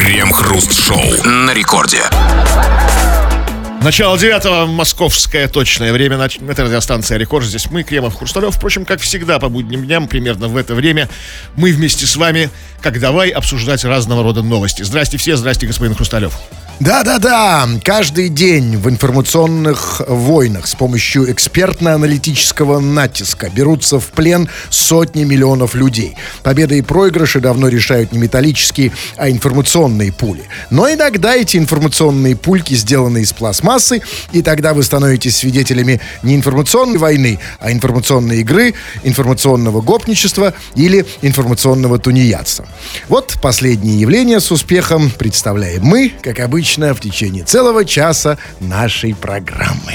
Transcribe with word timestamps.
Крем-хруст-шоу 0.00 1.28
на 1.28 1.52
рекорде. 1.52 2.00
Начало 3.82 4.18
девятого, 4.18 4.64
московское 4.64 5.46
точное 5.46 5.92
время. 5.92 6.16
на- 6.16 6.24
Это 6.24 6.64
радиостанция 6.64 7.18
«Рекорд». 7.18 7.44
Здесь 7.44 7.70
мы, 7.70 7.82
Кремов, 7.82 8.16
Хрусталев. 8.16 8.56
Впрочем, 8.56 8.86
как 8.86 9.02
всегда, 9.02 9.38
по 9.38 9.50
будним 9.50 9.84
дням, 9.84 10.08
примерно 10.08 10.48
в 10.48 10.56
это 10.56 10.74
время, 10.74 11.10
мы 11.54 11.70
вместе 11.72 12.06
с 12.06 12.16
вами, 12.16 12.48
как 12.80 12.98
давай, 12.98 13.28
обсуждать 13.28 13.84
разного 13.84 14.22
рода 14.22 14.42
новости. 14.42 14.82
Здрасте 14.82 15.18
все, 15.18 15.36
здрасте, 15.36 15.66
господин 15.66 15.94
Хрусталев. 15.94 16.32
Да-да-да, 16.80 17.68
каждый 17.84 18.30
день 18.30 18.78
в 18.78 18.88
информационных 18.88 20.00
войнах 20.08 20.66
с 20.66 20.74
помощью 20.74 21.30
экспертно-аналитического 21.30 22.80
натиска 22.80 23.50
берутся 23.50 24.00
в 24.00 24.06
плен 24.06 24.48
сотни 24.70 25.24
миллионов 25.24 25.74
людей. 25.74 26.16
Победы 26.42 26.78
и 26.78 26.82
проигрыши 26.82 27.38
давно 27.40 27.68
решают 27.68 28.12
не 28.12 28.18
металлические, 28.18 28.92
а 29.18 29.28
информационные 29.28 30.10
пули. 30.10 30.44
Но 30.70 30.90
иногда 30.90 31.36
эти 31.36 31.58
информационные 31.58 32.34
пульки 32.34 32.72
сделаны 32.72 33.18
из 33.18 33.34
пластмассы, 33.34 34.00
и 34.32 34.40
тогда 34.40 34.72
вы 34.72 34.82
становитесь 34.82 35.36
свидетелями 35.36 36.00
не 36.22 36.34
информационной 36.34 36.96
войны, 36.96 37.40
а 37.58 37.72
информационной 37.72 38.40
игры, 38.40 38.72
информационного 39.02 39.82
гопничества 39.82 40.54
или 40.76 41.04
информационного 41.20 41.98
тунеядства. 41.98 42.66
Вот 43.08 43.36
последнее 43.42 44.00
явление 44.00 44.40
с 44.40 44.50
успехом 44.50 45.10
представляем 45.10 45.82
мы, 45.82 46.14
как 46.22 46.40
обычно, 46.40 46.69
в 46.78 47.00
течение 47.00 47.44
целого 47.44 47.84
часа 47.84 48.38
нашей 48.60 49.14
программы. 49.14 49.94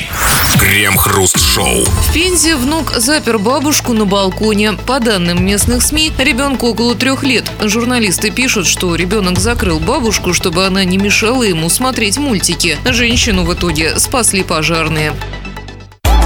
Крем-хруст-шоу. 0.59 1.85
В 1.85 2.13
Пензе 2.13 2.55
внук 2.55 2.91
запер 2.95 3.37
бабушку 3.39 3.93
на 3.93 4.05
балконе. 4.05 4.73
По 4.73 4.99
данным 4.99 5.45
местных 5.45 5.81
СМИ, 5.81 6.11
ребенку 6.17 6.67
около 6.67 6.95
трех 6.95 7.23
лет. 7.23 7.49
Журналисты 7.61 8.29
пишут, 8.31 8.67
что 8.67 8.95
ребенок 8.95 9.39
закрыл 9.39 9.79
бабушку, 9.79 10.33
чтобы 10.33 10.65
она 10.65 10.83
не 10.83 10.97
мешала 10.97 11.43
ему 11.43 11.69
смотреть 11.69 12.17
мультики. 12.17 12.77
Женщину 12.85 13.43
в 13.43 13.53
итоге 13.53 13.97
спасли 13.99 14.43
пожарные. 14.43 15.13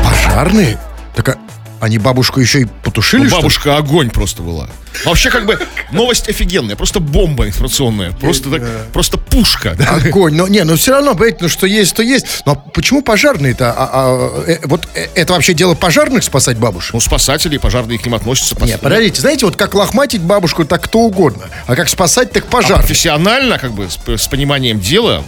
Пожарные? 0.04 0.80
Так 1.16 1.30
а 1.30 1.49
они 1.80 1.98
бабушку 1.98 2.40
еще 2.40 2.62
и 2.62 2.66
потушили, 2.66 3.24
Ну, 3.28 3.30
бабушка 3.38 3.78
огонь 3.78 4.10
просто 4.10 4.42
была. 4.42 4.70
Вообще, 5.06 5.30
как 5.30 5.46
бы, 5.46 5.60
новость 5.92 6.28
офигенная. 6.28 6.76
Просто 6.76 7.00
бомба 7.00 7.48
информационная. 7.48 8.12
Просто, 8.12 8.50
так, 8.50 8.64
просто 8.92 9.18
пушка. 9.18 9.76
да. 9.78 9.96
Огонь. 10.04 10.34
Но 10.36 10.48
не, 10.48 10.64
но 10.64 10.76
все 10.76 10.92
равно, 10.94 11.14
понимаете, 11.14 11.38
ну 11.42 11.50
что 11.50 11.68
есть, 11.68 11.96
то 11.96 12.02
есть. 12.02 12.26
Но 12.46 12.56
почему 12.56 13.02
пожарные-то? 13.02 13.72
А- 13.72 13.90
а, 13.94 14.44
э, 14.48 14.58
вот 14.66 14.88
э, 14.96 15.08
это 15.16 15.34
вообще 15.34 15.54
дело 15.54 15.76
пожарных 15.76 16.24
спасать 16.24 16.58
бабушек? 16.58 16.94
Ну, 16.96 17.00
спасатели, 17.00 17.58
пожарные 17.58 17.98
к 18.00 18.06
ним 18.06 18.16
относятся. 18.16 18.56
Не, 18.66 18.78
подождите, 18.78 19.22
знаете, 19.22 19.46
вот 19.46 19.56
как 19.56 19.74
лохматить 19.76 20.22
бабушку, 20.22 20.66
так 20.66 20.84
кто 20.84 21.00
угодно. 21.00 21.46
А 21.68 21.76
как 21.76 21.88
спасать, 21.88 22.32
так 22.32 22.46
А 22.48 22.52
пожар. 22.52 22.80
профессионально, 22.80 23.58
как 23.60 23.72
бы, 23.74 23.88
с, 23.90 23.98
с 24.22 24.28
пониманием 24.28 24.80
дела, 24.80 25.24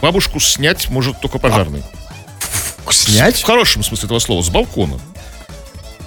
бабушку 0.00 0.40
снять 0.40 0.88
может 0.88 1.20
только 1.20 1.38
пожарный. 1.38 1.82
В 2.86 2.92
Снять? 2.94 3.42
хорошем 3.42 3.84
смысле 3.84 4.06
этого 4.06 4.18
слова, 4.18 4.42
с 4.42 4.48
балкона. 4.48 4.98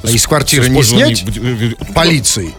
Из 0.04 0.28
квартиры 0.28 0.70
не 0.70 0.84
снять? 0.84 1.24
Полицией. 1.94 2.54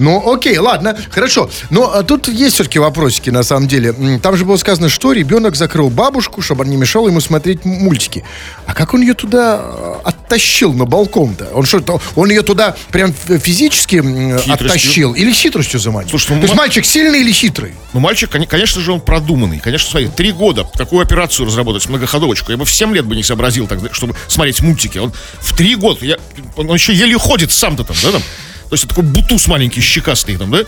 Ну, 0.00 0.32
окей, 0.32 0.56
ладно, 0.58 0.96
хорошо. 1.10 1.48
Но 1.68 1.92
а, 1.94 2.02
тут 2.02 2.26
есть 2.28 2.54
все-таки 2.54 2.78
вопросики, 2.78 3.28
на 3.30 3.42
самом 3.42 3.68
деле. 3.68 3.92
Там 4.22 4.34
же 4.36 4.44
было 4.46 4.56
сказано, 4.56 4.88
что 4.88 5.12
ребенок 5.12 5.54
закрыл 5.56 5.90
бабушку, 5.90 6.40
чтобы 6.42 6.62
она 6.64 6.70
не 6.72 6.76
мешала 6.78 7.08
ему 7.08 7.20
смотреть 7.20 7.64
мультики. 7.66 8.24
А 8.66 8.72
как 8.74 8.94
он 8.94 9.02
ее 9.02 9.12
туда 9.14 9.60
э, 9.62 9.94
оттащил 10.04 10.72
на 10.72 10.86
балкон-то? 10.86 11.50
Он 11.52 11.64
что, 11.66 11.80
то- 11.80 12.00
он 12.16 12.30
ее 12.30 12.40
туда 12.42 12.74
прям 12.90 13.12
физически 13.12 13.96
Хитростью. 13.96 14.54
оттащил 14.54 15.12
или 15.14 15.32
хитростью 15.32 15.78
заманил? 15.78 16.08
Слушай, 16.08 16.30
ну, 16.30 16.36
То 16.36 16.42
есть 16.44 16.54
ма- 16.54 16.62
мальчик 16.62 16.84
сильный 16.86 17.20
или 17.20 17.30
хитрый? 17.32 17.74
Ну, 17.92 18.00
мальчик, 18.00 18.30
коне- 18.34 18.46
конечно 18.46 18.80
же, 18.80 18.92
он 18.92 19.00
продуманный. 19.02 19.58
Конечно, 19.58 19.90
смотри, 19.90 20.08
три 20.08 20.32
года 20.32 20.64
такую 20.64 21.02
операцию 21.02 21.46
разработать, 21.46 21.86
многоходовочку. 21.88 22.50
Я 22.52 22.56
бы 22.56 22.64
в 22.64 22.72
7 22.72 22.94
лет 22.94 23.04
бы 23.04 23.14
не 23.16 23.22
сообразил, 23.22 23.66
так, 23.66 23.80
чтобы 23.92 24.14
смотреть 24.28 24.60
мультики. 24.62 24.96
Он 24.96 25.12
в 25.40 25.54
три 25.54 25.74
года, 25.76 26.06
я, 26.06 26.16
он 26.56 26.72
еще 26.72 26.94
еле 26.94 27.18
ходит 27.18 27.50
сам-то 27.50 27.84
там, 27.84 27.96
да, 28.02 28.12
там. 28.12 28.22
То 28.70 28.74
есть 28.74 28.86
такой 28.88 29.02
бутуз 29.02 29.48
маленький, 29.48 29.80
щекастый 29.80 30.36
там, 30.36 30.50
да? 30.52 30.60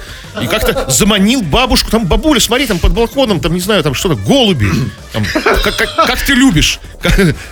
И 0.42 0.46
как-то 0.48 0.90
заманил 0.90 1.40
бабушку, 1.42 1.88
там, 1.90 2.04
бабуля, 2.04 2.40
смотри, 2.40 2.66
там 2.66 2.80
под 2.80 2.92
балконом, 2.92 3.38
там, 3.38 3.54
не 3.54 3.60
знаю, 3.60 3.82
там 3.84 3.94
что-то, 3.94 4.16
голуби. 4.16 4.68
Там, 5.12 5.24
как, 5.62 5.76
как- 5.76 6.06
как 6.06 6.20
ты 6.22 6.34
любишь. 6.34 6.80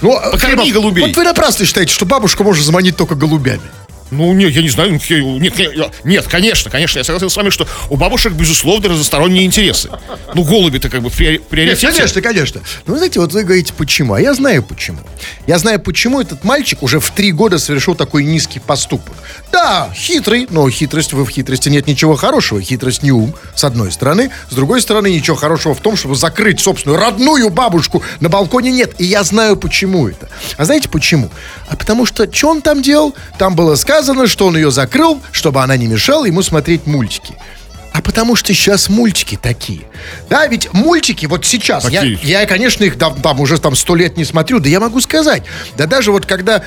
Ну, 0.02 0.16
а, 0.16 0.30
Покорми 0.32 0.72
голубей. 0.72 1.06
Вот 1.06 1.16
вы 1.16 1.22
напрасно 1.24 1.64
считаете, 1.64 1.94
что 1.94 2.04
бабушку 2.04 2.42
можно 2.42 2.64
заманить 2.64 2.96
только 2.96 3.14
голубями. 3.14 3.62
Ну, 4.10 4.32
нет, 4.32 4.52
я 4.52 4.62
не 4.62 4.68
знаю. 4.68 4.92
ну, 5.08 5.38
Нет, 5.38 5.54
нет, 6.04 6.26
конечно, 6.26 6.70
конечно, 6.70 6.98
я 6.98 7.04
согласен 7.04 7.30
с 7.30 7.36
вами, 7.36 7.50
что 7.50 7.66
у 7.90 7.96
бабушек, 7.96 8.32
безусловно, 8.32 8.88
разносторонние 8.88 9.44
интересы. 9.44 9.88
Ну, 10.34 10.42
голуби-то 10.44 10.88
как 10.88 11.02
бы 11.02 11.10
в 11.10 11.18
приори- 11.18 11.32
Нет, 11.32 11.46
приоритете. 11.48 11.88
конечно, 11.92 12.20
конечно. 12.20 12.60
Но 12.86 12.92
вы 12.94 12.98
знаете, 12.98 13.20
вот 13.20 13.32
вы 13.32 13.44
говорите, 13.44 13.72
почему. 13.76 14.14
А 14.14 14.20
я 14.20 14.34
знаю 14.34 14.62
почему. 14.62 14.98
Я 15.46 15.58
знаю, 15.58 15.80
почему 15.80 16.20
этот 16.20 16.42
мальчик 16.44 16.82
уже 16.82 16.98
в 16.98 17.10
три 17.10 17.30
года 17.32 17.58
совершил 17.58 17.94
такой 17.94 18.24
низкий 18.24 18.58
поступок. 18.58 19.14
Да, 19.52 19.90
хитрый, 19.94 20.46
но 20.50 20.68
хитрость, 20.70 21.12
в 21.12 21.28
хитрости 21.28 21.68
нет 21.68 21.86
ничего 21.86 22.16
хорошего. 22.16 22.60
Хитрость 22.60 23.02
не 23.02 23.12
ум, 23.12 23.34
с 23.54 23.62
одной 23.64 23.92
стороны. 23.92 24.30
С 24.48 24.54
другой 24.54 24.80
стороны, 24.80 25.10
ничего 25.12 25.36
хорошего 25.36 25.74
в 25.74 25.80
том, 25.80 25.96
чтобы 25.96 26.16
закрыть 26.16 26.60
собственную 26.60 26.98
родную 27.00 27.48
бабушку 27.50 28.02
на 28.20 28.28
балконе 28.28 28.72
нет. 28.72 28.94
И 28.98 29.04
я 29.04 29.22
знаю, 29.22 29.56
почему 29.56 30.08
это. 30.08 30.28
А 30.56 30.64
знаете 30.64 30.88
почему? 30.88 31.30
А 31.68 31.76
потому 31.76 32.06
что, 32.06 32.30
что 32.32 32.48
он 32.48 32.62
там 32.62 32.82
делал? 32.82 33.14
Там 33.38 33.54
было 33.54 33.74
сказано, 33.76 33.99
что 34.26 34.46
он 34.46 34.56
ее 34.56 34.70
закрыл, 34.70 35.20
чтобы 35.32 35.62
она 35.62 35.76
не 35.76 35.86
мешала 35.86 36.24
ему 36.24 36.42
смотреть 36.42 36.86
мультики. 36.86 37.34
А 37.92 38.02
потому 38.02 38.36
что 38.36 38.54
сейчас 38.54 38.88
мультики 38.88 39.38
такие. 39.40 39.82
Да, 40.28 40.46
ведь 40.46 40.72
мультики 40.72 41.26
вот 41.26 41.44
сейчас, 41.44 41.88
я, 41.88 42.02
я, 42.02 42.46
конечно, 42.46 42.84
их 42.84 42.96
там, 42.96 43.20
там 43.20 43.40
уже 43.40 43.58
там 43.58 43.74
сто 43.74 43.96
лет 43.96 44.16
не 44.16 44.24
смотрю, 44.24 44.60
да 44.60 44.68
я 44.68 44.78
могу 44.78 45.00
сказать. 45.00 45.42
Да 45.76 45.86
даже 45.86 46.12
вот 46.12 46.24
когда 46.24 46.62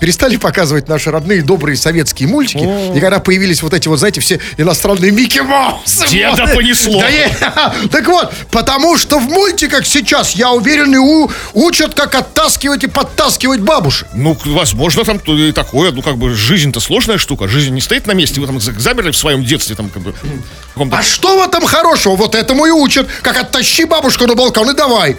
перестали 0.00 0.36
показывать 0.36 0.88
наши 0.88 1.10
родные 1.10 1.42
добрые 1.42 1.76
советские 1.76 2.28
мультики, 2.28 2.96
и 2.96 3.00
когда 3.00 3.18
появились 3.20 3.62
вот 3.62 3.72
эти 3.74 3.88
вот, 3.88 3.98
знаете, 3.98 4.20
все 4.20 4.40
иностранные 4.56 5.10
Микки 5.10 5.38
Маусы. 5.40 6.06
Деда 6.08 6.44
вот. 6.46 6.54
понесло. 6.54 7.00
Да 7.00 7.08
я- 7.08 7.74
так 7.90 8.06
вот, 8.08 8.32
потому 8.50 8.96
что 8.98 9.18
в 9.18 9.24
мультиках 9.24 9.86
сейчас, 9.86 10.32
я 10.32 10.50
уверен, 10.52 10.94
и 10.94 10.98
у- 10.98 11.30
учат, 11.54 11.94
как 11.94 12.14
оттаскивать 12.14 12.84
и 12.84 12.86
подтаскивать 12.86 13.60
бабушек. 13.60 14.08
Ну, 14.14 14.36
возможно, 14.44 15.04
там 15.04 15.18
и 15.18 15.52
такое, 15.52 15.92
ну, 15.92 16.02
как 16.02 16.16
бы, 16.16 16.34
жизнь-то 16.34 16.80
сложная 16.80 17.18
штука, 17.18 17.48
жизнь 17.48 17.72
не 17.74 17.80
стоит 17.80 18.06
на 18.06 18.12
месте, 18.12 18.40
вы 18.40 18.46
там 18.46 18.60
за- 18.60 18.78
замерли 18.78 19.10
в 19.10 19.16
своем 19.16 19.44
детстве, 19.44 19.74
там, 19.76 19.88
как 19.90 20.02
бы, 20.02 20.12
в 20.12 20.72
каком-то- 20.74 20.96
А 20.98 21.02
что 21.02 21.38
в 21.38 21.42
этом 21.42 21.64
хорошего? 21.64 22.16
Вот 22.16 22.34
этому 22.34 22.66
и 22.66 22.70
учат. 22.70 23.08
Как 23.22 23.36
оттащи 23.38 23.84
бабушку 23.84 24.26
на 24.26 24.34
балкон 24.34 24.70
и 24.70 24.74
давай. 24.74 25.16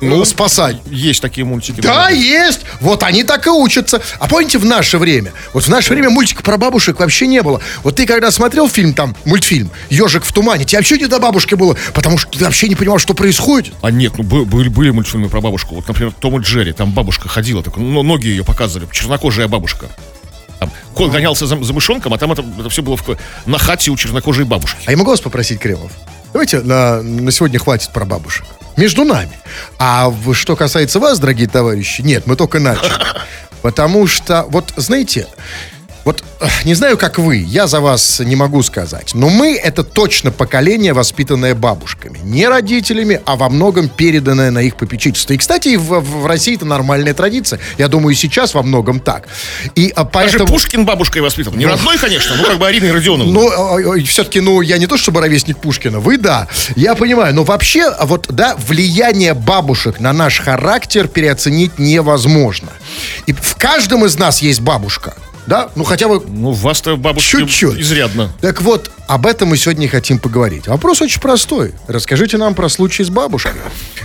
Ну, 0.00 0.24
спасать. 0.24 0.76
есть 0.86 1.20
такие 1.20 1.44
мультики. 1.44 1.80
Да, 1.80 2.08
есть. 2.10 2.60
Вот 2.80 3.02
они 3.02 3.24
так 3.24 3.46
и 3.46 3.50
учатся. 3.50 4.00
А 4.20 4.28
помните, 4.28 4.58
в 4.58 4.64
наше 4.64 4.98
время? 4.98 5.32
Вот 5.52 5.64
в 5.64 5.68
наше 5.68 5.92
время 5.92 6.10
мультика 6.10 6.42
про 6.42 6.56
бабушек 6.56 7.00
вообще 7.00 7.26
не 7.26 7.42
было. 7.42 7.60
Вот 7.82 7.96
ты 7.96 8.06
когда 8.06 8.30
смотрел 8.30 8.68
фильм 8.68 8.94
там, 8.94 9.16
мультфильм 9.24 9.70
«Ежик 9.90 10.24
в 10.24 10.32
тумане», 10.32 10.64
тебе 10.64 10.78
вообще 10.78 10.98
не 10.98 11.06
до 11.06 11.18
бабушки 11.18 11.54
было, 11.54 11.76
потому 11.94 12.18
что 12.18 12.30
ты 12.38 12.44
вообще 12.44 12.68
не 12.68 12.76
понимал, 12.76 12.98
что 12.98 13.14
происходит. 13.14 13.74
А 13.82 13.90
нет, 13.90 14.14
ну, 14.18 14.24
бы- 14.24 14.44
были, 14.44 14.68
были 14.68 14.90
мультфильмы 14.90 15.28
про 15.28 15.40
бабушку. 15.40 15.74
Вот, 15.74 15.88
например, 15.88 16.12
Том 16.12 16.38
и 16.38 16.42
Джерри, 16.42 16.72
там 16.72 16.92
бабушка 16.92 17.28
ходила, 17.28 17.62
так, 17.62 17.76
ну, 17.76 18.02
ноги 18.02 18.28
ее 18.28 18.44
показывали, 18.44 18.88
чернокожая 18.92 19.48
бабушка. 19.48 19.86
Там, 20.60 20.72
кот 20.94 21.10
гонялся 21.10 21.46
за, 21.46 21.62
за 21.62 21.72
мышонком, 21.72 22.14
а 22.14 22.18
там 22.18 22.32
это, 22.32 22.44
все 22.68 22.82
было 22.82 22.96
в, 22.96 23.04
на 23.46 23.58
хате 23.58 23.90
у 23.90 23.96
чернокожей 23.96 24.44
бабушки. 24.44 24.78
А 24.86 24.90
я 24.90 24.96
могу 24.96 25.10
вас 25.10 25.20
попросить, 25.20 25.60
Кремов? 25.60 25.92
Давайте 26.32 26.60
на, 26.60 27.02
на 27.02 27.30
сегодня 27.32 27.58
хватит 27.58 27.92
про 27.92 28.04
бабушек. 28.04 28.44
Между 28.78 29.04
нами. 29.04 29.36
А 29.80 30.12
что 30.32 30.54
касается 30.54 31.00
вас, 31.00 31.18
дорогие 31.18 31.48
товарищи, 31.48 32.00
нет, 32.00 32.28
мы 32.28 32.36
только 32.36 32.60
начали. 32.60 32.92
Потому 33.62 34.06
что, 34.06 34.46
вот 34.50 34.72
знаете, 34.76 35.26
вот 36.08 36.24
не 36.64 36.72
знаю, 36.72 36.96
как 36.96 37.18
вы, 37.18 37.36
я 37.36 37.66
за 37.66 37.80
вас 37.80 38.20
не 38.20 38.34
могу 38.34 38.62
сказать, 38.62 39.12
но 39.12 39.28
мы 39.28 39.56
это 39.56 39.82
точно 39.82 40.30
поколение, 40.30 40.94
воспитанное 40.94 41.54
бабушками. 41.54 42.18
Не 42.22 42.48
родителями, 42.48 43.20
а 43.26 43.36
во 43.36 43.50
многом 43.50 43.90
переданное 43.90 44.50
на 44.50 44.60
их 44.60 44.76
попечительство. 44.76 45.34
И, 45.34 45.36
кстати, 45.36 45.76
в, 45.76 46.00
в 46.00 46.24
России 46.24 46.56
это 46.56 46.64
нормальная 46.64 47.12
традиция. 47.12 47.60
Я 47.76 47.88
думаю, 47.88 48.14
и 48.14 48.16
сейчас 48.16 48.54
во 48.54 48.62
многом 48.62 49.00
так. 49.00 49.28
И 49.74 49.92
а, 49.94 50.04
Даже 50.04 50.10
поэтому... 50.12 50.46
Пушкин 50.46 50.86
бабушкой 50.86 51.20
воспитан. 51.20 51.58
Не 51.58 51.66
родной, 51.66 51.98
конечно, 51.98 52.36
ну, 52.36 52.44
как 52.44 52.58
бы 52.58 52.66
Ариной 52.66 52.92
Родионовной. 52.92 53.34
Ну, 53.34 54.04
все-таки, 54.06 54.40
ну, 54.40 54.62
я 54.62 54.78
не 54.78 54.86
то 54.86 54.96
чтобы 54.96 55.20
ровесник 55.20 55.58
Пушкина, 55.58 56.00
вы 56.00 56.16
да, 56.16 56.48
я 56.74 56.94
понимаю, 56.94 57.34
но 57.34 57.44
вообще, 57.44 57.84
а 57.84 58.06
вот, 58.06 58.28
да, 58.30 58.56
влияние 58.56 59.34
бабушек 59.34 60.00
на 60.00 60.14
наш 60.14 60.40
характер 60.40 61.06
переоценить 61.06 61.78
невозможно. 61.78 62.70
И 63.26 63.34
в 63.34 63.56
каждом 63.56 64.06
из 64.06 64.16
нас 64.18 64.40
есть 64.40 64.62
бабушка, 64.62 65.14
да, 65.48 65.70
ну, 65.74 65.84
хотя 65.84 66.08
бы 66.08 66.22
Ну, 66.28 66.52
вас-то 66.52 66.96
бабушка 66.96 67.38
чуть-чуть. 67.38 67.80
изрядно. 67.80 68.30
Так 68.40 68.60
вот, 68.62 68.90
об 69.06 69.26
этом 69.26 69.48
мы 69.48 69.56
сегодня 69.56 69.86
и 69.86 69.88
хотим 69.88 70.18
поговорить. 70.18 70.66
Вопрос 70.68 71.00
очень 71.00 71.20
простой. 71.20 71.72
Расскажите 71.86 72.36
нам 72.36 72.54
про 72.54 72.68
случаи 72.68 73.02
с 73.02 73.08
бабушкой. 73.10 73.52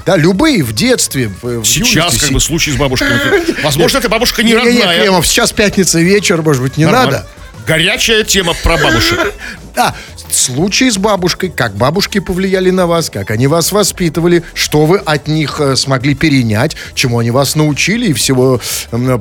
Да, 0.05 0.15
любые 0.17 0.63
в 0.63 0.73
детстве, 0.73 1.29
в, 1.41 1.63
Сейчас, 1.65 1.93
юности. 1.95 2.19
как 2.21 2.31
бы, 2.31 2.39
случай 2.39 2.71
с 2.71 2.75
бабушкой. 2.75 3.09
Возможно, 3.63 3.97
эта 3.97 4.09
бабушка 4.09 4.41
не 4.43 4.55
родная. 4.55 5.01
Кремов, 5.01 5.27
сейчас 5.27 5.51
пятница 5.51 5.99
вечер, 5.99 6.41
может 6.41 6.61
быть, 6.63 6.77
не 6.77 6.85
надо. 6.85 7.27
Горячая 7.67 8.23
тема 8.23 8.53
про 8.63 8.77
бабушек. 8.77 9.33
Да, 9.75 9.95
случаи 10.33 10.89
с 10.89 10.97
бабушкой, 10.97 11.49
как 11.49 11.75
бабушки 11.75 12.19
повлияли 12.19 12.69
на 12.69 12.87
вас, 12.87 13.09
как 13.09 13.31
они 13.31 13.47
вас 13.47 13.71
воспитывали, 13.71 14.43
что 14.53 14.85
вы 14.85 14.97
от 14.97 15.27
них 15.27 15.59
э, 15.59 15.75
смогли 15.75 16.15
перенять, 16.15 16.75
чему 16.95 17.19
они 17.19 17.31
вас 17.31 17.55
научили 17.55 18.07
и 18.07 18.13
всего 18.13 18.59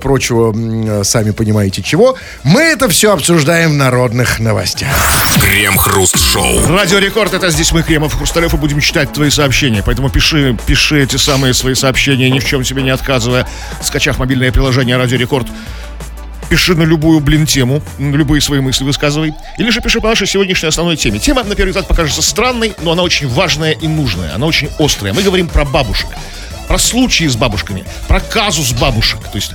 прочего, 0.00 0.53
м, 0.53 1.05
сами 1.05 1.31
понимаете 1.31 1.82
чего. 1.82 2.17
Мы 2.44 2.62
это 2.62 2.88
все 2.88 3.12
обсуждаем 3.12 3.73
в 3.73 3.76
народных 3.76 4.38
новостях. 4.38 4.91
Крем-хруст-шоу. 5.41 6.67
Радио 6.69 6.99
Рекорд, 6.99 7.35
это 7.35 7.50
здесь 7.50 7.73
мы, 7.73 7.82
Кремов 7.82 8.15
и 8.15 8.17
Хрусталев, 8.17 8.55
и 8.55 8.56
будем 8.56 8.81
читать 8.81 9.12
твои 9.12 9.31
сообщения. 9.31 9.82
Поэтому 9.85 10.11
пиши, 10.11 10.56
пиши 10.67 11.03
эти 11.03 11.17
самые 11.17 11.55
свои 11.55 11.75
сообщения, 11.75 12.31
ни 12.31 12.38
в 12.38 12.44
чем 12.44 12.65
себе 12.65 12.82
не 12.82 12.91
отказывая, 12.91 13.47
скачав 13.82 14.19
мобильное 14.19 14.53
приложение 14.53 14.97
Радио 14.97 15.17
Рекорд. 15.19 15.47
Пиши 16.52 16.75
на 16.75 16.82
любую, 16.82 17.20
блин, 17.20 17.46
тему, 17.46 17.81
на 17.96 18.14
любые 18.14 18.43
свои 18.43 18.60
мысли 18.60 18.84
высказывай. 18.84 19.32
Или 19.56 19.70
же 19.70 19.81
пиши 19.81 20.02
по 20.02 20.08
нашей 20.08 20.26
сегодняшней 20.26 20.69
основной 20.69 20.99
теме. 20.99 21.19
Тема, 21.19 21.44
на 21.44 21.54
первый 21.54 21.70
взгляд, 21.70 21.88
покажется 21.88 22.20
странной, 22.20 22.75
но 22.82 22.93
она 22.93 23.02
очень 23.02 23.26
важная 23.26 23.70
и 23.72 23.88
нужная. 23.88 24.34
Она 24.34 24.44
очень 24.44 24.69
острая. 24.78 25.14
Мы 25.14 25.22
говорим 25.22 25.49
про 25.49 25.64
бабушек. 25.64 26.10
Про 26.69 26.76
случаи 26.78 27.26
с 27.26 27.37
бабушками. 27.37 27.84
Про 28.06 28.20
казус 28.20 28.72
бабушек. 28.75 29.20
То 29.32 29.37
есть 29.37 29.52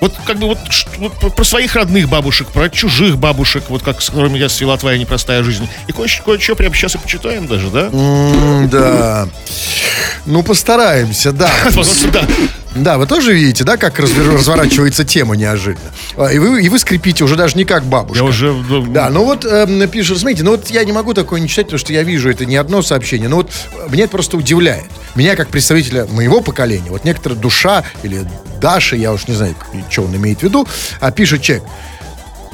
вот 0.00 0.14
как 0.24 0.38
бы 0.38 0.46
вот, 0.46 0.58
вот 0.96 1.34
про- 1.34 1.44
своих 1.44 1.74
родных 1.74 2.08
бабушек, 2.08 2.48
про 2.48 2.70
чужих 2.70 3.18
бабушек, 3.18 3.64
вот 3.68 3.82
как 3.82 4.00
с 4.00 4.08
которыми 4.08 4.38
я 4.38 4.48
свела 4.48 4.78
твоя 4.78 4.96
непростая 4.96 5.42
жизнь. 5.42 5.68
И 5.86 5.92
кое-что, 5.92 6.22
кое-что 6.22 6.54
прямо 6.56 6.74
сейчас 6.74 6.94
и 6.94 6.98
почитаем 6.98 7.46
даже, 7.46 7.68
да? 7.68 7.90
М, 7.92 8.70
Да. 8.70 9.28
Ну, 10.24 10.42
постараемся, 10.42 11.32
да. 11.32 11.50
Да. 12.74 12.98
Вы 12.98 13.06
тоже 13.06 13.34
видите, 13.34 13.64
да, 13.64 13.76
как 13.76 13.98
разворачивается 13.98 15.04
тема 15.04 15.36
неожиданно. 15.36 15.90
А, 16.16 16.32
И 16.32 16.38
вы, 16.38 16.62
и 16.62 16.68
вы 16.68 16.78
скрипите 16.78 17.24
уже 17.24 17.36
даже 17.36 17.56
не 17.56 17.64
как 17.64 17.84
бабушка. 17.84 18.22
Я 18.24 18.28
уже... 18.28 18.52
ну, 18.52 18.86
Да, 18.86 19.08
ну 19.10 19.24
вот 19.24 19.44
эм, 19.44 19.88
пишут, 19.88 20.18
смотрите, 20.18 20.42
ну 20.44 20.52
вот 20.52 20.68
я 20.68 20.84
не 20.84 20.92
могу 20.92 21.14
такое 21.14 21.40
не 21.40 21.48
читать, 21.48 21.66
потому 21.66 21.78
что 21.78 21.92
я 21.92 22.02
вижу 22.02 22.30
это 22.30 22.44
не 22.46 22.56
одно 22.56 22.82
сообщение, 22.82 23.28
но 23.28 23.36
вот 23.36 23.50
э, 23.72 23.90
меня 23.90 24.04
это 24.04 24.12
просто 24.12 24.36
удивляет. 24.36 24.86
Меня 25.14 25.34
как 25.36 25.48
представителя 25.48 26.06
моего 26.06 26.40
поколения, 26.40 26.90
вот 26.90 27.04
некоторая 27.04 27.38
душа 27.38 27.84
или 28.02 28.24
Даша, 28.60 28.96
я 28.96 29.12
уж 29.12 29.28
не 29.28 29.34
знаю, 29.34 29.54
что 29.88 30.02
он 30.02 30.14
имеет 30.16 30.40
в 30.40 30.42
виду, 30.42 30.66
а 31.00 31.10
пишет 31.10 31.42
человек, 31.42 31.64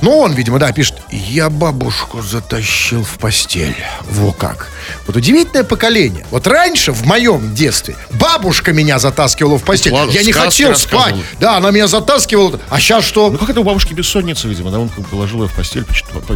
ну, 0.01 0.19
он, 0.19 0.33
видимо, 0.33 0.59
да, 0.59 0.73
пишет, 0.73 0.97
я 1.11 1.49
бабушку 1.51 2.23
затащил 2.23 3.03
в 3.05 3.19
постель. 3.19 3.77
Во 4.11 4.33
как. 4.33 4.69
Вот 5.07 5.17
удивительное 5.17 5.65
поколение. 5.65 6.27
Вот 6.31 6.47
раньше, 6.47 6.93
в 6.93 7.07
моем 7.07 7.55
детстве, 7.55 7.97
бабушка 8.11 8.73
меня 8.73 8.99
затаскивала 8.99 9.59
в 9.59 9.63
постель. 9.63 9.93
Ладно, 9.93 10.11
я 10.13 10.23
не 10.23 10.33
хотел 10.33 10.75
спать. 10.77 11.15
Да, 11.41 11.57
она 11.57 11.71
меня 11.71 11.87
затаскивала. 11.87 12.61
А 12.69 12.79
сейчас 12.81 13.05
что? 13.05 13.31
Ну 13.31 13.39
как 13.39 13.51
это 13.51 13.61
у 13.61 13.65
бабушки 13.65 13.95
бессонница, 13.95 14.49
видимо, 14.49 14.71
да? 14.71 14.79
Он 14.81 14.89
положил 14.89 15.43
ее 15.43 15.49
в 15.49 15.53
постель, 15.55 15.85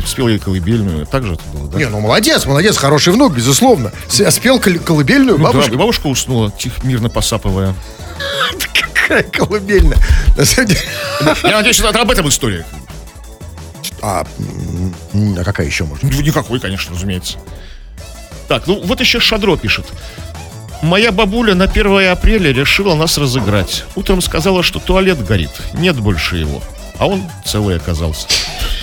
спел 0.07 0.29
ей 0.29 0.39
колыбельную. 0.39 1.07
Так 1.07 1.25
же 1.25 1.35
это 1.35 1.43
было, 1.53 1.69
да? 1.69 1.79
Не, 1.79 1.87
ну 1.87 2.01
молодец, 2.01 2.47
молодец, 2.47 2.77
хороший 2.77 3.13
внук, 3.13 3.35
безусловно. 3.35 3.93
С- 4.09 4.31
Спел 4.31 4.61
кол- 4.61 4.79
колыбельную 4.79 5.37
Ну 5.39 5.45
да, 5.45 5.53
бабушка. 5.53 5.73
и 5.73 5.77
бабушка 5.77 6.07
уснула, 6.07 6.51
тихо, 6.51 6.81
мирно 6.85 7.09
посапывая. 7.09 7.75
Какая 8.73 9.23
колыбельная. 9.25 9.99
На 10.37 10.45
самом 10.45 10.69
деле- 10.69 10.81
Я 11.43 11.57
надеюсь, 11.57 11.81
это 11.81 12.01
об 12.01 12.11
этом 12.11 12.29
история. 12.29 12.67
А, 14.03 14.27
а 15.15 15.45
какая 15.45 15.67
еще 15.67 15.85
может? 15.85 16.03
Ну, 16.05 16.21
Никакой, 16.21 16.61
конечно, 16.61 16.95
разумеется. 16.95 17.39
Так, 18.49 18.67
ну 18.67 18.81
вот 18.83 19.01
еще 19.01 19.21
Шадро 19.21 19.57
пишет. 19.57 19.87
Моя 20.83 21.11
бабуля 21.11 21.55
на 21.55 21.65
1 21.65 22.09
апреля 22.09 22.53
решила 22.53 22.95
нас 22.95 23.19
разыграть. 23.19 23.85
Утром 23.97 24.23
сказала, 24.23 24.63
что 24.63 24.79
туалет 24.79 25.25
горит. 25.25 25.51
Нет 25.75 25.97
больше 25.97 26.37
его. 26.37 26.63
А 26.99 27.07
он 27.07 27.23
целый 27.45 27.77
оказался. 27.77 28.27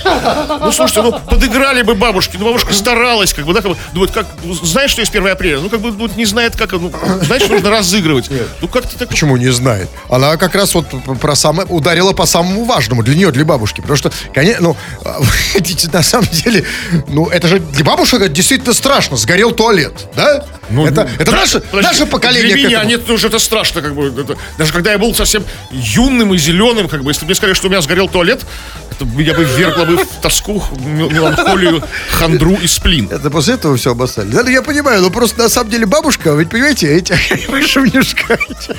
Ну, 0.06 0.72
слушайте, 0.72 1.02
ну, 1.02 1.12
подыграли 1.12 1.81
бы 1.81 1.96
бабушке. 1.96 2.38
Ну, 2.38 2.46
бабушка 2.46 2.74
старалась, 2.74 3.34
как 3.34 3.46
бы, 3.46 3.54
да, 3.54 3.62
как 3.62 3.72
бы, 3.72 3.78
думает, 3.94 4.12
как, 4.12 4.25
ну, 4.44 4.54
знаешь, 4.54 4.92
что 4.92 5.02
есть 5.02 5.13
1 5.13 5.28
апреля? 5.28 5.60
Ну, 5.60 5.69
как 5.69 5.81
бы, 5.81 5.92
вот 5.92 6.16
не 6.16 6.25
знает, 6.25 6.56
как, 6.56 6.72
ну, 6.74 6.92
знаешь, 7.24 7.48
нужно 7.48 7.69
разыгрывать. 7.69 8.30
Ну, 8.62 8.68
как-то 8.68 8.98
так... 8.98 9.10
Почему 9.10 9.38
не 9.38 9.50
знает? 9.50 9.90
Она 10.10 10.38
как 10.38 10.56
раз 10.56 10.74
вот 10.75 10.88
про 11.19 11.36
самое, 11.36 11.68
ударила 11.68 12.13
по 12.13 12.25
самому 12.25 12.66
важному 12.66 13.04
для 13.04 13.16
нее, 13.16 13.31
для 13.31 13.46
бабушки. 13.46 13.81
Потому 13.81 13.98
что, 13.98 14.12
конечно, 14.34 14.62
ну, 14.63 14.78
на 15.94 16.04
самом 16.04 16.28
деле, 16.28 16.66
ну, 17.07 17.28
это 17.28 17.48
же 17.48 17.60
для 17.60 17.84
бабушек 17.84 18.22
это 18.22 18.30
действительно 18.30 18.74
страшно. 18.74 19.18
Сгорел 19.18 19.52
туалет, 19.52 19.94
да? 20.16 20.46
Ну, 20.69 20.86
это 20.86 21.07
это 21.19 21.31
да, 21.31 21.38
наше, 21.38 21.60
подожди, 21.60 21.88
наше 21.88 22.06
поколение. 22.06 22.56
Для 22.56 22.68
меня 22.68 22.84
нет, 22.86 23.04
ну, 23.07 23.16
уже 23.16 23.28
это 23.28 23.40
страшно, 23.40 23.81
как 23.81 23.96
бы. 23.96 24.07
это- 24.07 24.38
даже 24.57 24.74
когда 24.74 24.92
я 24.92 24.98
был 24.98 25.13
совсем 25.13 25.44
юным 25.72 26.34
и 26.34 26.38
зеленым, 26.38 26.88
как 26.88 27.04
бы, 27.04 27.12
если 27.12 27.22
бы 27.22 27.28
мне 27.28 27.36
сказали, 27.36 27.56
что 27.56 27.68
у 27.68 27.69
меня 27.69 27.81
сгорел 27.81 28.07
туалет, 28.07 28.46
это 28.95 29.06
меня 29.06 29.33
бы 29.33 29.44
ввергло 29.44 29.86
бы 29.86 29.97
в 29.97 30.07
тоску, 30.21 30.63
меланхолию, 30.80 31.83
хандру 32.12 32.53
и 32.53 32.68
сплин. 32.68 33.09
Это 33.12 33.30
после 33.30 33.56
этого 33.56 33.77
все 33.77 33.92
обоссали. 33.92 34.30
Да, 34.30 34.44
ну, 34.44 34.50
я 34.50 34.62
понимаю, 34.62 35.01
но 35.01 35.09
просто 35.09 35.42
на 35.44 35.50
самом 35.50 35.69
деле 35.69 35.86
бабушка, 35.86 36.31
ведь 36.33 36.50
понимаете, 36.50 36.88
эти, 36.95 37.18
вы 37.50 37.62
же 37.62 37.81
мне 37.81 38.03
скажете, 38.03 38.75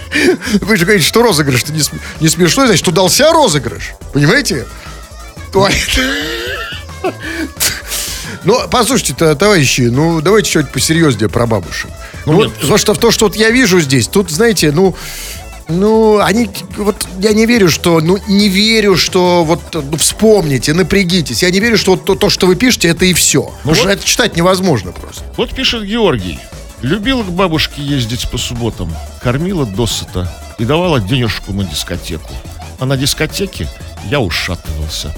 вы 0.61 0.77
же 0.77 0.85
говорите, 0.85 1.07
что 1.07 1.23
розыгрыш, 1.23 1.67
не, 1.69 1.83
не 2.21 2.29
смешно, 2.29 2.67
значит, 2.67 2.87
удался 2.89 3.33
розыгрыш, 3.33 3.93
понимаете? 4.13 4.67
Ну, 8.45 8.61
послушайте, 8.71 9.15
то, 9.15 9.35
товарищи, 9.35 9.83
ну, 9.83 10.21
давайте 10.21 10.51
что-нибудь 10.51 10.73
посерьезнее 10.73 11.29
про 11.29 11.47
бабушек. 11.47 11.91
Ну, 12.27 12.33
Ну, 12.33 12.39
вот, 12.39 12.55
потому 12.55 12.79
что 12.79 12.95
то, 12.95 13.11
что 13.11 13.27
вот 13.27 13.35
я 13.35 13.51
вижу 13.51 13.81
здесь, 13.81 14.07
тут, 14.07 14.31
знаете, 14.31 14.71
ну, 14.71 14.95
ну, 15.69 16.21
они, 16.21 16.49
вот, 16.77 17.07
я 17.21 17.33
не 17.33 17.47
верю, 17.47 17.69
что, 17.71 18.01
ну, 18.01 18.19
не 18.29 18.49
верю, 18.49 18.97
что, 18.97 19.45
вот, 19.45 19.61
ну, 19.73 19.97
вспомните, 19.97 20.73
напрягитесь. 20.75 21.43
Я 21.43 21.51
не 21.51 21.61
верю, 21.61 21.77
что 21.77 21.93
вот 21.93 22.05
то, 22.05 22.15
то, 22.15 22.31
что 22.31 22.47
вы 22.47 22.55
пишете, 22.57 22.89
это 22.89 23.05
и 23.05 23.13
все. 23.13 23.43
Потому 23.43 23.75
что 23.75 23.85
вот- 23.85 23.93
это 23.93 24.05
читать 24.05 24.37
невозможно 24.37 24.93
просто. 24.93 25.23
Вот 25.37 25.55
пишет 25.55 25.85
Георгий. 25.85 26.39
Любила 26.83 27.23
к 27.23 27.31
бабушке 27.33 27.83
ездить 27.83 28.31
по 28.31 28.39
субботам, 28.39 28.95
кормила 29.23 29.65
досыта 29.65 30.31
и 30.59 30.65
давала 30.65 31.01
денежку 31.01 31.53
на 31.53 31.65
дискотеку. 31.65 32.31
А 32.79 32.87
на 32.87 32.97
дискотеке 32.97 33.69
я 34.11 34.21
ушатывался. 34.21 35.15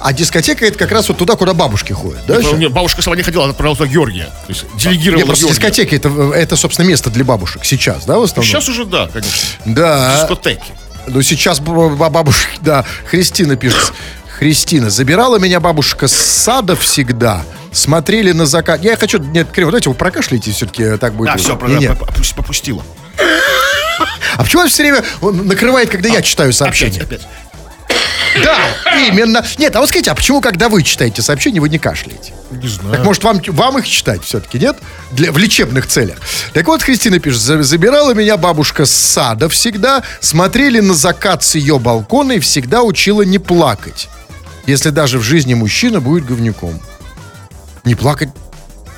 А 0.00 0.12
дискотека 0.12 0.66
это 0.66 0.78
как 0.78 0.90
раз 0.92 1.08
вот 1.08 1.18
туда, 1.18 1.36
куда 1.36 1.54
бабушки 1.54 1.92
ходят, 1.92 2.24
да? 2.26 2.38
Ну, 2.40 2.56
нет, 2.56 2.72
бабушка 2.72 3.02
сама 3.02 3.16
не 3.16 3.22
ходила, 3.22 3.44
она 3.44 3.52
отправила 3.52 3.76
туда 3.76 3.88
Георгия. 3.88 4.26
То 4.46 4.52
есть 4.52 4.64
делегировала 4.76 5.20
Не, 5.22 5.26
просто 5.26 5.48
дискотеки 5.48 5.94
это, 5.94 6.08
это, 6.34 6.56
собственно, 6.56 6.86
место 6.86 7.10
для 7.10 7.24
бабушек 7.24 7.64
сейчас, 7.64 8.04
да, 8.04 8.18
в 8.18 8.22
основном? 8.22 8.50
Сейчас 8.50 8.68
уже 8.68 8.84
да, 8.84 9.08
конечно. 9.08 9.40
Да. 9.64 10.22
Дискотеки. 10.22 10.72
Ну, 11.06 11.22
сейчас 11.22 11.60
бабушка, 11.60 12.50
да, 12.60 12.84
Христина 13.04 13.56
пишет. 13.56 13.92
Христина, 14.38 14.90
забирала 14.90 15.38
меня 15.38 15.60
бабушка 15.60 16.08
с 16.08 16.12
сада 16.12 16.76
всегда. 16.76 17.42
Смотрели 17.72 18.32
на 18.32 18.44
закат. 18.46 18.82
Я 18.82 18.96
хочу, 18.96 19.18
нет, 19.18 19.48
Криво, 19.50 19.70
давайте 19.70 19.88
вы 19.88 19.94
прокашляйте 19.94 20.50
все-таки, 20.50 20.96
так 20.98 21.14
будет. 21.14 21.32
Да, 21.32 21.36
все, 21.36 21.58
Не-не. 21.66 21.96
попустила. 22.34 22.82
А 24.36 24.44
почему 24.44 24.62
он 24.62 24.68
все 24.68 24.82
время 24.82 25.04
он 25.20 25.46
накрывает, 25.46 25.90
когда 25.90 26.08
я 26.08 26.22
читаю 26.22 26.52
сообщение? 26.52 27.02
Опять, 27.02 27.20
опять. 27.22 27.28
Да, 28.42 28.58
именно. 29.08 29.44
Нет, 29.58 29.74
а 29.76 29.80
вот 29.80 29.88
скажите, 29.88 30.10
а 30.10 30.14
почему, 30.14 30.40
когда 30.40 30.68
вы 30.68 30.82
читаете 30.82 31.22
сообщения, 31.22 31.60
вы 31.60 31.68
не 31.68 31.78
кашляете? 31.78 32.34
Не 32.50 32.68
знаю. 32.68 32.96
Так 32.96 33.04
может 33.04 33.24
вам, 33.24 33.40
вам 33.48 33.78
их 33.78 33.88
читать 33.88 34.24
все-таки, 34.24 34.58
нет? 34.58 34.76
Для, 35.12 35.32
в 35.32 35.38
лечебных 35.38 35.86
целях. 35.86 36.18
Так 36.52 36.66
вот, 36.66 36.82
Христина 36.82 37.18
пишет, 37.18 37.40
«За- 37.40 37.62
забирала 37.62 38.12
меня 38.14 38.36
бабушка 38.36 38.84
с 38.84 38.92
сада 38.92 39.48
всегда, 39.48 40.02
смотрели 40.20 40.80
на 40.80 40.94
закат 40.94 41.42
с 41.42 41.54
ее 41.54 41.78
балкона 41.78 42.32
и 42.32 42.38
всегда 42.40 42.82
учила 42.82 43.22
не 43.22 43.38
плакать. 43.38 44.08
Если 44.66 44.90
даже 44.90 45.18
в 45.18 45.22
жизни 45.22 45.54
мужчина 45.54 46.00
будет 46.00 46.26
говнюком. 46.26 46.80
Не 47.84 47.94
плакать. 47.94 48.30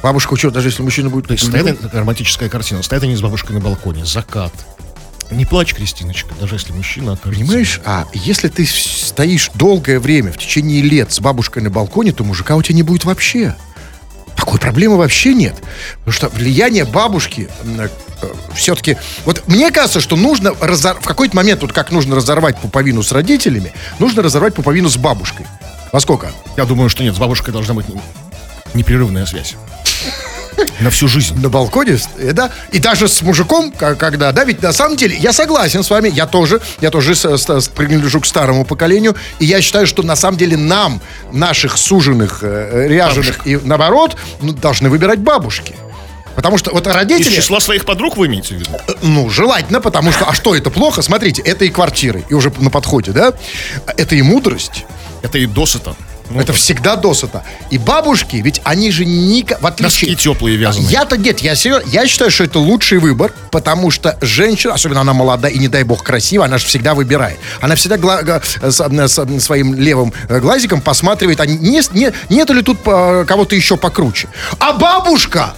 Бабушка 0.02 0.32
учила, 0.32 0.52
даже 0.52 0.68
если 0.68 0.82
мужчина 0.82 1.10
будет 1.10 1.26
То 1.26 1.32
есть 1.32 1.50
такая 1.50 1.76
романтическая 1.92 2.48
картина. 2.48 2.82
Стоят 2.82 3.02
они 3.02 3.16
с 3.16 3.20
бабушкой 3.20 3.54
на 3.54 3.60
балконе, 3.60 4.04
закат. 4.04 4.52
Не 5.30 5.44
плачь, 5.44 5.74
Кристиночка, 5.74 6.34
даже 6.40 6.54
если 6.54 6.72
мужчина 6.72 7.12
окажется. 7.12 7.44
Понимаешь, 7.44 7.80
а 7.84 8.06
если 8.14 8.48
ты 8.48 8.66
стоишь 8.66 9.50
долгое 9.54 10.00
время, 10.00 10.32
в 10.32 10.38
течение 10.38 10.80
лет 10.80 11.12
с 11.12 11.20
бабушкой 11.20 11.62
на 11.62 11.70
балконе, 11.70 12.12
то 12.12 12.24
мужика 12.24 12.56
у 12.56 12.62
тебя 12.62 12.76
не 12.76 12.82
будет 12.82 13.04
вообще. 13.04 13.54
Такой 14.36 14.58
проблемы 14.58 14.96
вообще 14.96 15.34
нет. 15.34 15.54
Потому 15.98 16.12
что 16.12 16.28
влияние 16.28 16.84
бабушки 16.84 17.48
все-таки... 18.54 18.96
Вот 19.26 19.46
мне 19.48 19.70
кажется, 19.70 20.00
что 20.00 20.16
нужно 20.16 20.54
разор- 20.60 21.00
в 21.00 21.04
какой-то 21.04 21.36
момент, 21.36 21.60
вот 21.60 21.72
как 21.72 21.90
нужно 21.90 22.16
разорвать 22.16 22.58
пуповину 22.58 23.02
с 23.02 23.12
родителями, 23.12 23.72
нужно 23.98 24.22
разорвать 24.22 24.54
пуповину 24.54 24.88
с 24.88 24.96
бабушкой. 24.96 25.46
Во 25.92 26.00
сколько? 26.00 26.30
Я 26.56 26.64
думаю, 26.64 26.88
что 26.88 27.02
нет, 27.02 27.14
с 27.14 27.18
бабушкой 27.18 27.52
должна 27.52 27.74
быть 27.74 27.86
непрерывная 28.74 29.26
связь. 29.26 29.56
На 30.80 30.90
всю 30.90 31.08
жизнь. 31.08 31.40
На 31.40 31.48
балконе, 31.48 31.98
э, 32.18 32.32
да, 32.32 32.50
и 32.72 32.78
даже 32.78 33.08
с 33.08 33.22
мужиком, 33.22 33.72
когда, 33.72 34.32
да, 34.32 34.44
ведь 34.44 34.62
на 34.62 34.72
самом 34.72 34.96
деле, 34.96 35.16
я 35.16 35.32
согласен 35.32 35.82
с 35.82 35.90
вами, 35.90 36.08
я 36.08 36.26
тоже, 36.26 36.60
я 36.80 36.90
тоже 36.90 37.14
принадлежу 37.74 38.20
к 38.20 38.26
старому 38.26 38.64
поколению, 38.64 39.16
и 39.38 39.44
я 39.44 39.60
считаю, 39.60 39.86
что 39.86 40.02
на 40.02 40.16
самом 40.16 40.38
деле 40.38 40.56
нам, 40.56 41.00
наших 41.32 41.78
суженых, 41.78 42.40
э, 42.42 42.86
ряженых, 42.88 43.46
и 43.46 43.56
наоборот, 43.56 44.16
ну, 44.40 44.52
должны 44.52 44.88
выбирать 44.90 45.20
бабушки. 45.20 45.74
Потому 46.36 46.56
что 46.56 46.70
вот 46.70 46.86
Из 46.86 46.94
родители, 46.94 47.34
числа 47.34 47.58
своих 47.58 47.84
подруг 47.84 48.16
вы 48.16 48.28
имеете 48.28 48.54
в 48.54 48.58
виду? 48.58 48.70
э, 48.86 48.92
ну, 49.02 49.28
желательно, 49.28 49.80
потому 49.80 50.12
что, 50.12 50.24
а 50.26 50.34
что 50.34 50.54
это 50.54 50.70
плохо? 50.70 51.02
Смотрите, 51.02 51.42
это 51.42 51.64
и 51.64 51.68
квартиры, 51.68 52.24
и 52.28 52.34
уже 52.34 52.52
на 52.58 52.70
подходе, 52.70 53.10
да? 53.10 53.32
Это 53.96 54.14
и 54.14 54.22
мудрость, 54.22 54.84
Это 55.22 55.38
и 55.38 55.46
досыта. 55.46 55.96
Это 56.34 56.52
всегда 56.52 56.96
досыта. 56.96 57.42
И 57.70 57.78
бабушки, 57.78 58.36
ведь 58.36 58.60
они 58.64 58.90
же 58.90 59.04
не... 59.04 59.44
В 59.60 59.66
отличие... 59.66 60.10
Носки 60.10 60.16
теплые 60.16 60.56
вязаные. 60.56 60.88
Я-то 60.90 61.16
нет, 61.16 61.40
я 61.40 61.54
серьезно, 61.54 61.88
я 61.90 62.06
считаю, 62.06 62.30
что 62.30 62.44
это 62.44 62.58
лучший 62.58 62.98
выбор, 62.98 63.32
потому 63.50 63.90
что 63.90 64.18
женщина, 64.20 64.74
особенно 64.74 65.00
она 65.00 65.14
молодая 65.14 65.52
и 65.52 65.58
не 65.58 65.68
дай 65.68 65.84
бог 65.84 66.02
красивая, 66.02 66.46
она 66.46 66.58
же 66.58 66.66
всегда 66.66 66.94
выбирает. 66.94 67.38
Она 67.60 67.74
всегда 67.76 67.96
гла- 67.96 68.22
с- 68.22 69.08
с- 69.08 69.40
своим 69.40 69.74
левым 69.74 70.12
э, 70.28 70.40
глазиком 70.40 70.80
посматривает, 70.80 71.40
а 71.40 71.46
не, 71.46 71.80
не, 71.92 72.12
нету 72.28 72.52
ли 72.52 72.62
тут 72.62 72.78
э, 72.84 73.24
кого-то 73.26 73.54
еще 73.56 73.76
покруче. 73.76 74.28
А 74.58 74.72
бабушка, 74.72 75.54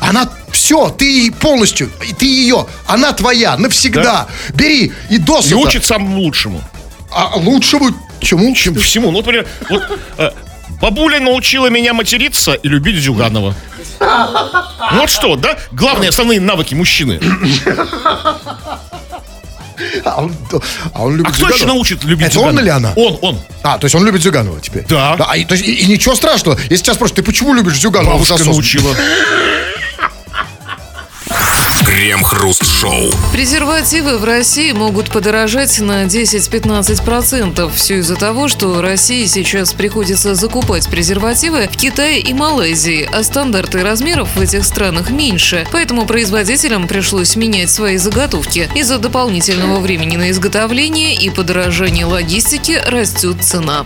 она 0.00 0.28
все, 0.50 0.88
ты 0.90 1.30
полностью, 1.32 1.90
ты 2.18 2.26
ее, 2.26 2.66
она 2.86 3.12
твоя 3.12 3.56
навсегда. 3.56 4.26
Бери 4.54 4.92
и 5.08 5.14
И 5.14 5.18
досыта. 5.18 5.56
учит 5.56 5.84
самому 5.84 6.20
лучшему. 6.20 6.62
А 7.10 7.32
лучшему 7.36 7.90
чему? 8.20 8.54
Чем 8.54 8.74
всему. 8.76 9.10
Ну, 9.10 9.18
вот, 9.18 9.26
например, 9.26 9.46
вот, 9.68 9.82
э, 10.18 10.30
бабуля 10.80 11.20
научила 11.20 11.68
меня 11.68 11.94
материться 11.94 12.52
и 12.54 12.68
любить 12.68 12.96
Зюганова. 12.96 13.54
Ну 14.00 15.00
вот 15.00 15.10
что, 15.10 15.36
да? 15.36 15.56
Главные 15.72 16.08
основные 16.08 16.40
навыки 16.40 16.74
мужчины. 16.74 17.20
А 20.04 20.22
он, 20.22 20.34
а 20.92 21.02
он 21.04 21.16
любит 21.16 21.32
А 21.32 21.34
кто 21.34 21.46
еще 21.48 21.58
Зюганова? 21.60 21.74
научит 21.76 22.04
любить 22.04 22.26
Это 22.26 22.38
он 22.40 22.50
Зюганова? 22.50 22.62
или 22.62 22.68
она? 22.68 22.92
Он, 22.96 23.18
он. 23.22 23.38
А, 23.62 23.78
то 23.78 23.86
есть 23.86 23.94
он 23.94 24.04
любит 24.04 24.22
Зюганова 24.22 24.60
теперь? 24.60 24.84
Да. 24.86 25.16
а, 25.18 25.36
и, 25.38 25.44
то 25.46 25.54
есть, 25.54 25.66
и, 25.66 25.72
и 25.72 25.86
ничего 25.86 26.14
страшного. 26.14 26.58
Если 26.68 26.84
тебя 26.84 26.94
спросят, 26.94 27.16
ты 27.16 27.22
почему 27.22 27.54
любишь 27.54 27.78
Зюганова? 27.78 28.12
Бабушка 28.14 28.36
Засос? 28.36 28.46
научила. 28.52 28.94
Крем-хруст-шоу. 32.00 33.10
Презервативы 33.30 34.16
в 34.16 34.24
России 34.24 34.72
могут 34.72 35.10
подорожать 35.10 35.80
на 35.80 36.04
10-15%. 36.04 37.70
Все 37.74 37.98
из-за 37.98 38.16
того, 38.16 38.48
что 38.48 38.80
России 38.80 39.26
сейчас 39.26 39.74
приходится 39.74 40.34
закупать 40.34 40.88
презервативы 40.88 41.68
в 41.70 41.76
Китае 41.76 42.20
и 42.20 42.32
Малайзии, 42.32 43.06
а 43.12 43.22
стандарты 43.22 43.82
размеров 43.82 44.34
в 44.34 44.40
этих 44.40 44.64
странах 44.64 45.10
меньше. 45.10 45.68
Поэтому 45.72 46.06
производителям 46.06 46.88
пришлось 46.88 47.36
менять 47.36 47.68
свои 47.68 47.98
заготовки. 47.98 48.70
Из-за 48.74 48.96
дополнительного 48.98 49.78
времени 49.80 50.16
на 50.16 50.30
изготовление 50.30 51.14
и 51.14 51.28
подорожания 51.28 52.06
логистики 52.06 52.80
растет 52.86 53.44
цена. 53.44 53.84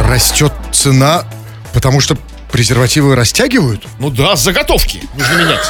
Растет 0.00 0.54
цена, 0.72 1.26
потому 1.74 2.00
что 2.00 2.16
презервативы 2.54 3.16
растягивают? 3.16 3.82
Ну 3.98 4.10
да, 4.10 4.36
заготовки 4.36 5.00
нужно 5.18 5.34
менять. 5.42 5.66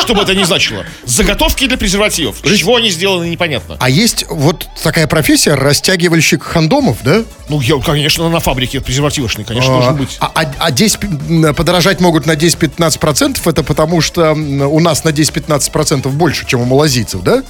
Что 0.00 0.16
бы 0.16 0.22
это 0.22 0.34
ни 0.34 0.42
значило. 0.42 0.84
Заготовки 1.04 1.68
для 1.68 1.76
презервативов. 1.78 2.44
Из 2.44 2.58
чего 2.58 2.74
они 2.74 2.90
сделаны, 2.90 3.30
непонятно. 3.30 3.76
А 3.78 3.88
есть 3.88 4.24
вот 4.28 4.66
такая 4.82 5.06
профессия, 5.06 5.54
растягивальщик 5.54 6.42
хандомов, 6.42 6.98
да? 7.04 7.22
Ну, 7.48 7.60
я, 7.60 7.78
конечно, 7.78 8.28
на 8.28 8.40
фабрике 8.40 8.80
презервативочный, 8.80 9.44
конечно, 9.44 9.70
А, 9.74 9.76
должен 9.76 9.96
быть. 9.96 10.16
А, 10.18 10.32
а- 10.34 10.52
а 10.58 10.70
10, 10.72 10.98
пи- 10.98 11.06
м, 11.06 11.54
подорожать 11.54 12.00
могут 12.00 12.26
на 12.26 12.34
10-15%, 12.34 13.46
это 13.46 13.62
потому 13.62 14.00
что 14.00 14.32
у 14.32 14.80
нас 14.80 15.04
на 15.04 15.12
10-15% 15.12 16.12
больше, 16.14 16.46
чем 16.48 16.62
у 16.62 16.64
малазийцев, 16.64 17.22
да? 17.22 17.44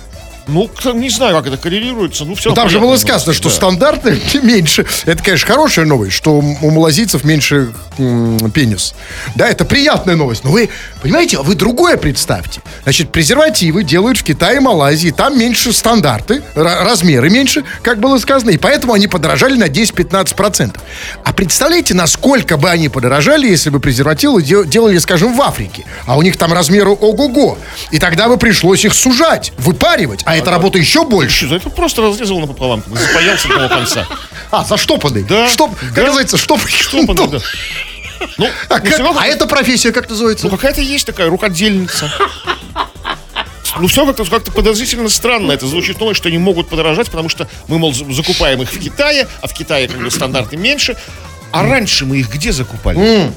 Ну, 0.47 0.71
не 0.95 1.09
знаю, 1.09 1.35
как 1.37 1.47
это 1.47 1.57
коррелируется. 1.57 2.25
Ну, 2.25 2.35
все 2.35 2.51
Ну, 2.51 2.55
там 2.55 2.69
же 2.69 2.79
было 2.79 2.97
сказано, 2.97 3.33
что 3.33 3.49
стандарты 3.49 4.21
меньше. 4.43 4.85
Это, 5.07 5.23
конечно, 5.23 5.47
хорошая 5.47 5.87
новость, 5.87 6.13
что 6.13 6.33
у 6.39 6.71
малазийцев 6.71 7.25
меньше 7.25 7.73
м, 7.99 8.51
пенис. 8.51 8.95
Да, 9.37 9.49
это 9.49 9.65
приятная 9.65 10.17
новость. 10.17 10.45
Но 10.45 10.51
вы, 10.51 10.69
понимаете, 11.03 11.39
вы 11.39 11.55
другое 11.55 11.97
представьте. 11.97 12.61
Значит, 12.83 13.11
презервативы 13.11 13.85
делают 13.85 14.19
в 14.19 14.23
Китае 14.25 14.57
и 14.59 14.61
Малайзии. 14.61 15.11
Там 15.11 15.39
меньше 15.39 15.73
стандарты, 15.73 16.43
ра- 16.55 16.85
размеры 16.85 17.31
меньше, 17.31 17.65
как 17.83 17.99
было 18.01 18.19
сказано. 18.19 18.51
И 18.51 18.59
поэтому 18.59 18.93
они 18.93 19.07
подорожали 19.07 19.57
на 19.57 19.69
10-15%. 19.69 20.77
А 21.25 21.33
представляете, 21.33 21.95
насколько 21.95 22.57
бы 22.59 22.69
они 22.71 22.89
подорожали, 22.91 23.49
если 23.49 23.71
бы 23.71 23.81
презервативы 23.81 24.43
де- 24.43 24.65
делали, 24.67 24.99
скажем, 24.99 25.35
в 25.35 25.41
Африке. 25.41 25.85
А 26.07 26.17
у 26.19 26.23
них 26.23 26.37
там 26.37 26.53
размеры 26.53 26.91
ого-го. 26.91 27.57
И 27.91 27.99
тогда 27.99 28.29
бы 28.29 28.37
пришлось 28.37 28.85
их 28.85 28.93
сужать, 28.95 29.53
выпаривать. 29.59 30.21
А 30.27 30.34
это 30.39 30.51
работа 30.51 30.79
еще 30.79 31.05
больше. 31.05 31.47
Это 31.55 31.71
просто 31.71 32.03
разрезал 32.03 32.41
напополам, 32.41 32.83
запаялся 32.89 33.49
до 33.49 33.69
конца. 33.69 34.07
А, 34.51 34.65
заштопанный. 34.65 35.25
Да, 35.25 35.49
Штоп, 35.49 35.73
да. 35.81 35.89
как 35.95 36.05
называется, 36.05 36.37
штоп. 36.37 36.61
Штопанный, 36.69 37.29
да. 37.29 37.39
Ну, 38.39 38.47
А, 38.69 38.79
ну, 38.79 38.85
как- 38.85 38.99
равно- 38.99 39.19
а 39.21 39.27
эта 39.27 39.47
профессия 39.47 39.93
как 39.93 40.09
называется? 40.09 40.47
ну, 40.47 40.51
какая-то 40.53 40.81
есть 40.81 41.05
такая 41.07 41.29
рукодельница. 41.29 42.11
Ну, 43.81 43.89
все 43.89 44.07
как-то 44.07 44.25
как 44.25 44.45
подозрительно 44.55 45.09
странно. 45.09 45.51
Это 45.53 45.67
звучит 45.67 45.99
новость, 45.99 46.19
что 46.19 46.29
они 46.29 46.39
могут 46.39 46.69
подорожать, 46.69 47.11
потому 47.11 47.29
что 47.29 47.49
мы, 47.67 47.79
мол, 47.79 47.93
за- 47.93 48.11
закупаем 48.13 48.63
их 48.63 48.73
в 48.73 48.79
Китае, 48.79 49.27
а 49.43 49.49
в 49.49 49.53
Китае 49.53 49.89
как 49.89 49.99
бы 50.01 50.11
стандарты 50.11 50.57
меньше. 50.57 50.97
А 51.51 51.63
раньше 51.65 52.05
мы 52.07 52.19
их 52.19 52.31
где 52.33 52.53
закупали? 52.53 53.31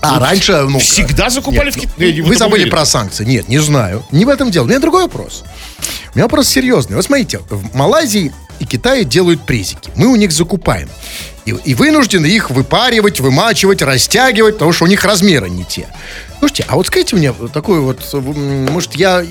А, 0.00 0.20
раньше, 0.20 0.62
ну... 0.62 0.78
Всегда 0.78 1.28
закупали 1.30 1.66
Нет, 1.66 1.74
в 1.74 1.76
ну, 1.76 1.82
Китае. 1.82 2.22
Вы 2.22 2.36
забыли 2.36 2.68
про 2.68 2.84
санкции. 2.84 3.24
Нет, 3.24 3.48
не 3.48 3.58
знаю. 3.58 4.04
Не 4.12 4.24
в 4.24 4.28
этом 4.28 4.50
дело. 4.50 4.64
У 4.64 4.68
меня 4.68 4.78
другой 4.78 5.02
вопрос. 5.02 5.44
У 6.14 6.18
меня 6.18 6.24
вопрос 6.24 6.48
серьезный. 6.48 6.96
Вот 6.96 7.04
смотрите, 7.04 7.40
в 7.50 7.76
Малайзии 7.76 8.32
и 8.60 8.64
Китае 8.64 9.04
делают 9.04 9.44
презики. 9.44 9.90
Мы 9.96 10.06
у 10.06 10.16
них 10.16 10.32
закупаем. 10.32 10.88
И, 11.44 11.50
и 11.50 11.74
вынуждены 11.74 12.26
их 12.26 12.50
выпаривать, 12.50 13.20
вымачивать, 13.20 13.82
растягивать, 13.82 14.54
потому 14.54 14.72
что 14.72 14.84
у 14.84 14.88
них 14.88 15.04
размеры 15.04 15.48
не 15.48 15.64
те. 15.64 15.88
Слушайте, 16.38 16.64
а 16.68 16.76
вот 16.76 16.86
скажите 16.86 17.16
мне 17.16 17.32
такой 17.52 17.80
вот, 17.80 18.00
может, 18.12 18.94
я 18.94 19.24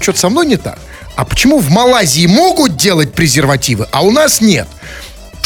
что-то 0.00 0.18
со 0.18 0.28
мной 0.28 0.46
не 0.46 0.56
так? 0.56 0.78
А 1.16 1.24
почему 1.24 1.58
в 1.58 1.70
Малайзии 1.70 2.26
могут 2.26 2.76
делать 2.76 3.12
презервативы, 3.12 3.88
а 3.90 4.02
у 4.02 4.10
нас 4.10 4.40
нет? 4.40 4.68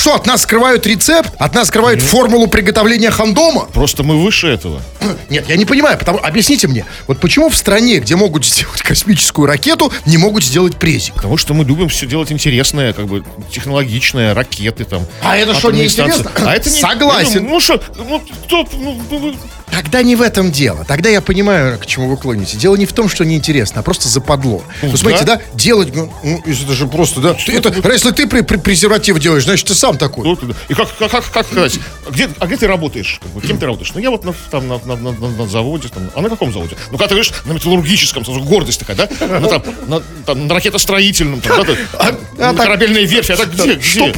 Что, 0.00 0.14
от 0.14 0.24
нас 0.24 0.44
скрывают 0.44 0.86
рецепт? 0.86 1.30
От 1.36 1.54
нас 1.54 1.68
скрывают 1.68 2.00
формулу 2.00 2.46
приготовления 2.46 3.10
хандома? 3.10 3.66
Просто 3.66 4.02
мы 4.02 4.18
выше 4.22 4.46
этого. 4.48 4.80
Нет, 5.28 5.46
я 5.46 5.56
не 5.56 5.66
понимаю, 5.66 5.98
потому 5.98 6.18
объясните 6.22 6.68
мне, 6.68 6.86
вот 7.06 7.20
почему 7.20 7.50
в 7.50 7.54
стране, 7.54 7.98
где 7.98 8.16
могут 8.16 8.46
сделать 8.46 8.80
космическую 8.80 9.46
ракету, 9.46 9.92
не 10.06 10.16
могут 10.16 10.42
сделать 10.42 10.76
презик? 10.76 11.16
Потому 11.16 11.36
что 11.36 11.52
мы 11.52 11.66
любим 11.66 11.90
все 11.90 12.06
делать 12.06 12.32
интересное, 12.32 12.94
как 12.94 13.08
бы 13.08 13.22
технологичное, 13.52 14.32
ракеты 14.32 14.84
там. 14.84 15.04
А 15.22 15.36
это 15.36 15.52
что, 15.52 15.70
станции. 15.86 16.26
А 16.34 16.54
это 16.54 16.70
не... 16.70 16.80
Согласен. 16.80 17.44
Ну 17.44 17.60
что, 17.60 17.82
ну 17.98 18.22
кто... 18.46 18.66
ну, 18.72 18.98
ну, 19.10 19.34
Тогда 19.72 20.02
не 20.02 20.16
в 20.16 20.22
этом 20.22 20.50
дело. 20.52 20.84
Тогда 20.86 21.08
я 21.08 21.20
понимаю, 21.20 21.78
к 21.78 21.86
чему 21.86 22.08
вы 22.08 22.16
клоните. 22.16 22.56
Дело 22.56 22.76
не 22.76 22.86
в 22.86 22.92
том, 22.92 23.08
что 23.08 23.24
неинтересно, 23.24 23.80
а 23.80 23.82
просто 23.82 24.08
западло. 24.08 24.62
Ну, 24.82 24.96
смотрите, 24.96 25.24
да, 25.24 25.40
делать, 25.54 25.94
ну, 25.94 26.12
ну, 26.24 26.42
если 26.46 26.64
это 26.64 26.74
же 26.74 26.86
просто, 26.86 27.20
да. 27.20 27.34
ты- 27.34 27.52
это, 27.58 27.92
если 27.92 28.10
ты 28.10 28.26
при, 28.26 28.40
при- 28.42 28.56
презерватив 28.58 29.18
делаешь, 29.18 29.44
значит, 29.44 29.66
ты 29.68 29.74
сам 29.74 29.96
такой. 29.98 30.36
Да. 30.40 30.54
И 30.68 30.74
как, 30.74 30.88
как, 30.98 31.10
как, 31.10 31.30
как 31.30 31.46
сказать, 31.46 31.78
а 32.06 32.10
где, 32.10 32.28
а 32.38 32.46
где 32.46 32.56
ты 32.56 32.66
работаешь? 32.66 33.18
Как 33.22 33.30
бы, 33.32 33.40
кем 33.40 33.58
ты 33.58 33.66
работаешь? 33.66 33.92
Ну, 33.94 34.00
я 34.00 34.10
вот 34.10 34.24
на, 34.24 34.32
там, 34.50 34.66
на, 34.68 34.78
на, 34.84 34.96
на, 34.96 35.12
на- 35.12 35.28
на 35.28 35.46
заводе. 35.48 35.88
Там. 35.88 36.10
А 36.14 36.20
на 36.20 36.28
каком 36.28 36.52
заводе? 36.52 36.76
Ну, 36.90 36.98
когда 36.98 37.08
ты 37.08 37.14
говоришь, 37.14 37.32
на 37.44 37.52
металлургическом, 37.52 38.24
сразу 38.24 38.40
гордость 38.40 38.80
такая, 38.80 38.96
да? 38.96 39.08
Ну, 39.40 39.48
там, 39.48 39.62
на, 39.86 40.00
там, 40.26 40.46
на 40.46 40.54
ракетостроительном, 40.54 41.40
там, 41.40 41.58
да, 41.58 41.64
ты, 41.72 41.78
а 41.98 42.12
ну, 42.12 42.56
так- 42.56 42.66
корабельная 42.66 43.02
верфь, 43.02 43.30
а 43.30 43.36
так 43.36 43.52
где? 43.52 43.74
где? 43.74 44.12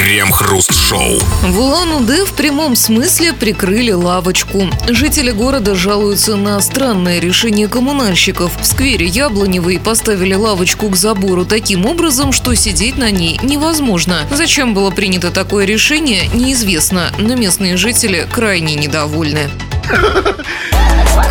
Крем-хруст-шоу. 0.00 1.18
В 1.42 1.60
Улан-Удэ 1.60 2.24
в 2.24 2.32
прямом 2.32 2.74
смысле 2.74 3.34
прикрыли 3.34 3.90
лавочку. 3.90 4.66
Жители 4.88 5.30
города 5.30 5.74
жалуются 5.74 6.36
на 6.36 6.58
странное 6.62 7.20
решение 7.20 7.68
коммунальщиков. 7.68 8.50
В 8.58 8.64
сквере 8.64 9.04
Яблоневой 9.04 9.78
поставили 9.78 10.32
лавочку 10.32 10.88
к 10.88 10.96
забору 10.96 11.44
таким 11.44 11.84
образом, 11.84 12.32
что 12.32 12.54
сидеть 12.54 12.96
на 12.96 13.10
ней 13.10 13.38
невозможно. 13.42 14.26
Зачем 14.30 14.72
было 14.72 14.90
принято 14.90 15.30
такое 15.30 15.66
решение, 15.66 16.28
неизвестно, 16.32 17.12
но 17.18 17.34
местные 17.34 17.76
жители 17.76 18.26
крайне 18.32 18.76
недовольны. 18.76 19.50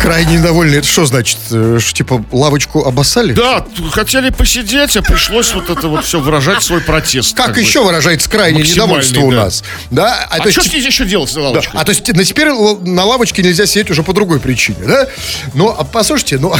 крайне 0.00 0.36
недовольны. 0.38 0.76
Это 0.76 0.86
что 0.86 1.04
значит? 1.04 1.38
Э, 1.50 1.78
типа, 1.92 2.24
лавочку 2.32 2.84
обоссали? 2.84 3.32
Да, 3.32 3.64
хотели 3.92 4.30
посидеть, 4.30 4.96
а 4.96 5.02
пришлось 5.02 5.52
вот 5.54 5.70
это 5.70 5.88
вот 5.88 6.04
все 6.04 6.20
выражать 6.20 6.62
свой 6.62 6.80
протест. 6.80 7.36
Как, 7.36 7.54
бы. 7.54 7.60
еще 7.60 7.82
выражается 7.82 8.28
крайнее 8.28 8.64
недовольство 8.64 9.20
у 9.20 9.30
да. 9.30 9.44
нас? 9.44 9.64
Да? 9.90 10.26
А, 10.30 10.38
то 10.38 10.44
есть, 10.46 10.52
что 10.52 10.62
тип- 10.62 10.72
здесь 10.72 10.86
еще 10.86 11.04
делать 11.04 11.30
с 11.30 11.34
Да, 11.34 11.42
лавочкой? 11.42 11.80
а 11.80 11.84
то 11.84 11.90
есть 11.90 12.12
на 12.14 12.24
теперь 12.24 12.48
на 12.50 13.04
лавочке 13.04 13.42
нельзя 13.42 13.66
сидеть 13.66 13.90
уже 13.90 14.02
по 14.02 14.12
другой 14.12 14.40
причине, 14.40 14.84
да? 14.86 15.06
Ну, 15.54 15.68
а 15.76 15.84
послушайте, 15.84 16.38
ну, 16.38 16.54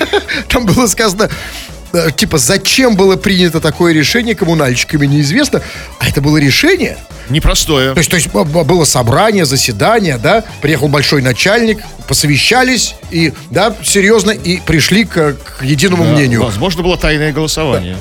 там 0.48 0.66
было 0.66 0.86
сказано, 0.86 1.30
типа, 2.16 2.38
зачем 2.38 2.96
было 2.96 3.16
принято 3.16 3.60
такое 3.60 3.92
решение 3.92 4.34
коммунальщиками, 4.34 5.06
неизвестно. 5.06 5.62
А 5.98 6.08
это 6.08 6.20
было 6.20 6.36
решение. 6.38 6.96
Непростое. 7.28 7.92
То 7.92 7.98
есть, 7.98 8.10
то 8.10 8.16
есть 8.16 8.28
было 8.32 8.84
собрание, 8.84 9.44
заседание, 9.44 10.18
да, 10.18 10.44
приехал 10.62 10.88
большой 10.88 11.22
начальник, 11.22 11.80
посовещались 12.06 12.94
и, 13.10 13.32
да, 13.50 13.74
серьезно, 13.84 14.30
и 14.30 14.60
пришли 14.60 15.04
к, 15.04 15.34
к 15.34 15.62
единому 15.62 16.04
Да, 16.04 16.10
мнению. 16.10 16.42
Возможно, 16.42 16.82
было 16.82 16.96
тайное 16.96 17.32
голосование. 17.32 17.96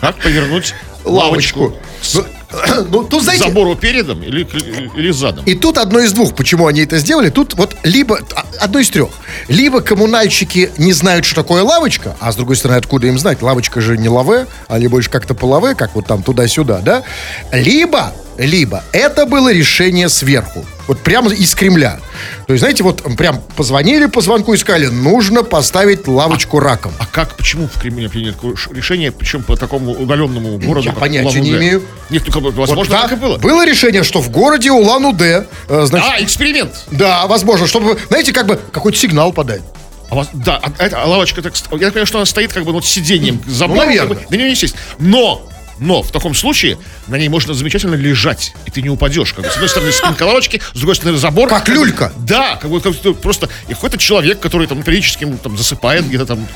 Как 0.00 0.16
повернуть 0.16 0.74
лавочку? 1.04 1.60
Лавочку. 2.02 2.32
Ну, 2.88 3.04
тут, 3.04 3.22
знаете, 3.22 3.44
Забору 3.44 3.74
передом 3.74 4.22
или, 4.22 4.46
или 4.96 5.10
задом? 5.10 5.44
И 5.44 5.54
тут 5.54 5.78
одно 5.78 6.00
из 6.00 6.12
двух, 6.12 6.34
почему 6.34 6.66
они 6.66 6.80
это 6.82 6.98
сделали. 6.98 7.30
Тут 7.30 7.54
вот 7.54 7.76
либо, 7.82 8.20
а, 8.34 8.44
одно 8.60 8.80
из 8.80 8.90
трех. 8.90 9.10
Либо 9.48 9.80
коммунальщики 9.80 10.70
не 10.78 10.92
знают, 10.92 11.24
что 11.24 11.36
такое 11.42 11.62
лавочка, 11.62 12.16
а 12.20 12.32
с 12.32 12.36
другой 12.36 12.56
стороны, 12.56 12.78
откуда 12.78 13.06
им 13.06 13.18
знать? 13.18 13.42
Лавочка 13.42 13.80
же 13.80 13.96
не 13.96 14.08
лаве, 14.08 14.46
а 14.68 14.78
ли 14.78 14.88
больше 14.88 15.10
как-то 15.10 15.34
по 15.34 15.46
лаве, 15.46 15.74
как 15.74 15.94
вот 15.94 16.06
там 16.06 16.22
туда-сюда, 16.22 16.80
да? 16.80 17.02
Либо, 17.52 18.12
либо 18.38 18.82
это 18.92 19.26
было 19.26 19.52
решение 19.52 20.08
сверху. 20.08 20.64
Вот 20.88 20.98
прямо 21.00 21.32
из 21.32 21.54
Кремля. 21.54 22.00
То 22.46 22.54
есть, 22.54 22.60
знаете, 22.60 22.82
вот 22.82 23.02
прям 23.16 23.40
позвонили 23.56 24.06
по 24.06 24.20
звонку 24.20 24.52
и 24.54 24.56
сказали, 24.56 24.86
нужно 24.86 25.42
поставить 25.44 26.08
лавочку 26.08 26.58
раком. 26.58 26.92
А 26.98 27.06
как, 27.06 27.36
почему 27.36 27.68
в 27.72 27.80
Кремле 27.80 28.08
принято 28.08 28.38
решение, 28.72 29.12
причем 29.12 29.42
по 29.42 29.56
такому 29.56 29.92
удаленному 29.92 30.58
городу, 30.58 30.86
Я 30.86 30.90
как 30.92 31.00
понятия 31.00 31.40
не 31.40 31.50
имею. 31.50 31.82
Нет, 32.10 32.24
как 32.24 32.34
бы, 32.42 32.50
Вот, 32.50 32.54
возможно, 32.54 32.92
да, 32.96 33.02
так 33.02 33.12
и 33.12 33.16
было. 33.16 33.38
Было 33.38 33.64
решение, 33.64 34.02
что 34.02 34.20
в 34.20 34.30
городе 34.30 34.70
Улан-Удэ, 34.72 35.46
э, 35.68 35.82
значит, 35.86 36.08
А, 36.12 36.22
эксперимент. 36.22 36.72
да, 36.90 37.26
возможно, 37.26 37.66
чтобы, 37.66 37.98
знаете, 38.08 38.32
как 38.32 38.46
бы 38.46 38.58
какой-то 38.72 38.98
сигнал 38.98 39.32
подать. 39.32 39.62
А 40.10 40.14
вас- 40.16 40.28
да, 40.34 40.60
а, 40.62 40.70
это, 40.84 41.00
а 41.02 41.06
лавочка, 41.06 41.40
так, 41.40 41.54
я 41.72 41.88
понимаю, 41.88 42.06
что 42.06 42.18
она 42.18 42.26
стоит 42.26 42.52
как 42.52 42.64
бы 42.64 42.72
вот 42.72 42.84
сиденьем 42.84 43.40
за 43.46 43.66
Ну, 43.66 43.76
наверное. 43.76 44.18
на 44.28 44.34
нее 44.34 44.50
не 44.50 44.54
сесть. 44.56 44.74
Но, 44.98 45.48
но 45.82 46.02
в 46.02 46.10
таком 46.12 46.34
случае 46.34 46.78
на 47.08 47.16
ней 47.16 47.28
можно 47.28 47.54
замечательно 47.54 47.94
лежать, 47.94 48.54
и 48.66 48.70
ты 48.70 48.82
не 48.82 48.88
упадешь. 48.88 49.32
Как 49.32 49.44
бы, 49.44 49.50
с 49.50 49.54
одной 49.54 49.68
стороны 49.68 49.92
спинка 49.92 50.22
лавочки, 50.22 50.62
с 50.72 50.78
другой 50.78 50.94
стороны 50.94 51.18
забор. 51.18 51.48
Как 51.48 51.68
люлька. 51.68 52.12
Да, 52.18 52.56
как 52.56 52.70
бы 52.70 52.80
просто 52.80 53.48
и 53.68 53.74
какой-то 53.74 53.98
человек, 53.98 54.40
который 54.40 54.66
там 54.66 54.82
периодически 54.82 55.26
там 55.42 55.56
засыпает 55.56 56.06
где-то 56.06 56.26
там, 56.26 56.46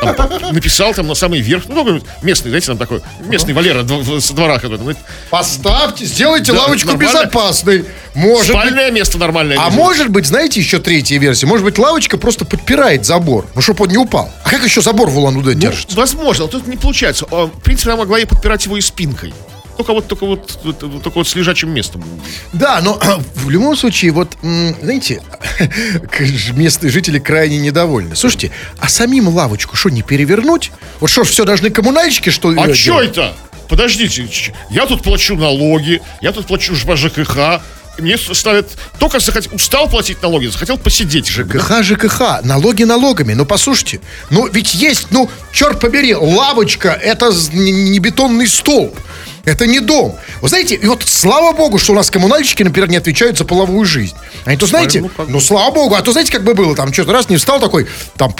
там, 0.00 0.52
написал 0.52 0.94
там 0.94 1.06
на 1.06 1.14
самый 1.14 1.40
верх, 1.40 1.64
ну, 1.68 2.00
местный, 2.22 2.48
знаете, 2.50 2.68
там 2.68 2.78
такой, 2.78 3.00
местный 3.20 3.54
Валера 3.54 3.86
со 4.20 4.32
двора 4.34 4.58
какой-то. 4.58 4.96
Поставьте, 5.30 6.04
сделайте 6.04 6.52
Да, 6.52 6.60
лавочку 6.62 6.88
нормально. 6.88 7.10
безопасной. 7.12 7.84
Может 8.14 8.48
быть. 8.54 8.60
Спальное 8.62 8.90
место 8.90 9.18
нормальное. 9.18 9.56
А 9.58 9.66
лежит. 9.66 9.78
может 9.78 10.08
быть, 10.10 10.26
знаете, 10.26 10.60
еще 10.60 10.78
третья 10.78 11.18
версия. 11.18 11.46
Может 11.46 11.64
быть, 11.64 11.78
лавочка 11.78 12.18
просто 12.18 12.44
подпирает 12.44 13.06
забор, 13.06 13.46
ну, 13.54 13.62
чтобы 13.62 13.84
он 13.84 13.90
не 13.90 13.96
упал. 13.98 14.30
А 14.44 14.50
как 14.50 14.64
еще 14.64 14.82
забор 14.82 15.08
в 15.08 15.18
Улан-Удэ 15.18 15.54
Ну, 15.54 15.60
держится? 15.60 15.96
возможно, 15.96 16.44
но 16.44 16.50
тут 16.50 16.66
не 16.66 16.76
получается. 16.76 17.26
А, 17.30 17.46
В 17.46 17.60
принципе, 17.60 17.90
она 17.90 18.00
могла 18.00 18.18
и 18.18 18.24
подпирать 18.24 18.64
его 18.66 18.76
и 18.76 18.80
спинкой. 18.80 19.32
Только 19.76 19.92
вот, 19.94 20.06
только 20.06 20.26
вот, 20.26 20.58
только 21.02 21.18
вот 21.18 21.28
с 21.28 21.34
лежачим 21.34 21.70
местом. 21.70 22.04
Да, 22.52 22.80
но 22.82 23.00
в 23.34 23.50
любом 23.50 23.76
случае, 23.76 24.12
вот, 24.12 24.36
знаете, 24.42 25.22
местные 26.54 26.90
жители 26.90 27.18
крайне 27.18 27.58
недовольны. 27.58 28.14
Слушайте, 28.14 28.50
а 28.78 28.88
самим 28.88 29.28
лавочку 29.28 29.76
что, 29.76 29.88
не 29.88 30.02
перевернуть? 30.02 30.72
Вот 31.00 31.10
что 31.10 31.24
ж, 31.24 31.28
все 31.28 31.44
должны 31.44 31.70
коммунальщики, 31.70 32.30
что 32.30 32.50
ли, 32.52 32.60
А 32.60 32.74
что 32.74 33.00
это? 33.00 33.34
Подождите, 33.68 34.28
я 34.70 34.86
тут 34.86 35.02
плачу 35.02 35.34
налоги, 35.34 36.02
я 36.20 36.32
тут 36.32 36.46
плачу 36.46 36.74
по 36.86 36.94
ЖКХ. 36.96 37.62
Мне 37.98 38.16
ставят... 38.16 38.70
Только 38.98 39.18
захот- 39.18 39.52
устал 39.52 39.88
платить 39.88 40.22
налоги, 40.22 40.46
захотел 40.46 40.78
посидеть. 40.78 41.28
ЖКХ, 41.28 41.82
ЖКХ, 41.82 42.42
налоги 42.42 42.84
налогами. 42.84 43.34
Ну, 43.34 43.44
послушайте, 43.44 44.00
ну, 44.30 44.48
ведь 44.48 44.74
есть, 44.74 45.08
ну, 45.10 45.30
черт 45.52 45.78
побери, 45.78 46.14
лавочка, 46.14 46.88
это 46.90 47.30
не 47.52 47.98
бетонный 47.98 48.46
столб. 48.48 48.98
Это 49.44 49.66
не 49.66 49.80
дом. 49.80 50.16
Вы 50.40 50.48
знаете, 50.48 50.76
и 50.76 50.86
вот 50.86 51.02
слава 51.06 51.52
богу, 51.56 51.78
что 51.78 51.92
у 51.92 51.96
нас 51.96 52.10
коммунальщики, 52.10 52.62
например, 52.62 52.88
не 52.88 52.96
отвечают 52.96 53.38
за 53.38 53.44
половую 53.44 53.84
жизнь. 53.84 54.14
Они 54.44 54.56
то 54.56 54.66
знаете, 54.66 55.00
ну, 55.00 55.08
как 55.08 55.28
ну, 55.28 55.40
слава 55.40 55.72
богу, 55.74 55.94
а 55.94 56.02
то 56.02 56.12
знаете, 56.12 56.30
как 56.32 56.44
бы 56.44 56.54
было, 56.54 56.76
там 56.76 56.92
что-то 56.92 57.12
раз 57.12 57.28
не 57.28 57.36
встал 57.36 57.58
такой, 57.58 57.88
там, 58.16 58.34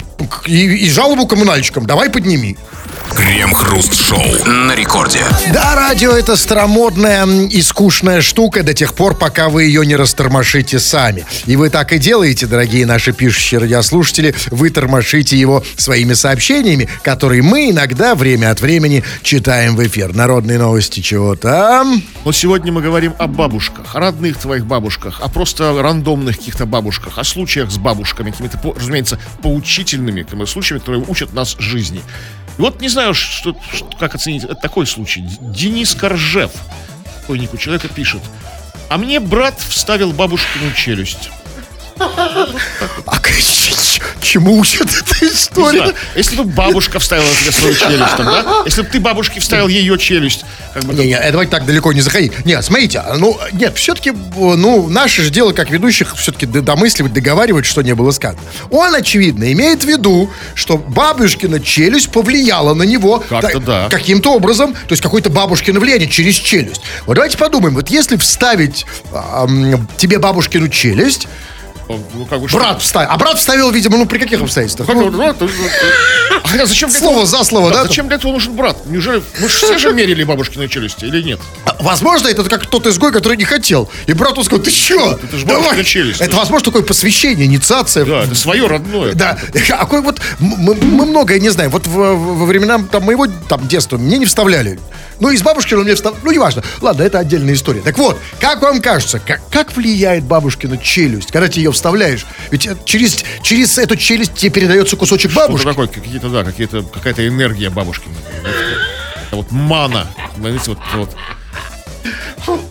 и, 0.45 0.85
и 0.85 0.89
жалобу 0.89 1.27
коммунальщикам, 1.27 1.85
давай 1.85 2.09
подними. 2.09 2.57
Крем-хруст-шоу 3.15 4.45
на 4.45 4.73
рекорде. 4.75 5.19
Да, 5.53 5.75
радио 5.75 6.13
это 6.13 6.35
старомодная 6.35 7.25
и 7.25 7.61
скучная 7.61 8.21
штука 8.21 8.63
до 8.63 8.73
тех 8.73 8.93
пор, 8.95 9.15
пока 9.15 9.49
вы 9.49 9.65
ее 9.65 9.85
не 9.85 9.95
растормошите 9.95 10.79
сами. 10.79 11.25
И 11.45 11.55
вы 11.55 11.69
так 11.69 11.93
и 11.93 11.99
делаете, 11.99 12.47
дорогие 12.47 12.85
наши 12.85 13.13
пишущие 13.13 13.59
радиослушатели. 13.59 14.33
Вы 14.49 14.71
тормошите 14.71 15.37
его 15.37 15.63
своими 15.77 16.13
сообщениями, 16.13 16.89
которые 17.03 17.43
мы 17.43 17.69
иногда 17.69 18.15
время 18.15 18.49
от 18.49 18.61
времени 18.61 19.03
читаем 19.21 19.75
в 19.75 19.85
эфир. 19.85 20.15
Народные 20.15 20.57
новости 20.57 20.92
чего 21.01 21.35
там. 21.35 22.01
Но 22.25 22.31
сегодня 22.31 22.71
мы 22.71 22.81
говорим 22.81 23.13
о 23.17 23.27
бабушках, 23.27 23.95
о 23.95 23.99
родных 23.99 24.37
твоих 24.37 24.65
бабушках, 24.65 25.21
о 25.21 25.29
просто 25.29 25.81
рандомных 25.81 26.37
каких-то 26.37 26.65
бабушках, 26.65 27.17
о 27.17 27.23
случаях 27.23 27.71
с 27.71 27.77
бабушками, 27.77 28.31
какими-то, 28.31 28.59
разумеется, 28.75 29.19
поучительными 29.41 30.25
случаями, 30.45 30.79
которые 30.79 31.03
учат 31.07 31.33
нас 31.33 31.55
жизни. 31.57 32.01
И 32.57 32.61
вот 32.61 32.81
не 32.81 32.89
знаю, 32.89 33.13
что, 33.13 33.57
как 33.99 34.15
оценить 34.15 34.45
такой 34.61 34.85
случай. 34.85 35.23
Денис 35.41 35.95
Коржев, 35.95 36.51
покойнику 37.21 37.57
человека, 37.57 37.87
пишет. 37.87 38.21
А 38.89 38.97
мне 38.97 39.19
брат 39.19 39.59
вставил 39.59 40.11
бабушкину 40.11 40.71
челюсть. 40.75 41.29
А 43.05 43.19
чему 44.33 44.57
учат 44.57 44.87
эта 44.87 45.27
история? 45.27 45.93
если 46.15 46.37
бы 46.37 46.43
бабушка 46.45 46.97
вставила 46.97 47.29
тебе 47.39 47.51
свою 47.51 47.75
челюсть, 47.75 48.15
там, 48.17 48.25
да? 48.25 48.43
Если 48.65 48.81
бы 48.81 48.87
ты 48.87 48.99
бабушке 48.99 49.39
вставил 49.39 49.67
ее 49.67 49.97
челюсть, 49.99 50.43
как 50.73 50.83
бы... 50.85 50.93
Не, 50.95 51.05
не, 51.05 51.31
давайте 51.31 51.51
так 51.51 51.65
далеко 51.65 51.93
не 51.93 52.01
заходить. 52.01 52.43
Нет, 52.43 52.65
смотрите, 52.65 52.99
а, 52.99 53.15
ну, 53.15 53.37
нет, 53.51 53.77
все-таки, 53.77 54.11
ну, 54.11 54.89
наше 54.89 55.21
же 55.21 55.29
дело, 55.29 55.51
как 55.51 55.69
ведущих, 55.69 56.15
все-таки 56.15 56.47
домысливать, 56.47 57.13
договаривать, 57.13 57.65
что 57.65 57.83
не 57.83 57.93
было 57.93 58.09
сказано. 58.09 58.41
Он, 58.71 58.95
очевидно, 58.95 59.51
имеет 59.51 59.83
в 59.83 59.87
виду, 59.87 60.31
что 60.55 60.77
бабушкина 60.77 61.59
челюсть 61.59 62.09
повлияла 62.09 62.73
на 62.73 62.83
него 62.83 63.23
Как-то 63.29 63.59
да. 63.59 63.87
каким-то 63.89 64.33
образом, 64.33 64.73
то 64.73 64.91
есть 64.91 65.03
какое-то 65.03 65.29
бабушкино 65.29 65.79
влияние 65.79 66.09
через 66.09 66.35
челюсть. 66.35 66.81
Вот 67.05 67.15
давайте 67.15 67.37
подумаем, 67.37 67.75
вот 67.75 67.89
если 67.89 68.17
вставить 68.17 68.87
а, 69.11 69.45
м, 69.45 69.87
тебе 69.97 70.17
бабушкину 70.17 70.69
челюсть, 70.69 71.27
Ну, 71.89 72.25
как 72.29 72.39
бы, 72.41 72.47
брат 72.47 72.81
вставил, 72.81 73.09
а 73.11 73.17
брат 73.17 73.37
вставил, 73.37 73.69
видимо, 73.71 73.97
ну, 73.97 74.05
при 74.05 74.17
каких 74.17 74.41
обстоятельствах? 74.41 74.87
Как 74.87 74.95
Ну, 74.95 75.07
его, 75.07 75.17
ну, 75.17 75.33
то- 75.33 75.49
А 76.61 76.65
зачем 76.65 76.89
для 76.89 76.99
Слово 76.99 77.13
этого- 77.13 77.25
за 77.25 77.43
слово, 77.43 77.71
да? 77.71 77.83
Зачем 77.83 78.07
для 78.07 78.17
этого 78.17 78.31
нужен 78.31 78.53
брат? 78.55 78.77
Неужели 78.85 79.21
мы 79.39 79.47
же 79.49 79.57
все 79.57 79.77
же 79.77 79.91
мерили 79.93 80.23
бабушкины 80.23 80.67
челюсти 80.67 81.05
или 81.05 81.21
нет? 81.21 81.39
А, 81.65 81.75
Возможно, 81.79 82.27
это 82.27 82.43
как 82.43 82.65
тот 82.67 82.85
изгой, 82.87 83.11
который 83.11 83.37
не 83.37 83.43
хотел. 83.43 83.89
И 84.07 84.13
брату 84.13 84.43
сказал, 84.43 84.63
ты 84.63 84.71
чё? 84.71 85.19
Это 85.21 85.37
ж 85.37 85.43
бабушкина 85.45 85.83
челюсть. 85.83 86.21
Это, 86.21 86.35
возможно, 86.35 86.65
такое 86.65 86.83
посвящение, 86.83 87.45
инициация. 87.47 88.05
Да, 88.05 88.23
это 88.23 88.35
свое 88.35 88.67
родное. 88.67 89.13
Да, 89.13 89.37
а 89.71 89.77
какой 89.77 90.01
вот 90.01 90.21
мы, 90.39 90.75
мы 90.75 91.05
многое 91.05 91.39
не 91.39 91.49
знаем. 91.49 91.71
Вот 91.71 91.85
в- 91.87 91.89
в- 91.89 92.37
во 92.39 92.45
времена 92.45 92.79
там, 92.91 93.03
моего 93.03 93.27
там, 93.47 93.67
детства 93.67 93.97
мне 93.97 94.17
не 94.17 94.25
вставляли. 94.25 94.79
Ну, 95.19 95.29
из 95.31 95.41
бабушки 95.41 95.73
мне 95.75 95.95
встав... 95.95 96.15
Ну, 96.23 96.31
неважно. 96.31 96.63
Ладно, 96.81 97.03
это 97.03 97.19
отдельная 97.19 97.53
история. 97.53 97.81
Так 97.81 97.97
вот, 97.97 98.19
как 98.39 98.61
вам 98.61 98.81
кажется, 98.81 99.19
как, 99.19 99.41
как 99.49 99.75
влияет 99.75 100.23
бабушкина 100.23 100.77
челюсть, 100.77 101.31
когда 101.31 101.47
ты 101.47 101.59
ее 101.59 101.72
вставляешь? 101.73 102.25
Ведь 102.51 102.65
э, 102.67 102.75
через, 102.85 103.23
через 103.41 103.77
эту 103.77 103.95
челюсть 103.95 104.35
тебе 104.35 104.51
передается 104.51 104.95
кусочек 104.95 105.31
Что-то 105.31 105.47
бабушки. 105.47 105.65
такое, 105.67 105.87
какие-то, 105.87 106.29
да, 106.29 106.43
какие-то, 106.43 106.83
какая-то 106.83 107.27
энергия 107.27 107.69
это 109.33 109.37
вот 109.37 109.51
мана. 109.51 110.07
Знаете, 110.37 110.61
вот, 110.67 110.77
вот, 112.45 112.61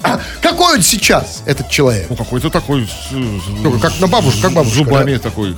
какой 0.41 0.77
он 0.77 0.83
сейчас, 0.83 1.43
этот 1.47 1.69
человек? 1.69 2.07
ну, 2.09 2.17
какой-то 2.17 2.51
такой... 2.51 2.89
Ну, 3.11 3.79
как 3.81 3.99
на 4.01 4.07
бабушку, 4.07 4.43
как 4.43 4.53
бабушка, 4.53 4.77
Зубами 4.77 5.17
такой. 5.17 5.57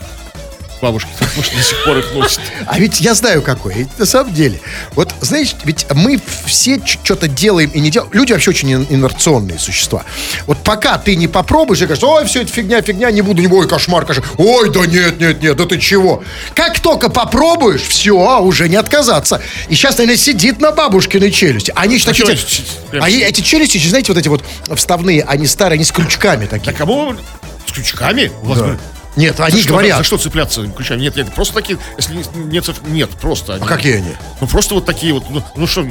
Бабушки, 0.85 1.09
может, 1.35 1.55
до 1.57 1.63
сих 1.63 1.83
пор 1.83 1.97
их 1.97 2.13
носят. 2.13 2.41
А 2.67 2.79
ведь 2.79 3.01
я 3.01 3.15
знаю 3.15 3.41
какой. 3.41 3.73
Ведь 3.75 3.99
на 3.99 4.05
самом 4.05 4.35
деле. 4.35 4.61
Вот, 4.93 5.15
знаешь, 5.23 5.55
ведь 5.65 5.87
мы 5.95 6.21
все 6.45 6.79
что-то 6.85 7.27
делаем 7.27 7.71
и 7.71 7.81
не 7.81 7.91
делаем. 7.91 8.13
Люди 8.13 8.33
вообще 8.33 8.51
очень 8.51 8.71
ин- 8.71 8.87
инерционные 8.91 9.59
существа. 9.59 10.05
Вот 10.47 10.59
пока 10.63 10.99
ты 10.99 11.17
не 11.17 11.27
попробуешь, 11.27 11.81
и 11.81 11.87
говоришь, 11.87 12.05
ой, 12.05 12.27
все 12.27 12.43
это 12.43 12.53
фигня, 12.53 12.83
фигня, 12.83 13.11
не 13.11 13.23
буду, 13.23 13.41
не 13.41 13.47
буду, 13.47 13.63
ой, 13.63 13.69
кошмар, 13.69 14.05
кошмар. 14.05 14.27
Ой, 14.37 14.69
да 14.71 14.81
нет, 14.81 15.19
нет, 15.19 15.43
нет, 15.43 15.57
да 15.57 15.65
ты 15.65 15.79
чего? 15.79 16.23
Как 16.55 16.79
только 16.81 17.09
попробуешь, 17.09 17.81
все, 17.81 18.41
уже 18.43 18.69
не 18.69 18.77
отказаться. 18.77 19.41
И 19.71 19.75
сейчас, 19.75 19.97
наверное, 19.97 20.19
сидит 20.19 20.61
на 20.61 20.71
бабушкиной 20.71 21.31
челюсти. 21.31 21.73
Они 21.75 21.97
же 21.97 22.05
такие... 22.05 22.27
челюсть, 22.27 22.63
прям- 22.91 23.03
А 23.05 23.09
эти 23.09 23.41
челюсти, 23.41 23.79
знаете, 23.79 24.13
вот 24.13 24.19
эти 24.19 24.29
вот 24.29 24.45
вставные, 24.77 25.23
они 25.23 25.47
старые, 25.47 25.77
они 25.77 25.85
с 25.85 25.93
крючками 25.93 26.45
такие. 26.45 26.73
Да 26.73 26.79
кому? 26.79 27.15
С 27.67 27.73
крючками? 27.73 28.31
У 28.43 28.47
вас, 28.49 28.59
говорят, 28.59 28.81
Нет, 29.17 29.39
они 29.41 29.57
за 29.57 29.63
что- 29.63 29.73
говорят. 29.73 29.99
За 29.99 30.05
что 30.05 30.19
цепляться 30.19 30.63
крючками? 30.77 31.01
Нет, 31.03 31.17
нет, 31.17 31.35
просто 31.35 31.55
такие, 31.55 31.79
если 31.97 32.15
не- 32.17 32.25
нет, 32.53 32.65
нет, 32.89 33.11
просто. 33.11 33.55
А 33.61 33.67
какие 33.67 33.97
они? 33.97 34.13
Ну, 34.41 34.47
просто 34.47 34.75
вот 34.75 34.85
такие 34.87 35.13
вот, 35.13 35.25
ну, 35.31 35.43
ну 35.57 35.67
что, 35.67 35.87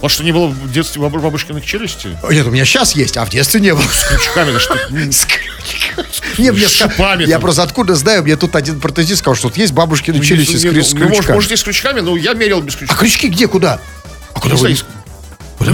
вас 0.00 0.12
что, 0.12 0.24
не 0.24 0.32
было 0.32 0.48
в 0.48 0.72
детстве 0.72 1.00
баб- 1.00 1.20
бабушкиных 1.20 1.64
челюстей? 1.64 2.16
Нет, 2.30 2.46
у 2.46 2.50
меня 2.50 2.64
сейчас 2.64 2.94
есть, 2.96 3.16
а 3.16 3.24
в 3.24 3.30
детстве 3.30 3.60
не 3.60 3.72
было. 3.74 3.82
С 3.82 4.04
крючками, 4.08 4.52
да 4.52 4.58
что? 4.58 4.74
С 4.76 5.24
крючками. 5.24 6.06
Не, 6.38 6.50
мне 6.50 6.64
ска- 6.66 6.90
шипами 6.90 7.24
Я 7.24 7.38
просто 7.38 7.62
откуда 7.62 7.94
знаю, 7.94 8.22
мне 8.24 8.36
тут 8.36 8.56
один 8.56 8.80
протезист 8.80 9.20
сказал, 9.20 9.36
что 9.36 9.48
тут 9.48 9.56
есть 9.58 9.72
бабушкины 9.72 10.20
челюсти 10.24 10.56
с 10.56 10.64
Ну, 10.64 10.70
крю- 10.72 10.82
с 10.82 10.92
ну, 10.92 10.98
может, 11.00 11.16
крючками. 11.18 11.34
может, 11.36 11.52
и 11.52 11.56
с 11.56 11.62
крючками, 11.62 12.00
но 12.00 12.16
я 12.16 12.34
мерил 12.34 12.60
без 12.60 12.74
А 12.74 12.78
крючков. 12.78 12.98
крючки 12.98 13.28
где, 13.28 13.46
куда? 13.46 13.78
А 14.34 14.40
куда 14.40 14.56
вы? 14.56 14.76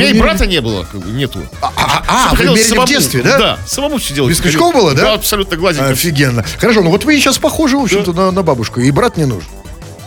Меня 0.00 0.10
и 0.10 0.18
брата 0.18 0.46
не 0.46 0.60
было, 0.60 0.84
как 0.84 1.00
бы, 1.00 1.10
нету. 1.10 1.40
А, 1.60 1.72
а, 1.76 2.30
а, 2.30 2.34
вы 2.34 2.44
мерили 2.44 2.78
в 2.78 2.86
детстве, 2.86 3.22
да? 3.22 3.38
Да, 3.38 3.58
самому 3.66 3.98
все 3.98 4.14
делать. 4.14 4.30
Без 4.30 4.40
крючков 4.40 4.74
было, 4.74 4.94
да? 4.94 5.02
Да, 5.02 5.12
абсолютно 5.14 5.56
гладенько. 5.56 5.90
Офигенно. 5.90 6.44
Хорошо, 6.58 6.82
ну 6.82 6.90
вот 6.90 7.04
вы 7.04 7.18
сейчас 7.18 7.38
похожи, 7.38 7.76
в 7.76 7.82
общем-то, 7.82 8.12
на, 8.12 8.30
на 8.30 8.42
бабушку. 8.42 8.80
И 8.80 8.90
брат 8.90 9.16
не 9.16 9.24
нужен. 9.24 9.48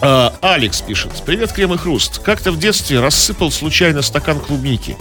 А, 0.02 0.34
Алекс 0.42 0.82
пишет. 0.82 1.12
Привет, 1.26 1.54
Крем 1.54 1.74
и 1.74 1.78
Хруст. 1.78 2.20
Как-то 2.20 2.52
в 2.52 2.60
детстве 2.60 3.00
рассыпал 3.00 3.52
случайно 3.52 4.02
стакан 4.02 4.40
клубники. 4.40 4.98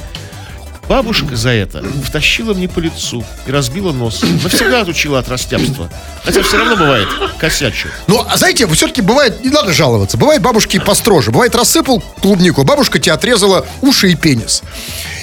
Бабушка 0.88 1.36
за 1.36 1.50
это 1.50 1.82
втащила 2.04 2.54
мне 2.54 2.68
по 2.68 2.78
лицу 2.78 3.24
и 3.46 3.50
разбила 3.50 3.92
нос. 3.92 4.22
Навсегда 4.42 4.82
отучила 4.82 5.20
от 5.20 5.28
растяпства. 5.28 5.88
Хотя 6.24 6.42
все 6.42 6.58
равно 6.58 6.76
бывает 6.76 7.08
косячу. 7.38 7.88
Ну, 8.08 8.24
а 8.28 8.36
знаете, 8.36 8.66
все-таки 8.68 9.00
бывает, 9.00 9.44
не 9.44 9.50
надо 9.50 9.72
жаловаться. 9.72 10.16
Бывает 10.16 10.42
бабушки 10.42 10.78
построже. 10.78 11.30
Бывает, 11.30 11.54
рассыпал 11.54 12.02
клубнику, 12.20 12.64
бабушка 12.64 12.98
тебе 12.98 13.12
отрезала 13.12 13.66
уши 13.80 14.12
и 14.12 14.16
пенис. 14.16 14.62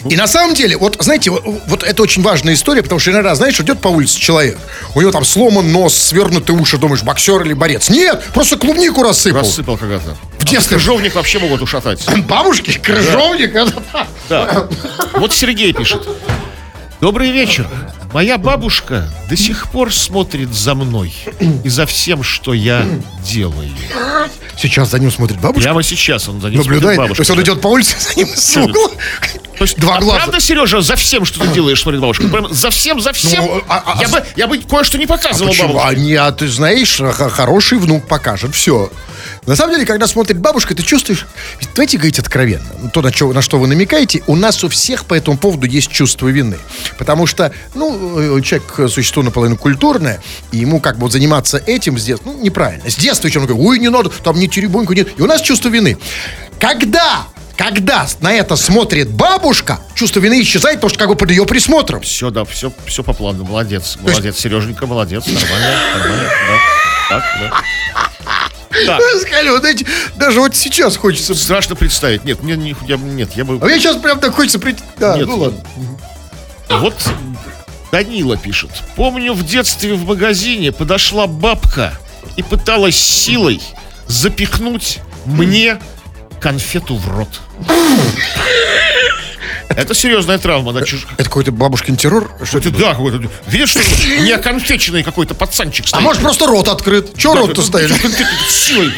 И 0.05 0.15
на 0.15 0.27
самом 0.27 0.53
деле, 0.53 0.77
вот, 0.77 0.97
знаете, 0.99 1.31
вот, 1.31 1.43
вот 1.67 1.83
это 1.83 2.01
очень 2.01 2.21
важная 2.21 2.53
история, 2.53 2.81
потому 2.83 2.99
что 2.99 3.11
иногда, 3.11 3.35
знаешь, 3.35 3.59
идет 3.59 3.79
по 3.79 3.89
улице 3.89 4.19
человек, 4.19 4.57
у 4.95 5.01
него 5.01 5.11
там 5.11 5.25
сломан 5.25 5.71
нос, 5.71 5.93
свернутые 5.95 6.57
уши, 6.57 6.77
думаешь, 6.77 7.03
боксер 7.03 7.41
или 7.43 7.53
борец. 7.53 7.89
Нет, 7.89 8.23
просто 8.33 8.57
клубнику 8.57 9.03
рассыпал. 9.03 9.41
Рассыпал 9.41 9.77
когда-то. 9.77 10.15
В 10.39 10.45
детстве. 10.45 10.77
А 10.77 10.79
крыжовник 10.79 11.15
вообще 11.15 11.39
могут 11.39 11.61
ушатать. 11.61 12.05
Бабушки, 12.27 12.77
крыжовник, 12.79 13.55
это 13.55 13.83
да. 13.93 14.07
Да. 14.29 14.67
Вот 15.15 15.33
Сергей 15.33 15.73
пишет. 15.73 16.07
Добрый 17.01 17.31
вечер. 17.31 17.67
Моя 18.13 18.37
бабушка 18.39 19.07
до 19.29 19.37
сих 19.37 19.67
пор 19.69 19.93
смотрит 19.93 20.51
за 20.53 20.73
мной 20.73 21.13
и 21.63 21.69
за 21.69 21.85
всем, 21.85 22.23
что 22.23 22.53
я 22.53 22.85
делаю. 23.23 23.69
Сейчас 24.57 24.89
за 24.89 24.99
ним 24.99 25.11
смотрит 25.11 25.39
бабушка. 25.39 25.61
Прямо 25.69 25.83
сейчас 25.83 26.27
он 26.27 26.41
за 26.41 26.49
ним 26.49 26.59
Наблюдает, 26.59 26.95
смотрит 26.97 27.15
то 27.17 27.21
есть 27.21 27.31
он 27.31 27.41
идет 27.41 27.61
по 27.61 27.67
улице, 27.67 27.95
за 27.99 28.15
ним. 28.15 28.73
То 29.59 29.65
есть, 29.65 29.77
Два 29.77 29.97
а 29.97 30.01
глаза. 30.01 30.19
правда, 30.19 30.39
Сережа, 30.39 30.79
за 30.79 30.95
всем, 30.95 31.25
что 31.25 31.41
ты 31.41 31.47
делаешь, 31.49 31.81
смотрит 31.81 31.99
бабушка? 31.99 32.27
Прям 32.29 32.51
за 32.53 32.69
всем, 32.69 33.01
за 33.01 33.11
всем? 33.11 33.43
Ну, 33.43 33.61
а- 33.67 33.83
а- 33.85 34.01
я, 34.01 34.07
бы, 34.07 34.23
я 34.37 34.47
бы 34.47 34.57
кое-что 34.59 34.97
не 34.97 35.05
показывал 35.05 35.49
Почему? 35.51 35.73
бабушке. 35.73 35.89
А, 35.89 35.93
не, 35.95 36.13
а 36.15 36.31
ты 36.31 36.47
знаешь, 36.47 36.95
х- 36.97 37.29
хороший 37.29 37.77
внук 37.77 38.07
покажет 38.07 38.55
все. 38.55 38.89
На 39.49 39.55
самом 39.55 39.73
деле, 39.73 39.87
когда 39.87 40.05
смотрит 40.05 40.37
бабушка, 40.37 40.75
ты 40.75 40.83
чувствуешь... 40.83 41.25
Ведь 41.59 41.69
Давайте 41.73 41.97
говорить 41.97 42.19
откровенно. 42.19 42.67
Ну, 42.83 42.89
То, 42.91 43.01
на, 43.01 43.11
чё- 43.11 43.33
на 43.33 43.41
что 43.41 43.57
вы 43.57 43.65
намекаете, 43.65 44.21
у 44.27 44.35
нас 44.35 44.63
у 44.63 44.69
всех 44.69 45.05
по 45.05 45.15
этому 45.15 45.39
поводу 45.39 45.65
есть 45.65 45.89
чувство 45.89 46.27
вины. 46.27 46.59
Потому 46.99 47.25
что, 47.25 47.51
ну, 47.73 48.37
э, 48.37 48.41
человек 48.43 48.75
э, 48.77 48.87
существо 48.87 49.23
наполовину 49.23 49.57
культурное, 49.57 50.21
и 50.51 50.57
ему 50.57 50.79
как 50.79 50.97
бы 50.97 51.01
вот 51.01 51.13
заниматься 51.13 51.57
этим 51.65 51.97
с 51.97 52.03
детства, 52.03 52.29
ну, 52.29 52.39
неправильно. 52.39 52.87
С 52.87 52.95
детства 52.95 53.27
еще 53.27 53.39
он 53.39 53.47
говорит, 53.47 53.67
ой, 53.67 53.79
не 53.79 53.89
надо, 53.89 54.09
там 54.09 54.37
не 54.37 54.47
теребоньку, 54.47 54.93
нет. 54.93 55.09
И 55.17 55.21
у 55.23 55.25
нас 55.25 55.41
чувство 55.41 55.69
вины. 55.69 55.97
Когда 56.59 57.25
когда 57.57 58.07
на 58.21 58.31
это 58.31 58.55
смотрит 58.55 59.09
бабушка, 59.09 59.79
чувство 59.95 60.19
вины 60.19 60.41
исчезает, 60.43 60.75
потому 60.77 60.89
что 60.89 60.99
как 60.99 61.09
бы 61.09 61.15
под 61.15 61.31
ее 61.31 61.47
присмотром. 61.47 62.01
Все, 62.01 62.29
да, 62.29 62.45
все, 62.45 62.71
все 62.85 63.03
по 63.03 63.13
плану. 63.13 63.45
Молодец, 63.45 63.97
молодец, 63.99 64.37
Сереженька, 64.37 64.85
молодец, 64.85 65.25
нормально, 65.25 65.75
нормально, 65.97 66.29
да. 66.29 66.59
Так, 67.09 67.23
да. 67.39 67.63
Так, 68.85 69.01
Сказали, 69.21 69.49
вот 69.49 69.65
эти, 69.65 69.85
даже 70.15 70.39
вот 70.39 70.55
сейчас 70.55 70.95
хочется. 70.97 71.33
страшно 71.35 71.75
представить. 71.75 72.23
Нет, 72.23 72.43
мне 72.43 72.55
не, 72.55 72.75
я, 72.87 72.97
нет, 72.97 73.31
я 73.35 73.45
бы... 73.45 73.57
А 73.61 73.65
мне 73.65 73.79
сейчас 73.79 73.97
прям 73.97 74.19
так 74.19 74.33
хочется 74.33 74.59
прийти. 74.59 74.83
Да, 74.97 75.17
Нет. 75.17 75.27
ну 75.27 75.37
ладно. 75.37 75.63
Вот 76.69 76.95
Данила 77.91 78.37
пишет. 78.37 78.69
Помню, 78.95 79.33
в 79.33 79.43
детстве 79.45 79.95
в 79.95 80.05
магазине 80.05 80.71
подошла 80.71 81.25
бабка 81.27 81.97
и 82.35 82.43
пыталась 82.43 82.95
силой 82.97 83.61
запихнуть 84.07 84.99
мне 85.25 85.79
конфету 86.39 86.95
в 86.95 87.07
рот. 87.09 87.41
Это 89.69 89.93
серьезная 89.93 90.37
травма. 90.39 90.73
Да, 90.73 90.81
чуж- 90.81 91.05
Это 91.13 91.25
какой-то 91.25 91.51
бабушкин 91.51 91.95
террор? 91.95 92.31
Что 92.43 92.57
Это 92.57 92.71
да, 92.71 92.91
какой-то. 92.91 93.21
Видишь, 93.47 93.69
что 93.69 93.79
не 94.21 94.31
оконфеченный 94.31 95.03
какой-то 95.03 95.35
пацанчик 95.35 95.85
А 95.85 95.89
стоит. 95.89 96.03
может 96.03 96.21
просто 96.21 96.47
рот 96.47 96.67
открыт? 96.67 97.15
Че 97.17 97.33
Да, 97.33 97.39
рот-то 97.41 97.61
да, 97.61 97.67
стоит? 97.67 97.91
Силой. 98.49 98.91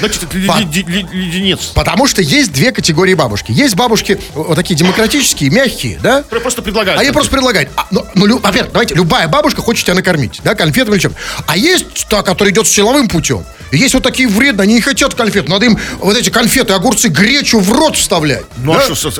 Вот, 0.00 0.16
это 0.22 0.38
ле- 0.38 0.48
ле- 0.86 1.08
леденец. 1.12 1.66
Потому 1.74 2.06
что 2.06 2.22
есть 2.22 2.52
две 2.52 2.72
категории 2.72 3.14
бабушки. 3.14 3.52
Есть 3.52 3.74
бабушки 3.74 4.18
вот 4.34 4.54
такие 4.54 4.76
демократические, 4.76 5.50
мягкие, 5.50 5.98
да? 6.02 6.22
Просто 6.22 6.62
предлагают. 6.62 7.00
Они 7.00 7.10
просто 7.10 7.30
предлагают. 7.32 7.68
А, 7.76 7.86
ну, 7.90 8.06
ну, 8.14 8.26
лю- 8.26 8.38
во-первых, 8.38 8.72
давайте, 8.72 8.94
любая 8.94 9.28
бабушка 9.28 9.60
хочет 9.60 9.84
тебя 9.86 9.94
накормить, 9.94 10.40
да, 10.44 10.54
конфетами 10.54 10.94
или 10.94 11.02
чем. 11.02 11.14
А 11.46 11.56
есть 11.56 12.06
та, 12.08 12.22
которая 12.22 12.52
идет 12.54 12.66
силовым 12.68 13.08
путем. 13.08 13.44
И 13.72 13.78
есть 13.78 13.94
вот 13.94 14.02
такие 14.02 14.28
вредные, 14.28 14.64
они 14.64 14.74
не 14.74 14.80
хотят 14.80 15.14
конфет. 15.14 15.48
Надо 15.48 15.66
им 15.66 15.78
вот 16.00 16.16
эти 16.16 16.28
конфеты, 16.30 16.72
огурцы, 16.72 17.06
гречу 17.08 17.60
в 17.60 17.70
рот 17.72 17.96
вставлять. 17.96 18.44
Ну, 18.56 18.72
да? 18.74 18.80
а 18.90 18.94
что, 18.94 19.10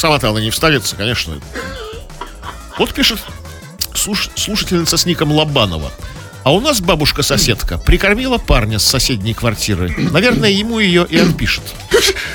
сама-то 0.00 0.30
она 0.30 0.40
не 0.40 0.50
вставится, 0.50 0.96
конечно. 0.96 1.38
Вот 2.78 2.92
пишет 2.94 3.18
слуш- 3.94 4.30
слушательница 4.34 4.96
с 4.96 5.06
ником 5.06 5.30
Лобанова. 5.32 5.92
А 6.42 6.52
у 6.54 6.60
нас 6.60 6.80
бабушка-соседка 6.80 7.76
прикормила 7.76 8.38
парня 8.38 8.78
с 8.78 8.84
соседней 8.84 9.34
квартиры. 9.34 9.94
Наверное, 9.98 10.48
ему 10.50 10.78
ее 10.78 11.06
и 11.08 11.18
отпишет. 11.18 11.62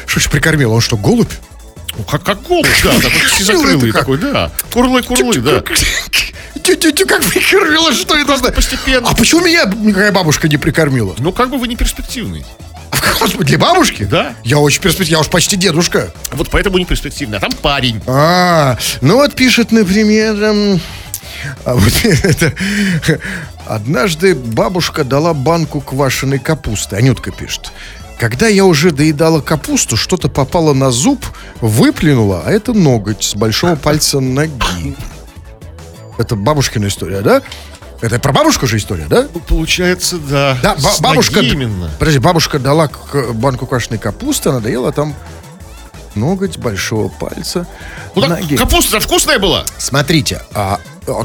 Что 0.05 0.19
ж 0.19 0.29
прикормил? 0.29 0.71
Он 0.73 0.79
что, 0.81 0.95
голубь? 0.95 1.31
Ну, 1.97 2.03
как, 2.03 2.23
как 2.23 2.43
голубь, 2.43 2.67
да, 2.83 2.93
такой 2.99 3.29
сизокрылый 3.39 3.91
такой, 3.91 4.17
да. 4.19 4.51
Курлы-курлы, 4.71 5.39
да. 5.41 5.63
Тю-тю-тю, 6.61 7.07
как 7.07 7.23
прикормила, 7.23 7.93
что 7.93 8.15
это? 8.15 8.37
за- 8.37 8.51
постепенно. 8.51 9.09
А 9.09 9.15
почему 9.15 9.41
меня 9.45 9.65
никакая 9.65 10.11
бабушка 10.11 10.47
не 10.47 10.57
прикормила? 10.57 11.15
Ну, 11.17 11.31
как 11.31 11.49
бы 11.49 11.57
вы 11.57 11.67
не 11.67 11.75
перспективный. 11.75 12.45
Для 13.39 13.57
бабушки? 13.57 14.03
Да. 14.03 14.35
Я 14.43 14.59
очень 14.59 14.81
перспективный, 14.81 15.11
я 15.11 15.19
уж 15.19 15.29
почти 15.29 15.55
дедушка. 15.55 16.13
Вот 16.31 16.49
поэтому 16.49 16.77
не 16.77 16.85
перспективный. 16.85 17.37
А 17.37 17.41
там 17.41 17.51
парень. 17.51 18.01
А, 18.07 18.77
ну 19.01 19.15
вот 19.15 19.33
пишет, 19.35 19.71
например, 19.71 20.41
эм, 20.43 20.81
а 21.63 21.75
вот 21.75 21.93
это, 22.03 22.53
однажды 23.65 24.35
бабушка 24.35 25.03
дала 25.03 25.33
банку 25.33 25.81
квашеной 25.81 26.39
капусты. 26.39 26.95
Анютка 26.95 27.31
пишет. 27.31 27.71
Когда 28.19 28.47
я 28.47 28.63
уже 28.65 28.91
доедала 28.91 29.41
капусту, 29.41 29.97
что-то 29.97 30.29
попало 30.29 30.73
на 30.73 30.89
зуб, 30.89 31.25
выплюнула, 31.59 32.43
а 32.45 32.51
это 32.51 32.73
ноготь 32.73 33.23
с 33.23 33.35
большого 33.35 33.75
пальца 33.75 34.21
ноги. 34.21 34.95
Это 36.17 36.37
бабушкина 36.37 36.87
история, 36.87 37.21
да? 37.21 37.41
Это 38.05 38.19
про 38.19 38.31
бабушку 38.31 38.67
же 38.67 38.77
история, 38.77 39.05
да? 39.09 39.27
Получается, 39.47 40.17
да. 40.17 40.57
Да, 40.61 40.75
ба- 40.75 40.91
бабушка... 40.99 41.39
именно. 41.39 41.89
Подожди, 41.97 42.19
бабушка 42.19 42.59
дала 42.59 42.89
банку 43.33 43.65
квашеной 43.65 43.97
капусты, 43.97 44.49
она 44.49 44.59
доела 44.59 44.91
там 44.91 45.15
ноготь 46.13 46.57
большого 46.57 47.09
пальца 47.09 47.67
Ну, 48.15 48.21
так 48.21 48.29
ноги. 48.41 48.55
капуста 48.55 48.99
вкусная 48.99 49.39
была. 49.39 49.65
Смотрите, 49.77 50.41
а, 50.53 50.79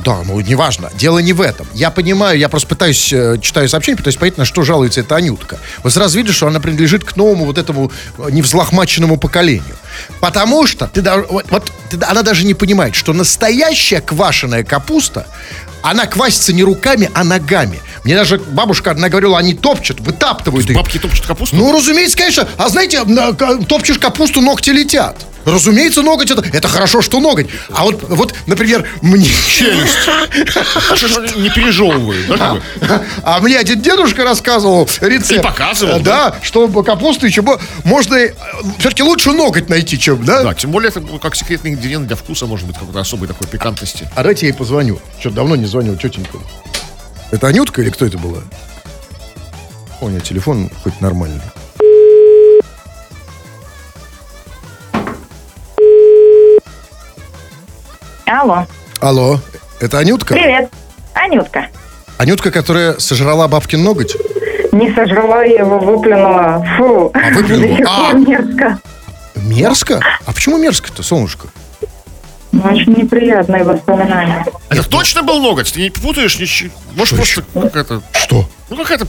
да, 0.05 0.23
ну 0.25 0.41
неважно, 0.41 0.91
дело 0.95 1.19
не 1.21 1.33
в 1.33 1.41
этом. 1.41 1.67
Я 1.75 1.91
понимаю, 1.91 2.39
я 2.39 2.49
просто 2.49 2.69
пытаюсь, 2.69 3.13
э, 3.13 3.39
читаю 3.41 3.69
сообщение, 3.69 3.97
пытаюсь 3.97 4.17
понять, 4.17 4.37
на 4.39 4.45
что 4.45 4.63
жалуется 4.63 5.01
эта 5.01 5.17
Анютка. 5.17 5.59
Вот 5.85 5.93
сразу 5.93 6.19
видишь, 6.19 6.37
что 6.37 6.49
она 6.49 6.61
принадлежит 6.61 7.05
к 7.05 7.17
новому 7.17 7.45
вот 7.47 7.57
этому 7.59 7.91
э, 8.19 8.31
невзлохмаченному 8.31 9.17
поколению. 9.17 9.77
Потому 10.21 10.67
что 10.67 10.87
ты, 10.87 11.03
вот, 11.29 11.73
ты 11.91 11.99
она 12.07 12.23
даже 12.23 12.45
не 12.45 12.55
понимает, 12.55 12.95
что 12.95 13.13
настоящая 13.13 14.01
квашеная 14.01 14.65
капуста, 14.65 15.27
она 15.83 16.07
квасится 16.07 16.53
не 16.53 16.63
руками, 16.63 17.11
а 17.15 17.25
ногами. 17.25 17.81
Мне 18.05 18.15
даже 18.15 18.39
бабушка 18.39 18.91
одна 18.91 19.09
говорила, 19.09 19.39
они 19.39 19.55
топчут, 19.55 20.01
вытаптывают 20.01 20.69
ее. 20.69 20.77
Бабки 20.77 20.99
топчут 20.99 21.27
капусту. 21.27 21.57
Ну, 21.57 21.73
разумеется, 21.73 22.17
конечно. 22.17 22.49
А 22.57 22.69
знаете, 22.69 23.03
топчешь 23.69 23.99
капусту, 23.99 24.41
ногти 24.41 24.71
летят. 24.71 25.17
Разумеется, 25.47 26.03
ноготь 26.03 26.31
это, 26.31 26.45
это 26.53 26.69
хорошо, 26.69 27.01
что 27.01 27.19
ноготь. 27.19 27.47
А 27.73 27.85
вот, 27.85 28.03
вот, 28.09 28.35
например, 28.47 28.87
мне... 29.01 29.31
А 30.91 30.97
что 30.97 31.09
ж 31.09 31.35
не 31.37 31.49
пережевывают, 31.51 32.27
да, 32.27 32.55
бы? 32.55 32.63
А 33.23 33.41
мне 33.41 33.57
один 33.59 33.81
дедушка 33.81 34.25
рассказывал 34.25 34.89
рецепт. 35.01 35.41
И 35.41 35.43
показывал, 35.43 35.97
Э, 35.97 36.01
Да, 36.01 36.37
что 36.43 36.69
капусту 36.83 37.27
еще 37.27 37.43
можно... 37.85 38.19
Все-таки 38.79 39.03
лучше 39.03 39.33
ноготь 39.33 39.69
найти, 39.69 39.90
чем, 39.99 40.25
да? 40.25 40.43
Да, 40.43 40.55
тем 40.55 40.71
более 40.71 40.91
это 40.91 41.01
как 41.19 41.35
секретный 41.35 41.73
ингредиент 41.73 42.07
для 42.07 42.17
вкуса, 42.17 42.47
может 42.47 42.67
быть, 42.67 42.77
какой-то 42.77 43.01
особой 43.01 43.29
такой 43.29 43.47
пикантности. 43.47 44.09
А 44.15 44.23
давайте 44.23 44.47
я 44.47 44.53
ей 44.53 44.57
позвоню. 44.59 44.99
Что 45.19 45.31
давно 45.31 45.57
не 45.57 45.67
звонил 45.67 45.97
тетенькам. 45.97 46.43
Это 47.31 47.47
Анютка 47.47 47.83
или 47.83 47.91
кто 47.91 48.07
это 48.07 48.19
была? 48.19 48.39
О, 50.01 50.07
у 50.07 50.09
нее 50.09 50.21
телефон 50.21 50.71
хоть 50.83 51.01
нормальный. 51.01 51.41
Алло. 58.27 58.67
Алло, 59.01 59.39
это 59.81 59.99
Анютка? 59.99 60.35
Привет. 60.35 60.71
Анютка. 61.15 61.67
Анютка, 62.19 62.51
которая 62.51 62.99
сожрала 62.99 63.49
бабкин 63.49 63.83
ноготь? 63.83 64.17
Не 64.73 64.93
сожрала 64.95 65.43
я 65.43 65.61
его, 65.61 65.79
выплюнула. 65.79 66.65
Фу. 66.77 67.11
А, 67.15 67.31
выплюнула? 67.35 67.69
До 67.69 67.77
сих 67.77 67.87
А. 67.89 68.13
мерзко. 68.13 68.79
Мерзко? 69.43 70.01
А 70.27 70.33
почему 70.33 70.59
мерзко-то, 70.59 71.03
солнышко? 71.03 71.49
Ну, 72.53 72.63
очень 72.63 72.93
неприятные 72.95 73.63
воспоминания. 73.63 74.45
Это 74.71 74.83
точно 74.89 75.23
был 75.23 75.41
ноготь? 75.41 75.73
Ты 75.73 75.83
не 75.83 75.91
путаешь 75.91 76.37
ничего? 76.39 76.73
Может, 76.97 77.25
Что 77.25 77.43
просто 77.43 77.61
какая-то... 77.69 78.03
Что? 78.13 78.45
Ну, 78.69 78.77
какая-то 78.77 79.07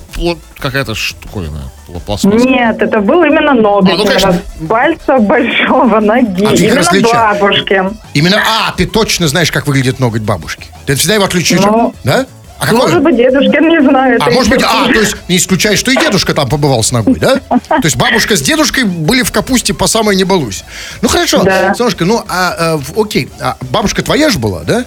какая-то 0.60 0.94
штуковина. 0.96 1.72
пла- 1.88 2.00
пластмасса. 2.06 2.38
Нет, 2.48 2.80
это 2.82 3.00
был 3.00 3.24
именно 3.24 3.54
ноготь. 3.54 3.92
А, 3.94 3.98
ну, 3.98 4.06
конечно. 4.06 4.42
пальца 4.70 5.18
большого 5.18 6.00
ноги. 6.00 6.46
А 6.46 6.50
ты 6.56 6.64
именно 6.66 6.76
различаешь? 6.78 7.40
бабушки. 7.40 7.84
Именно, 8.14 8.38
а, 8.48 8.72
ты 8.74 8.86
точно 8.86 9.28
знаешь, 9.28 9.52
как 9.52 9.66
выглядит 9.68 10.00
ноготь 10.00 10.22
бабушки. 10.22 10.68
Ты 10.86 10.96
всегда 10.96 11.16
его 11.16 11.26
отличишь, 11.26 11.60
Ну. 11.62 11.94
да? 12.04 12.26
А 12.62 12.66
какой? 12.68 12.82
Может 12.82 13.02
быть, 13.02 13.18
дедушкин, 13.18 13.70
не 13.70 13.82
знаю. 13.82 14.20
А 14.22 14.30
может 14.30 14.52
быть, 14.52 14.62
а, 14.64 14.86
то 14.86 15.00
есть 15.00 15.16
не 15.28 15.38
исключай, 15.38 15.76
что 15.76 15.90
и 15.90 15.96
дедушка 15.96 16.36
там 16.36 16.48
побывал 16.48 16.84
с 16.84 16.92
ногой, 16.92 17.16
да? 17.16 17.38
То 17.50 17.82
есть 17.84 17.96
бабушка 17.96 18.36
с 18.36 18.42
дедушкой 18.42 18.84
были 18.84 19.24
в 19.24 19.32
капусте 19.32 19.74
по 19.74 19.88
самой 19.88 20.16
не 20.16 20.26
балуйся. 20.26 20.64
Ну 21.02 21.10
хорошо, 21.10 21.42
Да. 21.42 21.74
Солнышко, 21.74 22.06
ну 22.06 22.24
а, 22.30 22.76
а, 22.76 22.80
окей, 22.96 23.32
а 23.40 23.58
бабушка 23.72 24.04
твоя 24.04 24.30
же 24.30 24.38
была, 24.38 24.60
да? 24.60 24.86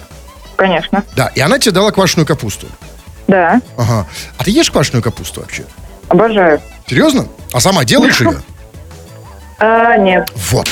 Конечно. 0.55 1.03
Да, 1.17 1.27
и 1.35 1.41
она 1.41 1.59
тебе 1.59 1.73
дала 1.73 1.91
квашеную 1.91 2.25
капусту. 2.25 2.67
Да, 3.27 3.59
Ага. 3.75 4.07
А 4.37 4.43
ты 4.45 4.51
ешь 4.51 4.71
квашеную 4.71 5.03
капусту 5.03 5.41
вообще? 5.41 5.65
обожаю. 6.07 6.61
Серьезно? 6.87 7.27
А 7.51 7.59
сама 7.59 7.83
делаешь 7.83 8.21
ее? 8.21 8.41
А, 9.59 9.97
нет. 9.97 10.29
Вот. 10.51 10.69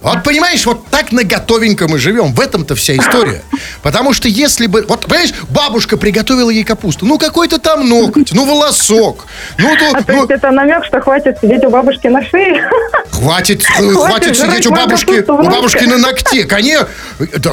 Вот 0.00 0.22
понимаешь, 0.22 0.64
вот 0.66 0.86
так 0.88 1.12
на 1.12 1.24
готовенько 1.24 1.88
мы 1.88 1.98
живем. 1.98 2.32
В 2.32 2.40
этом-то 2.40 2.74
вся 2.74 2.96
история. 2.96 3.42
Потому 3.82 4.12
что 4.12 4.28
если 4.28 4.66
бы... 4.66 4.84
Вот, 4.88 5.06
понимаешь, 5.06 5.32
бабушка 5.48 5.96
приготовила 5.96 6.50
ей 6.50 6.64
капусту. 6.64 7.06
Ну, 7.06 7.18
какой-то 7.18 7.58
там 7.58 7.88
ноготь, 7.88 8.32
ну, 8.32 8.44
волосок. 8.44 9.26
Ну, 9.58 9.76
то, 9.76 9.90
А 9.94 10.02
то 10.02 10.12
ну, 10.12 10.18
есть 10.20 10.30
это 10.30 10.50
намек, 10.50 10.84
что 10.84 11.00
хватит 11.00 11.38
сидеть 11.40 11.64
у 11.64 11.70
бабушки 11.70 12.06
на 12.06 12.22
шее? 12.24 12.68
Хватит, 13.10 13.62
э, 13.62 13.92
хватит 13.92 14.36
жрать 14.36 14.52
сидеть 14.52 14.66
у 14.66 14.70
бабушки, 14.70 15.24
у 15.28 15.50
бабушки 15.50 15.84
на 15.84 15.98
ногте. 15.98 16.44
Конечно, 16.44 16.88
да, 17.18 17.52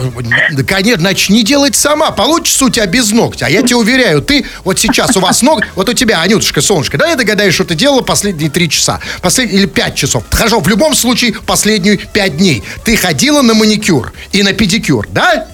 конечно, 0.67 1.03
начни 1.03 1.43
делать 1.43 1.75
сама. 1.75 2.11
Получится 2.11 2.65
у 2.65 2.69
тебя 2.69 2.85
без 2.85 3.11
ногтя. 3.11 3.47
А 3.47 3.49
я 3.49 3.61
тебе 3.61 3.75
уверяю, 3.75 4.21
ты 4.21 4.45
вот 4.63 4.79
сейчас 4.79 5.15
у 5.17 5.19
вас 5.19 5.41
ног, 5.41 5.63
вот 5.75 5.89
у 5.89 5.93
тебя, 5.93 6.21
Анютушка, 6.21 6.61
солнышко, 6.61 6.97
да, 6.97 7.07
я 7.09 7.15
догадаюсь, 7.15 7.53
что 7.53 7.65
ты 7.65 7.75
делала 7.75 8.01
последние 8.01 8.49
три 8.49 8.69
часа. 8.69 8.99
Послед... 9.21 9.51
Или 9.51 9.65
пять 9.65 9.95
часов. 9.95 10.23
Хорошо, 10.31 10.59
в 10.59 10.67
любом 10.67 10.95
случае, 10.95 11.33
последнюю 11.45 11.99
пять 12.13 12.37
дней. 12.37 12.63
Ты 12.83 12.95
ходила 12.97 13.41
на 13.41 13.53
маникюр 13.53 14.13
и 14.31 14.43
на 14.43 14.53
педикюр, 14.53 15.07
да? 15.11 15.47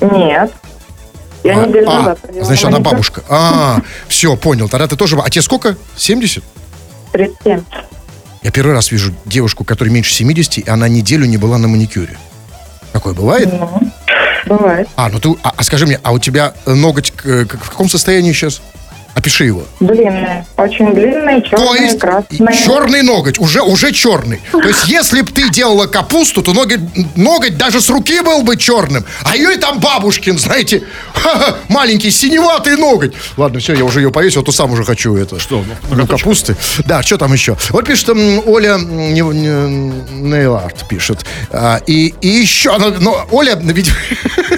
Нет. 0.00 0.52
Я 1.42 1.60
А, 1.62 1.66
неделю 1.66 1.88
а, 1.90 1.98
назад 1.98 2.18
ходила 2.22 2.44
значит, 2.44 2.62
на 2.64 2.68
она 2.68 2.76
маникюр. 2.78 2.92
бабушка. 2.92 3.22
А, 3.28 3.80
все, 4.08 4.36
понял. 4.36 4.68
Тогда 4.68 4.86
ты 4.86 4.96
тоже... 4.96 5.18
А 5.22 5.28
тебе 5.30 5.42
сколько? 5.42 5.76
70? 5.96 6.42
37. 7.12 7.62
Я 8.42 8.50
первый 8.50 8.72
раз 8.74 8.90
вижу 8.90 9.14
девушку, 9.24 9.64
которой 9.64 9.88
меньше 9.90 10.12
70, 10.14 10.58
и 10.58 10.68
она 10.68 10.88
неделю 10.88 11.26
не 11.26 11.36
была 11.36 11.58
на 11.58 11.68
маникюре. 11.68 12.16
Такое 12.92 13.14
бывает? 13.14 13.48
Ну, 13.52 13.80
бывает. 14.46 14.88
А, 14.96 15.08
ну 15.08 15.18
ты, 15.18 15.34
а, 15.42 15.52
а 15.56 15.62
скажи 15.64 15.86
мне, 15.86 15.98
а 16.02 16.12
у 16.12 16.18
тебя 16.18 16.54
э, 16.66 16.74
ноготь 16.74 17.10
к- 17.10 17.46
к- 17.46 17.56
в 17.58 17.70
каком 17.70 17.88
состоянии 17.88 18.32
сейчас? 18.32 18.60
Опиши 19.14 19.44
его. 19.44 19.62
Длинные. 19.80 20.44
Очень 20.56 20.92
То 20.92 21.48
черные, 21.56 21.82
есть 21.84 21.98
красные. 22.00 22.56
черный 22.64 23.02
ноготь, 23.02 23.38
уже, 23.38 23.62
уже 23.62 23.92
черный. 23.92 24.40
То 24.52 24.60
есть 24.62 24.88
если 24.88 25.20
бы 25.20 25.30
ты 25.30 25.50
делала 25.50 25.86
капусту, 25.86 26.42
то 26.42 26.52
ноготь, 26.52 26.80
ноготь 27.16 27.56
даже 27.56 27.80
с 27.80 27.88
руки 27.88 28.20
был 28.22 28.42
бы 28.42 28.56
черным. 28.56 29.04
А 29.24 29.36
ее 29.36 29.54
и 29.54 29.56
там 29.58 29.78
бабушкин, 29.78 30.38
знаете, 30.38 30.82
ха-ха, 31.14 31.56
маленький 31.68 32.10
синеватый 32.10 32.76
ноготь. 32.76 33.12
Ладно, 33.36 33.60
все, 33.60 33.74
я 33.74 33.84
уже 33.84 34.00
ее 34.00 34.10
повесил, 34.10 34.42
а 34.42 34.44
то 34.44 34.52
сам 34.52 34.72
уже 34.72 34.84
хочу 34.84 35.14
это. 35.16 35.38
Что, 35.38 35.64
ну, 35.90 35.96
Ну, 35.96 36.06
капусты. 36.06 36.56
Да, 36.84 37.02
что 37.02 37.16
там 37.16 37.32
еще? 37.32 37.56
Вот 37.70 37.86
пишет 37.86 38.08
м, 38.08 38.42
Оля 38.46 38.78
не- 38.78 39.20
не- 39.20 39.92
Нейлард 40.22 40.88
пишет. 40.88 41.24
А, 41.50 41.80
и, 41.86 42.14
и 42.20 42.28
еще, 42.28 42.74
она- 42.74 42.90
но 42.98 43.26
Оля, 43.30 43.54
видимо, 43.62 43.94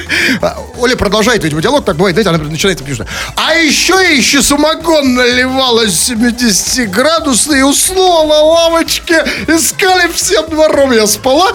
Оля 0.78 0.96
продолжает, 0.96 1.44
видимо, 1.44 1.60
диалог, 1.62 1.84
так 1.84 1.96
бывает, 1.96 2.14
знаете, 2.16 2.30
она 2.30 2.38
начинает 2.50 2.82
пишет. 2.82 3.06
А 3.36 3.54
еще 3.54 3.94
я 3.94 4.10
еще 4.10 4.42
самогон 4.46 5.14
наливала 5.14 5.86
70-градусный 5.86 7.58
и 7.58 7.62
уснула 7.62 8.26
на 8.26 8.40
лавочке. 8.40 9.24
Искали 9.48 10.10
всем 10.12 10.48
двором, 10.48 10.92
я 10.92 11.06
спала. 11.06 11.50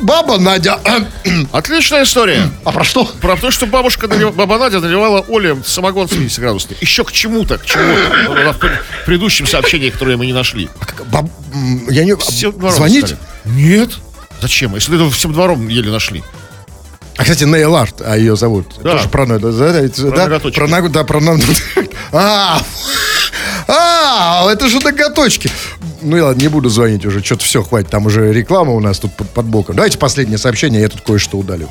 Баба 0.00 0.38
Надя. 0.38 0.78
Отличная 1.52 2.04
история. 2.04 2.48
А 2.64 2.70
про 2.72 2.84
что? 2.84 3.04
Про 3.04 3.36
то, 3.36 3.50
что 3.50 3.66
бабушка, 3.66 4.06
налив- 4.06 4.32
баба 4.34 4.58
Надя 4.58 4.78
наливала 4.80 5.24
Оле 5.28 5.56
самогон 5.66 6.08
70 6.08 6.38
градусный. 6.38 6.76
Еще 6.80 7.04
к 7.04 7.12
чему-то, 7.12 7.58
к 7.58 7.66
чему-то. 7.66 8.32
Ну, 8.44 8.52
В 8.52 9.06
предыдущем 9.06 9.46
сообщении, 9.46 9.90
которое 9.90 10.16
мы 10.16 10.24
не 10.26 10.32
нашли. 10.32 10.70
Баб- 11.12 11.28
м, 11.52 11.86
я 11.90 12.04
не... 12.04 12.16
Всем 12.16 12.52
Звонить? 12.70 13.08
стали. 13.08 13.18
Нет. 13.44 13.90
Зачем? 14.40 14.74
Если 14.76 14.94
это 14.94 15.10
всем 15.14 15.32
двором 15.34 15.68
еле 15.68 15.90
нашли. 15.90 16.22
А, 17.20 17.22
кстати, 17.22 17.44
Нейл 17.44 17.76
Арт, 17.76 18.00
а 18.00 18.16
ее 18.16 18.34
зовут. 18.34 18.76
Да. 18.82 18.92
Тоже 18.92 19.08
про, 19.10 19.26
ноготь, 19.26 19.54
да, 19.56 19.72
да, 19.72 19.80
это- 19.80 20.10
да, 20.10 20.24
ноготочки. 20.24 20.58
про 20.58 20.68
ноготь, 20.68 20.92
да, 20.92 21.04
про 21.04 21.20
ноготь. 21.20 21.62
А, 22.12 22.62
а, 23.68 24.50
это 24.50 24.68
же 24.68 24.80
ноготочки. 24.80 25.50
Ну 26.00 26.16
ладно, 26.24 26.40
не 26.40 26.48
буду 26.48 26.70
звонить 26.70 27.04
уже, 27.04 27.22
что-то 27.22 27.44
все, 27.44 27.62
хватит, 27.62 27.90
там 27.90 28.06
уже 28.06 28.32
реклама 28.32 28.72
у 28.72 28.80
нас 28.80 28.98
тут 28.98 29.14
под, 29.14 29.28
под 29.30 29.44
боком. 29.46 29.76
Давайте 29.76 29.98
последнее 29.98 30.38
сообщение, 30.38 30.80
я 30.80 30.88
тут 30.88 31.02
кое-что 31.02 31.36
удалю. 31.36 31.68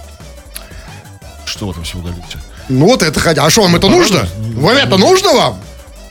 Что 1.46 1.66
вы 1.68 1.74
там 1.74 1.84
все 1.84 1.98
удалите? 1.98 2.38
Ну 2.70 2.86
вот 2.86 3.02
это 3.02 3.20
хотя, 3.20 3.44
а 3.44 3.50
что 3.50 3.64
вам 3.64 3.76
это 3.76 3.90
нужно? 3.90 4.30
Вам 4.54 4.78
это 4.78 4.98
нужно 4.98 5.34
вам? 5.34 5.60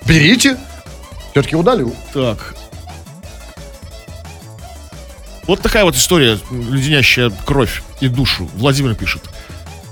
Берите. 0.05 0.57
Все-таки 1.31 1.55
удалю. 1.55 1.95
Так. 2.13 2.55
Вот 5.49 5.63
такая 5.63 5.85
вот 5.85 5.97
история, 5.97 6.39
леденящая 6.51 7.31
кровь 7.47 7.83
и 8.01 8.09
душу. 8.09 8.49
Владимир 8.55 8.95
пишет. 8.95 9.23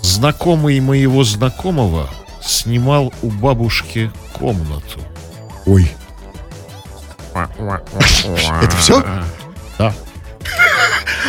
Знакомый 0.03 0.79
моего 0.81 1.25
знакомого 1.25 2.11
снимал 2.45 3.12
у 3.23 3.31
бабушки 3.31 4.12
комнату. 4.35 5.01
Ой. 5.64 5.90
Это 7.35 8.77
все? 8.79 9.03
Да. 9.79 9.95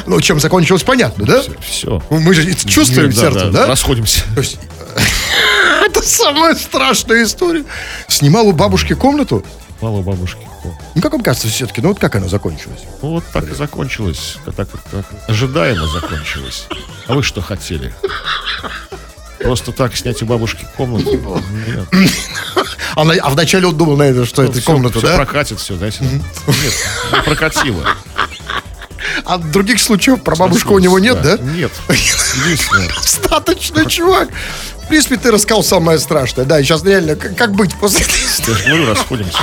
Ну, 0.06 0.20
чем 0.20 0.42
закончилось, 0.42 0.84
понятно, 0.84 1.26
да? 1.26 1.42
Все. 1.62 2.04
Ну, 2.10 2.20
Мы 2.20 2.34
же 2.34 2.50
это 2.50 2.68
чувствуем 2.70 3.12
сердцем, 3.12 3.52
да? 3.52 3.66
Расходимся. 3.66 4.24
То 4.36 4.42
есть, 4.42 4.60
это 5.86 6.02
самая 6.02 6.54
страшная 6.56 7.24
история. 7.24 7.64
Снимал 8.08 8.48
у 8.48 8.52
бабушки 8.52 8.94
комнату? 8.94 9.44
Мало 9.82 10.02
бабушки. 10.02 10.47
Ну, 10.96 11.02
как 11.02 11.12
вам 11.14 11.22
кажется, 11.22 11.48
все-таки, 11.48 11.82
ну 11.82 11.90
вот 11.90 12.00
как 12.00 12.16
она 12.16 12.28
закончилась? 12.28 12.82
Ну, 13.02 13.10
вот 13.12 13.24
так 13.32 13.50
и 13.50 13.54
закончилось. 13.54 14.38
Так, 14.46 14.68
так 14.92 15.06
ожидаемо 15.28 15.88
закончилось. 15.88 16.68
А 17.08 17.14
вы 17.14 17.24
что 17.24 17.42
хотели? 17.42 17.94
Просто 19.40 19.72
так 19.72 19.96
снять 19.96 20.22
у 20.22 20.26
бабушки 20.26 20.68
комнату? 20.76 21.42
Нет. 21.68 21.88
Она, 22.96 23.14
а 23.22 23.30
вначале 23.30 23.68
он 23.68 23.78
думал, 23.78 23.96
наверное, 23.96 24.26
что 24.26 24.44
это 24.44 24.54
Всё- 24.54 24.64
комната, 24.64 24.98
всё 25.00 25.08
да? 25.10 25.16
прокатит, 25.16 25.60
все, 25.60 25.76
знаете. 25.76 26.00
Нет, 26.04 26.22
не 27.14 27.22
прокатило. 27.22 27.88
А 29.26 29.38
других 29.38 29.80
случаев 29.80 30.22
про 30.24 30.36
бабушку 30.36 30.74
у 30.74 30.80
него 30.80 30.98
нет, 31.00 31.22
да? 31.22 31.38
Нет. 31.38 31.72
Достаточно, 32.96 33.86
чувак. 33.86 34.30
В 34.84 34.88
принципе, 34.88 35.18
ты 35.18 35.32
рассказал 35.32 35.64
самое 35.64 36.00
страшное. 36.00 36.46
Да, 36.46 36.60
и 36.60 36.64
сейчас 36.64 36.84
реально, 36.84 37.16
как, 37.16 37.36
как 37.36 37.52
быть 37.54 37.76
после? 37.76 38.06
Я 38.48 38.54
же 38.56 38.64
говорю, 38.66 38.90
расходимся. 38.90 39.40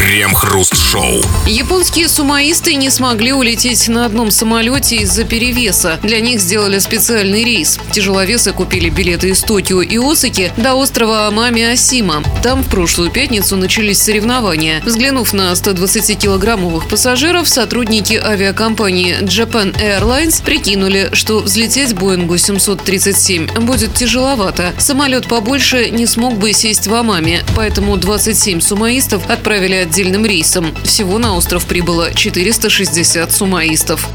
Крем-хруст-шоу. 0.00 1.22
Японские 1.46 2.08
сумоисты 2.08 2.74
не 2.74 2.88
смогли 2.88 3.34
улететь 3.34 3.86
на 3.88 4.06
одном 4.06 4.30
самолете 4.30 4.96
из-за 4.96 5.24
перевеса. 5.24 6.00
Для 6.02 6.20
них 6.20 6.40
сделали 6.40 6.78
специальный 6.78 7.44
рейс. 7.44 7.78
Тяжеловесы 7.92 8.54
купили 8.54 8.88
билеты 8.88 9.28
из 9.28 9.42
Токио 9.42 9.82
и 9.82 9.98
Осаки 9.98 10.52
до 10.56 10.74
острова 10.74 11.26
Амами-Осима. 11.26 12.24
Там 12.42 12.62
в 12.62 12.68
прошлую 12.68 13.10
пятницу 13.10 13.56
начались 13.56 14.00
соревнования. 14.00 14.80
Взглянув 14.86 15.34
на 15.34 15.52
120-килограммовых 15.52 16.88
пассажиров, 16.88 17.46
сотрудники 17.46 18.14
авиакомпании 18.14 19.18
Japan 19.20 19.74
Airlines 19.82 20.42
прикинули, 20.42 21.10
что 21.12 21.40
взлететь 21.40 21.94
Боингу 21.94 22.38
737 22.38 23.48
будет 23.60 23.92
тяжеловато. 23.92 24.72
Самолет 24.78 25.28
побольше 25.28 25.90
не 25.90 26.06
смог 26.06 26.38
бы 26.38 26.54
сесть 26.54 26.86
в 26.86 26.94
Амами, 26.94 27.42
поэтому 27.54 27.98
27 27.98 28.60
сумоистов 28.62 29.28
отправили 29.28 29.89
отдельным 29.90 30.24
рейсом. 30.24 30.72
Всего 30.84 31.18
на 31.18 31.36
остров 31.36 31.66
прибыло 31.66 32.14
460 32.14 33.32
сумоистов. 33.32 34.08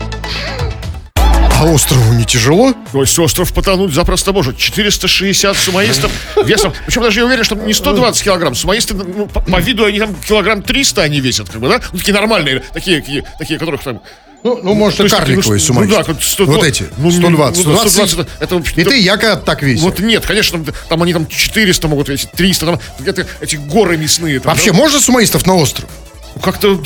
А 1.06 1.66
острову 1.66 2.14
не 2.14 2.24
тяжело? 2.24 2.74
То 2.94 3.02
есть 3.02 3.20
остров 3.20 3.54
потонуть 3.54 3.94
запросто 3.94 4.32
может. 4.32 4.58
460 4.58 5.58
сумоистов 5.58 6.12
весом. 6.46 6.72
Причем 6.86 7.02
даже 7.02 7.20
я 7.20 7.26
уверен, 7.26 7.44
что 7.44 7.56
не 7.56 7.74
120 7.74 8.24
килограмм. 8.24 8.56
Сумоисты, 8.56 8.94
ну, 8.94 9.28
по, 9.28 9.42
по 9.42 9.60
виду 9.60 9.84
они 9.84 10.00
там 10.00 10.16
килограмм 10.16 10.62
300 10.62 11.02
они 11.02 11.20
весят, 11.20 11.50
как 11.50 11.60
бы, 11.60 11.68
да? 11.68 11.82
Ну, 11.92 12.00
такие 12.00 12.14
нормальные, 12.14 12.62
такие, 12.74 13.02
такие, 13.02 13.26
такие 13.38 13.60
которых 13.60 13.84
там... 13.84 14.02
Ну, 14.46 14.60
ну 14.62 14.76
может, 14.76 15.00
и 15.00 15.04
такие, 15.04 15.18
карликовые 15.18 15.60
ну, 15.60 15.66
сумаисты. 15.66 15.98
Ну, 15.98 16.04
да, 16.04 16.04
как 16.04 16.22
100, 16.22 16.46
Вот 16.46 16.64
эти, 16.64 16.86
ну, 16.98 17.10
120. 17.10 17.66
ну, 17.66 17.72
да, 17.72 17.90
120. 17.90 18.10
120 18.12 18.32
это, 18.40 18.56
это, 18.58 18.80
И 18.80 18.84
ты, 18.84 19.00
я 19.00 19.18
когда 19.18 19.38
так 19.38 19.64
весил. 19.64 19.86
Вот 19.86 20.00
нет, 20.00 20.24
конечно, 20.24 20.64
там, 20.88 21.02
они 21.02 21.14
там 21.14 21.26
400 21.26 21.88
могут 21.88 22.10
весить, 22.10 22.30
300, 22.30 22.66
там 22.68 22.80
где-то 23.00 23.26
эти 23.42 23.56
горы 23.56 23.98
мясные. 23.98 24.40
Там, 24.40 24.54
Вообще, 24.54 24.72
да? 24.72 24.78
можно 24.78 25.00
сумоистов 25.00 25.48
на 25.48 25.56
остров? 25.56 25.90
Ну, 26.36 26.42
Как-то 26.42 26.80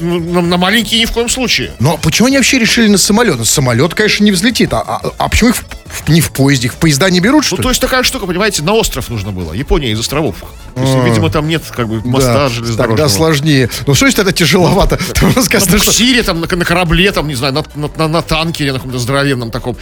на, 0.00 0.40
на 0.40 0.56
маленькие 0.56 1.00
ни 1.00 1.04
в 1.04 1.12
коем 1.12 1.28
случае. 1.28 1.72
Но 1.78 1.98
почему 1.98 2.28
они 2.28 2.36
вообще 2.38 2.58
решили 2.58 2.88
на 2.88 2.96
самолет? 2.98 3.36
Ну, 3.38 3.44
Самолет, 3.44 3.94
конечно, 3.94 4.24
не 4.24 4.32
взлетит. 4.32 4.72
А, 4.72 4.80
а- 4.80 5.12
а 5.18 5.28
почему 5.28 5.50
их 5.50 5.56
в- 5.56 5.64
в- 5.86 6.08
не 6.08 6.20
в 6.22 6.30
поезде? 6.32 6.66
Их 6.68 6.72
в 6.72 6.76
поезда 6.76 7.10
не 7.10 7.20
берут, 7.20 7.44
что 7.44 7.56
Ну, 7.56 7.58
ли? 7.58 7.62
то 7.64 7.68
есть 7.68 7.80
такая 7.82 8.02
штука, 8.02 8.26
понимаете, 8.26 8.62
на 8.62 8.72
остров 8.72 9.08
нужно 9.10 9.30
было. 9.30 9.52
Япония 9.52 9.90
из 9.92 10.00
островов. 10.00 10.36
То 10.74 10.80
есть, 10.80 10.94
видимо, 11.04 11.30
там 11.30 11.46
нет 11.46 11.62
как 11.70 11.86
бы 11.88 12.00
моста 12.04 12.32
Да, 12.34 12.48
железнодорожного. 12.48 12.96
Тогда 12.96 13.08
сложнее. 13.08 13.70
Ну, 13.86 13.94
что 13.94 14.06
значит 14.06 14.18
это 14.20 14.32
тяжеловато? 14.32 14.98
Там 15.14 15.32
Ну, 15.36 15.42
что... 15.42 15.92
Сирии, 15.92 16.22
там, 16.22 16.40
на, 16.40 16.46
на 16.56 16.64
корабле, 16.64 17.12
там, 17.12 17.28
не 17.28 17.34
знаю, 17.34 17.52
на, 17.52 17.64
на, 17.74 17.90
на, 17.96 18.08
на 18.08 18.22
танкере, 18.22 18.72
на 18.72 18.78
каком-то 18.78 18.98
здоровенном 18.98 19.50
таком, 19.50 19.76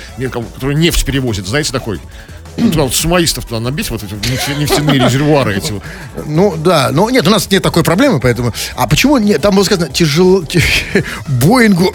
который 0.54 0.74
нефть 0.76 1.04
перевозит, 1.04 1.46
знаете, 1.46 1.72
такой? 1.72 2.00
Ну, 2.56 2.70
вот 2.82 2.94
сумоистов 2.94 3.44
туда 3.46 3.60
набить, 3.60 3.90
вот 3.90 4.02
эти 4.02 4.12
нефтя- 4.12 4.58
нефтяные 4.58 4.98
резервуары 5.00 5.56
эти 5.56 5.72
вот. 5.72 5.82
Ну, 6.26 6.54
да, 6.56 6.90
но 6.92 7.08
нет, 7.10 7.26
у 7.26 7.30
нас 7.30 7.50
нет 7.50 7.62
такой 7.62 7.82
проблемы, 7.82 8.20
поэтому... 8.20 8.52
А 8.76 8.86
почему 8.86 9.18
нет? 9.18 9.40
Там 9.40 9.54
было 9.54 9.64
сказано, 9.64 9.88
тяжело... 9.88 10.44
Боингу 11.26 11.92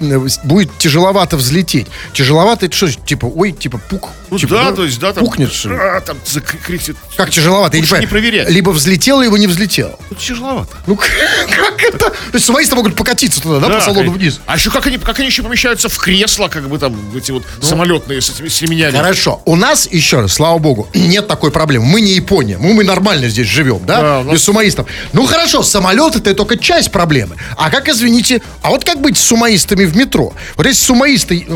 будет 0.44 0.78
тяжеловато 0.78 1.36
взлететь. 1.36 1.88
Тяжеловато, 2.12 2.66
это 2.66 2.76
что, 2.76 2.90
типа, 2.90 3.26
ой, 3.26 3.52
типа, 3.52 3.78
пук? 3.78 4.08
Ну 4.30 4.38
Типа, 4.38 4.54
да, 4.54 4.72
то 4.72 4.84
есть, 4.84 4.98
да, 4.98 5.12
там... 5.12 5.24
Пукнет, 5.24 5.52
что 5.52 5.68
ли? 5.68 5.76
а, 5.76 6.00
там 6.00 6.16
закричит. 6.24 6.96
Как 7.16 7.30
тяжеловато? 7.30 7.76
Лучше 7.76 7.98
не 7.98 8.06
проверять. 8.06 8.48
Либо 8.48 8.70
взлетел, 8.70 9.20
либо 9.20 9.38
не 9.38 9.46
взлетел. 9.46 9.98
Ну, 10.08 10.16
тяжеловато. 10.16 10.74
Ну, 10.86 10.96
как 11.50 11.82
это? 11.82 11.98
То 11.98 12.14
есть 12.32 12.46
сумоисты 12.46 12.74
могут 12.74 12.96
покатиться 12.96 13.42
туда, 13.42 13.60
да, 13.60 13.74
по 13.74 13.80
салону 13.82 14.10
вниз? 14.12 14.40
А 14.46 14.56
еще 14.56 14.70
как 14.70 14.86
они, 14.86 14.96
как 14.96 15.18
они 15.18 15.28
еще 15.28 15.42
помещаются 15.42 15.90
в 15.90 15.98
кресла, 15.98 16.48
как 16.48 16.66
бы 16.68 16.78
там, 16.78 16.96
эти 17.14 17.30
вот 17.30 17.42
самолетные 17.60 18.22
с 18.22 18.30
этими 18.30 18.48
с 18.48 18.62
ремнями. 18.62 18.96
Хорошо. 18.96 19.42
У 19.44 19.54
нас, 19.56 19.81
еще 19.90 20.20
раз, 20.20 20.32
слава 20.34 20.58
богу, 20.58 20.88
нет 20.94 21.26
такой 21.28 21.50
проблемы. 21.50 21.86
Мы 21.86 22.00
не 22.00 22.12
Япония. 22.12 22.58
Мы, 22.58 22.74
мы 22.74 22.84
нормально 22.84 23.28
здесь 23.28 23.46
живем, 23.46 23.80
да? 23.86 24.00
Да, 24.00 24.22
нас- 24.24 24.34
Без 24.34 24.42
сумоистов. 24.44 24.86
Ну 25.12 25.26
хорошо, 25.26 25.62
самолет 25.62 26.16
это 26.16 26.34
только 26.34 26.56
часть 26.56 26.90
проблемы. 26.92 27.36
А 27.56 27.70
как, 27.70 27.88
извините, 27.88 28.40
а 28.62 28.70
вот 28.70 28.84
как 28.84 29.00
быть 29.00 29.16
с 29.16 29.20
сумоистами 29.22 29.84
в 29.84 29.96
метро? 29.96 30.32
Вот 30.56 30.66
если 30.66 30.84
сумоисты 30.84 31.44
в, 31.48 31.54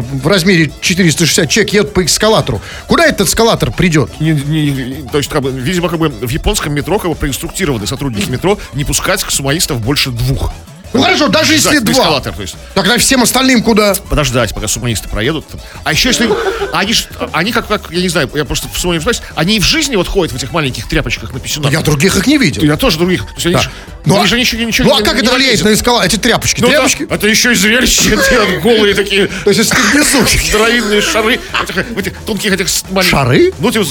в- 0.00 0.22
в 0.22 0.26
размере 0.26 0.70
460 0.80 1.48
человек 1.48 1.72
едут 1.72 1.94
по 1.94 2.04
эскалатору, 2.04 2.60
куда 2.88 3.04
этот 3.06 3.28
эскалатор 3.28 3.70
придет? 3.72 4.10
Не- 4.20 4.32
не- 4.32 5.08
то 5.10 5.18
есть, 5.18 5.30
как 5.30 5.42
бы, 5.42 5.50
видимо, 5.50 5.88
как 5.88 5.98
бы 5.98 6.08
в 6.08 6.28
японском 6.30 6.74
метро 6.74 6.98
как 6.98 7.10
бы 7.10 7.16
проинструктированы 7.16 7.86
сотрудники 7.86 8.28
метро 8.30 8.58
не 8.74 8.84
пускать 8.84 9.22
к 9.24 9.30
сумоистов 9.30 9.80
больше 9.80 10.10
двух. 10.10 10.52
Ну 10.96 11.02
хорошо, 11.02 11.28
даже 11.28 11.52
если 11.52 11.78
два. 11.78 11.92
эскалатор, 11.92 12.34
то 12.34 12.42
есть. 12.42 12.56
Тогда 12.74 12.98
всем 12.98 13.22
остальным 13.22 13.62
куда? 13.62 13.94
подождать, 14.08 14.54
пока 14.54 14.68
сумоисты 14.68 15.08
проедут. 15.08 15.44
А 15.84 15.92
еще 15.92 16.08
если... 16.08 16.28
Они, 16.72 16.92
они 17.32 17.52
как, 17.52 17.68
как, 17.68 17.90
я 17.90 18.02
не 18.02 18.08
знаю, 18.08 18.30
я 18.34 18.44
просто 18.44 18.68
в 18.68 18.78
спрашиваю, 18.78 19.14
они 19.34 19.56
и 19.56 19.60
в 19.60 19.64
жизни 19.64 19.96
вот 19.96 20.08
ходят 20.08 20.32
в 20.32 20.36
этих 20.36 20.52
маленьких 20.52 20.86
тряпочках 20.88 21.32
на 21.32 21.40
писюнах? 21.40 21.72
Я 21.72 21.80
других 21.80 22.16
их 22.16 22.26
не 22.26 22.36
видел. 22.36 22.62
Я 22.62 22.76
тоже 22.76 22.98
других. 22.98 23.22
То 23.22 23.32
есть 23.34 23.46
они, 23.46 23.54
Да. 23.54 23.62
Ну, 24.06 24.14
они 24.14 24.24
а- 24.24 24.26
же 24.28 24.38
ничего, 24.38 24.62
ничего 24.62 24.88
Ну 24.88 24.96
а 24.96 25.02
как 25.02 25.18
это 25.20 25.32
влияет 25.34 25.62
на 25.64 25.72
эскалатор? 25.72 26.06
Эти 26.08 26.16
тряпочки? 26.16 26.60
Ну, 26.60 26.68
да, 26.68 26.74
тряпочки? 26.74 27.06
это 27.10 27.26
еще 27.26 27.52
и 27.52 27.56
эти 27.56 28.60
голые 28.62 28.94
такие 28.94 29.26
То 29.26 29.50
есть 29.50 29.58
если 29.58 29.74
ты 29.74 29.82
внизу... 29.92 30.24
здоровенные 30.48 31.00
шары, 31.02 31.40
в 31.90 31.98
этих, 31.98 32.16
тонких 32.20 32.52
этих 32.52 32.68
маленьких- 32.90 33.10
Шары? 33.10 33.52
Ну, 33.58 33.70
типа, 33.72 33.84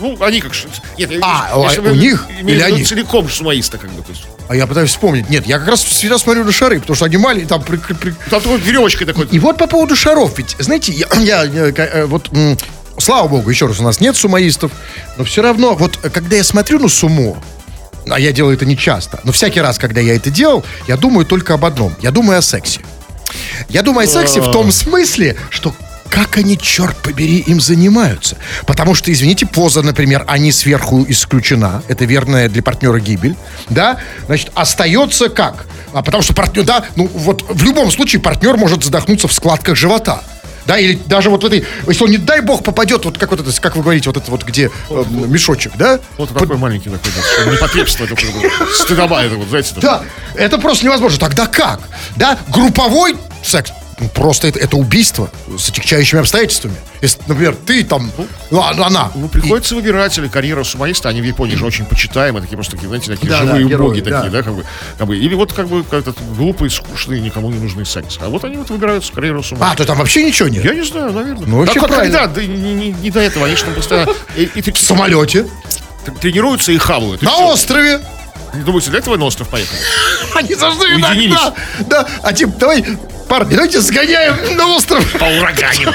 ну, 0.00 0.16
они 0.22 0.40
как... 0.40 0.52
Нет, 0.96 1.10
я- 1.10 1.18
А, 1.22 1.70
я 1.70 1.80
у 1.80 1.94
них 1.94 2.26
или 2.40 2.52
виду 2.54 2.64
они? 2.64 2.84
целиком 2.84 3.28
сумоиста, 3.28 3.76
как 3.76 3.90
бы. 3.92 4.02
А 4.48 4.56
я 4.56 4.66
пытаюсь 4.66 4.90
вспомнить. 4.90 5.28
Нет, 5.28 5.46
я 5.46 5.58
как 5.58 5.68
раз 5.68 5.84
всегда 5.84 6.16
смотрю 6.18 6.44
на 6.44 6.52
шары, 6.52 6.80
потому 6.80 6.96
что 6.96 7.04
они 7.04 7.18
маленькие, 7.18 7.48
там... 7.48 7.62
при- 7.62 7.76
при- 7.76 8.14
Там 8.30 8.40
такой 8.40 8.58
веревочкой 8.58 9.06
такой. 9.06 9.26
И 9.30 9.38
вот 9.38 9.58
по 9.58 9.66
поводу 9.66 9.94
шаров, 9.94 10.38
ведь, 10.38 10.56
знаете, 10.58 10.92
я, 10.92 11.42
я, 11.44 11.72
ка- 11.72 11.82
э, 11.92 12.04
вот, 12.06 12.30
слава 12.98 13.28
богу, 13.28 13.50
еще 13.50 13.66
раз, 13.66 13.80
у 13.80 13.82
нас 13.82 14.00
нет 14.00 14.16
сумоистов, 14.16 14.72
но 15.18 15.24
все 15.24 15.42
равно, 15.42 15.74
вот, 15.74 15.98
когда 15.98 16.36
я 16.36 16.44
смотрю 16.44 16.78
на 16.78 16.88
сумо, 16.88 17.42
а 18.12 18.18
я 18.18 18.32
делаю 18.32 18.56
это 18.56 18.66
не 18.66 18.76
часто, 18.76 19.20
но 19.24 19.32
всякий 19.32 19.60
раз, 19.60 19.78
когда 19.78 20.00
я 20.00 20.14
это 20.14 20.30
делал, 20.30 20.64
я 20.86 20.96
думаю 20.96 21.26
только 21.26 21.54
об 21.54 21.64
одном, 21.64 21.94
я 22.00 22.10
думаю 22.10 22.38
о 22.38 22.42
сексе. 22.42 22.80
Я 23.68 23.82
думаю 23.82 24.04
о 24.04 24.10
сексе 24.10 24.40
в 24.40 24.50
том 24.50 24.72
смысле, 24.72 25.36
что 25.50 25.74
как 26.10 26.38
они, 26.38 26.56
черт 26.56 26.96
побери, 26.96 27.38
им 27.38 27.60
занимаются. 27.60 28.36
Потому 28.66 28.94
что, 28.94 29.12
извините, 29.12 29.46
поза, 29.46 29.82
например, 29.82 30.24
они 30.26 30.52
сверху 30.52 31.04
исключена. 31.08 31.82
Это 31.88 32.06
верная 32.06 32.48
для 32.48 32.62
партнера 32.62 32.98
гибель. 32.98 33.36
Да? 33.68 33.98
Значит, 34.26 34.50
остается 34.54 35.28
как? 35.28 35.66
А 35.92 36.02
потому 36.02 36.22
что 36.22 36.34
партнер, 36.34 36.64
да, 36.64 36.84
ну 36.96 37.10
вот 37.12 37.44
в 37.48 37.62
любом 37.62 37.90
случае 37.90 38.20
партнер 38.20 38.56
может 38.56 38.84
задохнуться 38.84 39.28
в 39.28 39.32
складках 39.32 39.76
живота. 39.76 40.22
Да, 40.68 40.78
или 40.78 40.98
даже 41.06 41.30
вот 41.30 41.42
в 41.42 41.46
этой, 41.46 41.64
если 41.86 42.04
он, 42.04 42.10
не 42.10 42.18
дай 42.18 42.42
бог, 42.42 42.62
попадет, 42.62 43.02
вот 43.06 43.16
как 43.16 43.30
вот 43.30 43.40
это, 43.40 43.58
как 43.58 43.74
вы 43.74 43.82
говорите, 43.82 44.10
вот 44.10 44.18
это 44.18 44.30
вот 44.30 44.44
где 44.44 44.70
э, 44.90 45.04
мешочек, 45.10 45.72
да? 45.78 45.98
Вот 46.18 46.28
такой 46.28 46.58
маленький 46.58 46.90
такой, 46.90 47.10
да, 47.16 47.50
непотребство, 47.50 48.04
бы 48.06 48.16
стыдоба, 48.74 49.22
это 49.22 49.36
вот, 49.36 49.48
знаете, 49.48 49.74
Да, 49.80 50.04
это 50.34 50.58
просто 50.58 50.84
невозможно. 50.84 51.18
Тогда 51.18 51.46
как? 51.46 51.80
Да, 52.16 52.38
групповой 52.48 53.16
секс. 53.42 53.72
Ну, 54.00 54.08
просто 54.10 54.46
это, 54.46 54.58
это 54.60 54.76
убийство 54.76 55.30
с 55.58 55.70
отягчающими 55.70 56.20
обстоятельствами. 56.20 56.76
Если, 57.02 57.20
например, 57.26 57.56
ты 57.66 57.82
там, 57.84 58.10
ну, 58.50 58.60
а- 58.60 58.70
она. 58.86 59.10
Ну, 59.14 59.28
приходится 59.28 59.74
выбирать 59.74 60.16
или 60.18 60.28
карьера 60.28 60.62
сумоиста, 60.64 61.08
они 61.08 61.20
в 61.20 61.24
Японии 61.24 61.56
же 61.56 61.64
очень 61.66 61.84
почитаемые, 61.84 62.42
такие 62.42 62.56
просто 62.56 62.72
такие, 62.74 62.86
знаете, 62.88 63.10
такие 63.12 63.28
Да, 63.30 63.38
живые 63.38 63.64
да, 63.64 63.68
герои, 63.70 63.86
боги 63.88 64.00
да. 64.00 64.18
такие, 64.22 64.30
да, 64.32 64.42
как 64.42 64.54
бы, 64.54 64.64
как 64.98 65.06
бы, 65.08 65.16
или 65.18 65.34
вот 65.34 65.52
как 65.52 65.68
бы 65.68 65.82
как-то 65.82 66.14
глупый, 66.36 66.70
скучный, 66.70 67.20
никому 67.20 67.50
не 67.50 67.58
нужный 67.58 67.84
секс. 67.86 68.18
А 68.20 68.28
вот 68.28 68.44
они 68.44 68.56
вот 68.56 68.70
выбирают 68.70 69.08
карьеру 69.12 69.42
сумоиста. 69.42 69.72
А, 69.72 69.74
то 69.76 69.84
там 69.84 69.98
вообще 69.98 70.22
ничего 70.24 70.48
нет. 70.48 70.64
Я 70.64 70.74
не 70.74 70.82
знаю, 70.84 71.12
наверное. 71.12 71.46
Ну, 71.46 71.58
вообще 71.58 71.74
так, 71.74 71.82
как 71.84 71.92
правильно. 71.96 72.18
когда, 72.18 72.34
да, 72.40 72.46
не, 72.46 72.74
не- 72.74 72.90
не 72.92 73.10
до 73.10 73.20
этого, 73.20 73.46
они 73.46 73.56
же 73.56 73.64
там 73.64 73.74
постоянно 73.74 74.12
и, 74.36 74.42
и 74.54 74.70
В 74.72 74.78
самолете. 74.78 75.46
тренируются 76.20 76.72
и 76.72 76.78
хавают. 76.78 77.22
и 77.22 77.26
На 77.26 77.36
острове. 77.38 78.00
Не 78.54 78.62
думаете, 78.62 78.90
для 78.90 78.98
этого 79.00 79.16
на 79.16 79.24
остров 79.26 79.48
поехали? 79.48 79.78
Они 80.34 80.54
должны 80.54 80.84
Уединились. 80.84 81.32
иногда. 81.36 81.54
Да, 81.80 82.08
а 82.22 82.32
типа, 82.32 82.52
давай, 82.58 82.84
парни, 83.28 83.54
давайте 83.54 83.80
сгоняем 83.80 84.56
на 84.56 84.68
остров. 84.74 85.04
По 85.18 85.24
ураганам. 85.24 85.94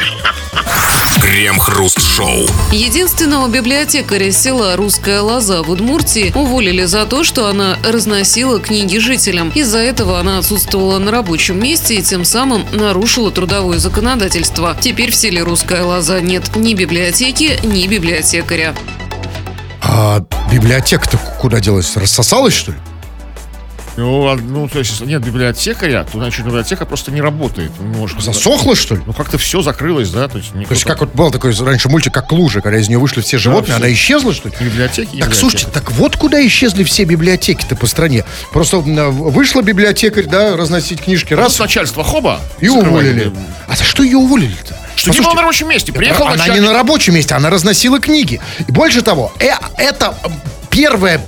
Крем-хруст-шоу. 1.21 2.47
Единственного 2.71 3.47
библиотекаря 3.47 4.32
села 4.32 4.75
Русская 4.75 5.21
Лоза 5.21 5.63
в 5.63 5.69
Удмуртии 5.69 6.32
уволили 6.36 6.84
за 6.86 7.06
то, 7.06 7.23
что 7.23 7.47
она 7.47 7.77
разносила 7.84 8.60
книги 8.60 8.97
жителям. 8.97 9.49
Из-за 9.56 9.79
этого 9.79 10.19
она 10.19 10.39
отсутствовала 10.39 10.99
на 10.99 11.12
рабочем 11.12 11.60
месте 11.60 11.95
и 11.95 12.01
тем 12.01 12.25
самым 12.25 12.65
нарушила 12.71 13.32
трудовое 13.32 13.79
законодательство. 13.79 14.75
Теперь 14.79 15.12
в 15.12 15.15
селе 15.15 15.43
Русская 15.43 15.84
Лоза 15.84 16.21
нет 16.21 16.56
ни 16.56 16.73
библиотеки, 16.73 17.60
ни 17.63 17.88
библиотекаря. 17.88 18.75
А 19.82 20.21
библиотека-то 20.51 21.19
куда 21.43 21.60
делась? 21.60 21.97
Рассосалась, 21.97 22.53
что 22.53 22.71
ли? 22.71 22.77
Ну, 23.97 24.27
а- 24.27 24.38
ну, 24.38 24.67
то 24.69 24.79
есть, 24.79 25.01
нет 25.01 25.21
библиотекаря, 25.23 26.06
то, 26.06 26.17
значит, 26.17 26.45
библиотека 26.45 26.86
просто 26.86 27.12
не 27.12 27.19
работает. 27.21 27.69
Ну, 27.79 27.86
может, 27.99 28.21
Засохла, 28.21 28.75
что 28.77 28.95
ли? 28.95 29.01
Ну, 29.06 29.12
как-то 29.12 29.38
все 29.38 29.62
закрылось, 29.62 30.10
да? 30.10 30.29
То 30.29 30.38
есть, 30.38 30.53
То 30.53 30.65
есть 30.71 30.86
как 30.86 31.01
вот 31.01 31.13
был 31.13 31.29
такой 31.32 31.53
раньше 31.53 31.89
мультик, 31.89 32.13
как 32.13 32.32
лужа, 32.32 32.62
когда 32.62 32.79
из 32.79 32.88
нее 32.88 32.97
вышли 32.97 33.19
все 33.21 33.38
животные, 33.38 33.75
всё. 33.75 33.84
она 33.84 33.91
исчезла, 33.93 34.34
что 34.34 34.47
ли? 34.47 34.56
библиотеки, 34.62 35.06
Так, 35.08 35.13
библиотека. 35.15 35.36
слушайте, 35.38 35.67
так 35.71 35.91
вот 35.91 36.15
куда 36.15 36.43
исчезли 36.47 36.86
все 36.86 37.03
библиотеки-то 37.03 37.75
по 37.75 37.86
стране. 37.86 38.23
Просто 38.53 38.77
м, 38.77 39.12
вышла 39.12 39.62
библиотекарь, 39.62 40.25
да, 40.27 40.56
разносить 40.56 41.01
книжки, 41.01 41.34
Раз 41.34 41.49
раз, 41.51 41.60
начальство 41.60 42.06
хоба 42.06 42.39
и 42.62 42.69
уволили. 42.69 43.32
А 43.67 43.75
за 43.75 43.84
что 43.84 44.01
ее 44.01 44.17
уволили-то? 44.17 44.75
Что 44.95 45.12
не 45.12 45.19
было 45.19 45.34
на 45.34 45.41
рабочем 45.41 45.69
месте. 45.69 45.91
Приехал 45.91 46.23
она 46.25 46.38
начальник. 46.38 46.62
не 46.62 46.67
на 46.67 46.73
рабочем 46.73 47.13
месте, 47.15 47.36
она 47.36 47.49
разносила 47.51 47.99
книги. 47.99 48.39
И 48.67 48.71
больше 48.71 49.01
того, 49.03 49.32
э- 49.39 49.49
это 49.77 50.15
э, 50.23 50.29
первая, 50.73 51.21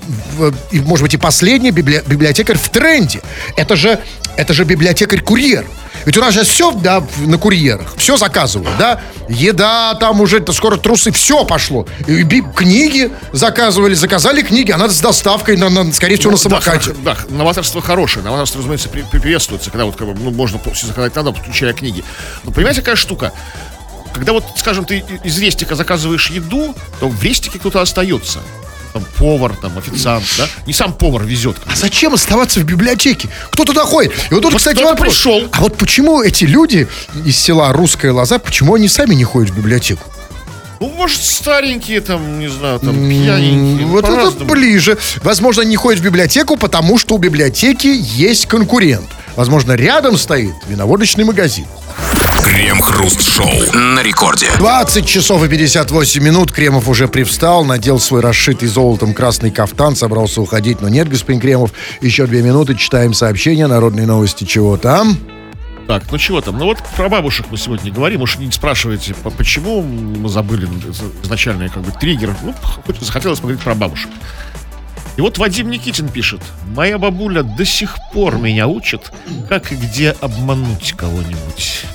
и, 0.71 0.79
может 0.79 1.03
быть, 1.03 1.13
и 1.13 1.17
последняя 1.17 1.71
библи- 1.71 2.03
библиотекарь 2.05 2.57
в 2.57 2.69
тренде. 2.69 3.21
Это 3.55 3.75
же, 3.75 3.99
это 4.37 4.53
же 4.53 4.63
библиотекарь-курьер. 4.65 5.65
Ведь 6.05 6.17
у 6.17 6.21
нас 6.21 6.33
сейчас 6.35 6.47
все 6.47 6.71
да, 6.71 7.03
на 7.25 7.37
курьерах, 7.37 7.95
все 7.97 8.15
заказывают, 8.17 8.69
да? 8.77 9.01
Еда, 9.27 9.95
там 9.95 10.21
уже 10.21 10.37
это 10.37 10.51
скоро 10.53 10.77
трусы, 10.77 11.11
все 11.11 11.45
пошло. 11.45 11.87
И 12.05 12.23
книги 12.55 13.11
заказывали, 13.31 13.93
заказали 13.95 14.41
книги, 14.43 14.71
а 14.71 14.77
надо 14.77 14.93
с 14.93 14.99
доставкой, 14.99 15.57
на, 15.57 15.69
на- 15.69 15.91
скорее 15.93 16.17
всего, 16.17 16.31
на 16.31 16.37
Да, 16.37 16.43
самокате. 16.43 16.91
хоро- 16.91 17.03
Да, 17.03 17.17
новаторство 17.29 17.81
хорошее. 17.81 18.23
Новаторство, 18.23 18.59
разумеется, 18.59 18.89
при- 18.89 19.01
при- 19.09 19.19
приветствуется, 19.19 19.71
когда 19.71 19.85
вот 19.85 19.95
как 19.95 20.07
бы, 20.07 20.13
ну, 20.19 20.29
можно 20.31 20.59
все 20.73 20.85
заказать 20.85 21.15
надо, 21.15 21.33
включая 21.33 21.73
книги. 21.73 22.03
Но 22.43 22.51
понимаете, 22.51 22.81
какая 22.81 22.95
штука? 22.97 23.31
Когда 24.13 24.33
вот, 24.33 24.43
скажем, 24.57 24.85
ты 24.85 25.03
из 25.23 25.39
Рестика 25.39 25.75
заказываешь 25.75 26.29
еду, 26.29 26.75
то 26.99 27.09
в 27.09 27.23
Рестике 27.23 27.57
кто-то 27.57 27.81
остается. 27.81 28.39
Там 28.95 29.03
повар, 29.17 29.53
там 29.61 29.77
официант, 29.77 30.23
да? 30.37 30.47
Не 30.65 30.71
сам 30.71 30.93
повар 30.93 31.25
везет. 31.25 31.57
А 31.69 31.75
зачем 31.75 32.13
оставаться 32.13 32.61
в 32.61 32.63
библиотеке? 32.63 33.27
Кто 33.51 33.65
туда 33.65 33.83
ходит? 33.83 34.13
И 34.31 34.33
вот 34.33 34.41
тут, 34.43 34.53
Вот 34.53 34.57
кстати, 34.59 34.81
вопрос. 34.81 35.13
пришел. 35.13 35.49
А 35.51 35.59
вот 35.59 35.77
почему 35.77 36.21
эти 36.21 36.45
люди 36.45 36.87
из 37.25 37.37
села 37.37 37.73
Русская 37.73 38.13
Лоза, 38.13 38.39
почему 38.39 38.75
они 38.75 38.87
сами 38.87 39.13
не 39.13 39.25
ходят 39.25 39.49
в 39.51 39.57
библиотеку? 39.57 40.09
Ну, 40.79 40.87
может, 40.91 41.21
старенькие 41.21 41.99
там, 41.99 42.39
не 42.39 42.47
знаю, 42.47 42.79
там, 42.79 42.95
пьяненькие. 42.95 43.85
ну, 43.85 43.91
Вот 43.91 44.05
это 44.05 44.31
ближе. 44.45 44.97
Возможно, 45.23 45.63
они 45.63 45.71
не 45.71 45.75
ходят 45.75 45.99
в 45.99 46.03
библиотеку, 46.05 46.55
потому 46.55 46.97
что 46.97 47.15
у 47.15 47.17
библиотеки 47.17 47.87
есть 47.87 48.45
конкурент. 48.45 49.07
Возможно, 49.35 49.73
рядом 49.73 50.17
стоит 50.17 50.53
виноводочный 50.69 51.25
магазин. 51.25 51.65
Крем-хруст-шоу. 53.35 53.79
На 53.79 54.01
рекорде. 54.01 54.47
20 54.57 55.05
часов 55.05 55.43
и 55.43 55.47
58 55.49 56.23
минут. 56.23 56.51
Кремов 56.51 56.87
уже 56.87 57.07
привстал, 57.07 57.65
надел 57.65 57.99
свой 57.99 58.21
расшитый 58.21 58.67
золотом 58.67 59.13
красный 59.13 59.51
кафтан, 59.51 59.95
собрался 59.95 60.41
уходить. 60.41 60.81
Но 60.81 60.89
нет, 60.89 61.09
господин 61.09 61.41
Кремов, 61.41 61.71
еще 62.01 62.27
две 62.27 62.41
минуты, 62.41 62.75
читаем 62.75 63.13
сообщения, 63.13 63.67
народные 63.67 64.07
новости, 64.07 64.45
чего 64.45 64.77
там. 64.77 65.17
Так, 65.87 66.11
ну 66.11 66.17
чего 66.17 66.41
там? 66.41 66.57
Ну 66.57 66.65
вот 66.65 66.79
про 66.95 67.09
бабушек 67.09 67.45
мы 67.51 67.57
сегодня 67.57 67.91
говорим. 67.91 68.21
Уж 68.21 68.37
не 68.37 68.51
спрашиваете, 68.51 69.13
по- 69.13 69.29
почему 69.29 69.81
мы 69.81 70.29
забыли 70.29 70.67
изначальный 71.23 71.69
как 71.69 71.83
бы 71.83 71.91
триггер. 71.91 72.33
Ну, 72.41 72.53
хоть 72.85 72.99
захотелось 73.01 73.39
поговорить 73.39 73.63
про 73.63 73.75
бабушек. 73.75 74.09
И 75.17 75.21
вот 75.21 75.37
Вадим 75.37 75.69
Никитин 75.69 76.09
пишет. 76.09 76.41
Моя 76.75 76.97
бабуля 76.97 77.43
до 77.43 77.65
сих 77.65 77.97
пор 78.13 78.35
меня 78.37 78.67
учит, 78.67 79.11
как 79.47 79.71
и 79.71 79.75
где 79.75 80.11
обмануть 80.21 80.93
кого-нибудь. 80.97 81.85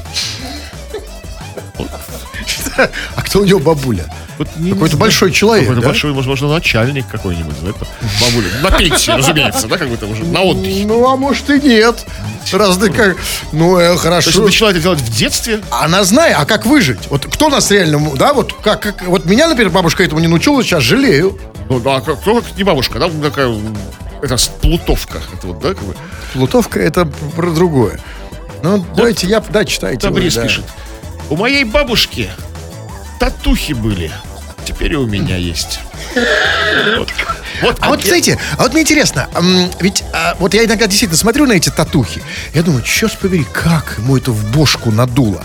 А 3.17 3.23
кто 3.23 3.41
у 3.41 3.45
него 3.45 3.61
бабуля? 3.61 4.05
Вот 4.39 4.49
не- 4.57 4.73
Какой-то 4.73 4.97
большой 4.97 5.33
человек, 5.33 5.67
Какой-то 5.67 5.83
да? 5.83 5.89
большой, 5.89 6.13
возможно, 6.13 6.49
начальник 6.49 7.07
какой-нибудь. 7.09 7.55
да, 7.63 7.71
это 7.71 7.87
Бабуля. 8.21 8.49
На 8.63 8.71
пенсии, 8.71 9.11
разумеется, 9.11 9.67
да, 9.69 9.77
как 9.77 9.89
бы 9.89 9.97
там 9.97 10.11
уже 10.13 10.25
на 10.25 10.41
отдыхе. 10.43 10.87
Ну, 10.87 11.07
а 11.07 11.17
может 11.17 11.51
и 11.51 11.61
нет. 11.61 12.07
Раз 12.53 12.79
ты 12.79 12.91
как... 12.91 13.17
Ну, 13.53 13.77
э, 13.77 13.87
То 13.87 13.91
есть 13.93 14.03
хорошо. 14.03 14.43
начала 14.43 14.71
это 14.71 14.81
делать 14.81 15.01
в 15.01 15.15
детстве. 15.15 15.61
Она 15.71 16.05
знает, 16.05 16.37
а 16.39 16.47
как 16.47 16.65
выжить? 16.65 17.01
Вот 17.11 17.27
кто 17.27 17.49
нас 17.51 17.71
реально, 17.71 18.17
да, 18.17 18.33
вот 18.33 18.55
как, 18.55 18.81
как- 18.81 19.03
вот 19.07 19.27
меня, 19.27 19.47
например, 19.49 19.71
бабушка 19.71 20.03
этому 20.03 20.21
не 20.21 20.29
научила, 20.29 20.63
сейчас 20.63 20.83
жалею. 20.83 21.39
Ну, 21.69 21.83
а 21.85 22.01
как, 22.01 22.21
кто 22.21 22.41
как 22.41 22.57
не 22.57 22.65
бабушка, 22.65 22.99
да, 22.99 23.11
такая, 23.23 23.55
это 24.23 24.37
плутовка. 24.63 25.21
Это 25.35 25.47
вот, 25.49 25.61
да, 25.61 25.69
как 25.75 25.83
бы. 25.85 25.95
Плутовка 26.33 26.81
это 26.81 27.05
про 27.37 27.51
другое. 27.51 28.01
Ну, 28.63 28.85
давайте 28.97 29.27
я, 29.27 29.41
да, 29.41 29.65
читайте. 29.65 30.01
Табрис 30.01 30.35
да. 30.35 30.43
пишет. 30.43 30.65
У 31.31 31.37
моей 31.37 31.65
бабушки 31.65 32.31
татухи 33.19 33.73
были. 33.73 34.11
Теперь 34.65 34.93
и 34.93 34.97
у 34.97 35.07
меня 35.07 35.37
есть. 35.37 35.81
Вот. 36.97 37.09
Вот, 37.63 37.77
А 37.81 37.89
вот, 37.89 38.01
я- 38.01 38.07
знаете, 38.07 38.39
а 38.57 38.63
вот 38.63 38.73
мне 38.73 38.83
интересно, 38.83 39.29
ведь 39.81 40.03
а, 40.15 40.35
вот 40.39 40.55
я 40.55 40.65
иногда 40.65 40.87
действительно 40.87 41.19
смотрю 41.19 41.47
на 41.47 41.53
эти 41.53 41.69
татухи, 41.69 42.23
я 42.55 42.63
думаю, 42.63 42.83
черт 42.83 43.19
побери, 43.19 43.45
как 43.53 43.97
ему 43.99 44.17
это 44.17 44.31
в 44.31 44.51
бошку 44.53 44.91
надуло. 44.91 45.43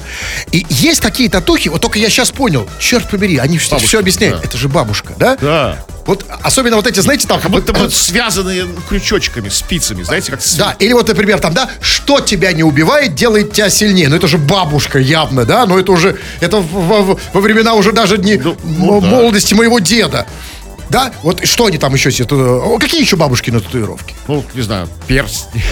И 0.53 0.65
есть 0.69 1.01
такие 1.01 1.29
татухи, 1.29 1.67
вот 1.67 1.81
только 1.81 1.99
я 1.99 2.09
сейчас 2.09 2.31
понял, 2.31 2.69
черт 2.79 3.09
побери, 3.09 3.37
они 3.37 3.57
все, 3.57 3.75
Бабушка, 3.75 3.99
объясняют, 3.99 4.37
да. 4.41 4.47
это 4.47 4.57
же 4.57 4.69
бабушка, 4.69 5.13
да? 5.17 5.35
Да. 5.35 5.85
Вот 6.05 6.25
особенно 6.43 6.75
вот 6.75 6.85
эти, 6.85 6.99
знаете, 6.99 7.27
там... 7.27 7.39
Как 7.41 7.49
будто 7.51 7.73
вот, 7.73 7.85
бы 7.85 7.89
связанные 7.91 8.67
крючочками, 8.87 9.49
спицами, 9.49 10.03
знаете, 10.03 10.31
как 10.31 10.39
Да, 10.57 10.75
или 10.77 10.93
вот, 10.93 11.07
например, 11.07 11.39
там, 11.39 11.53
да, 11.53 11.69
что 11.81 12.19
тебя 12.19 12.51
не 12.53 12.63
убивает, 12.63 13.15
делает 13.15 13.53
тебя 13.53 13.69
сильнее. 13.69 14.07
Ну, 14.09 14.15
это 14.15 14.27
же 14.27 14.37
бабушка 14.37 14.99
явно, 14.99 15.45
да, 15.45 15.65
но 15.65 15.79
это 15.79 15.91
уже, 15.91 16.17
это 16.41 16.57
в- 16.57 16.63
в- 17.13 17.19
во 17.33 17.41
времена 17.41 17.73
уже 17.73 17.91
даже 17.91 18.17
не 18.19 18.35
Ну, 18.37 18.55
ну 18.63 18.97
м- 18.97 19.01
да. 19.01 19.07
молодости 19.07 19.55
моего 19.55 19.79
деда. 19.79 20.27
Да, 20.89 21.11
вот 21.23 21.45
что 21.45 21.65
они 21.65 21.77
там 21.77 21.93
еще 21.93 22.11
себе... 22.11 22.27
О, 22.31 22.77
Какие 22.79 23.01
еще 23.01 23.15
бабушки 23.15 23.49
на 23.51 23.59
татуировке? 23.59 24.15
ну, 24.27 24.43
не 24.53 24.61
знаю, 24.61 24.87
перстни. 25.07 25.63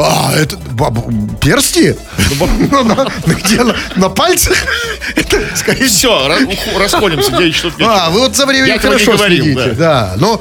А, 0.00 0.32
это 0.36 0.56
баб- 0.56 1.40
персти? 1.40 1.96
Ну, 2.70 2.84
на- 2.84 2.94
на 3.04 3.34
где? 3.34 3.64
На- 3.64 3.74
На 3.96 4.08
пальцах? 4.08 4.56
Это, 5.16 5.40
скорее. 5.56 5.86
Все, 5.88 6.30
расходимся, 6.78 7.32
где 7.32 7.50
что-то 7.50 7.76
А, 7.84 8.10
вы 8.10 8.20
вот 8.20 8.36
за 8.36 8.46
временем 8.46 8.74
Я 8.74 8.78
хорошо 8.78 9.16
следите. 9.16 9.70
Да. 9.72 10.14
Ну, 10.16 10.40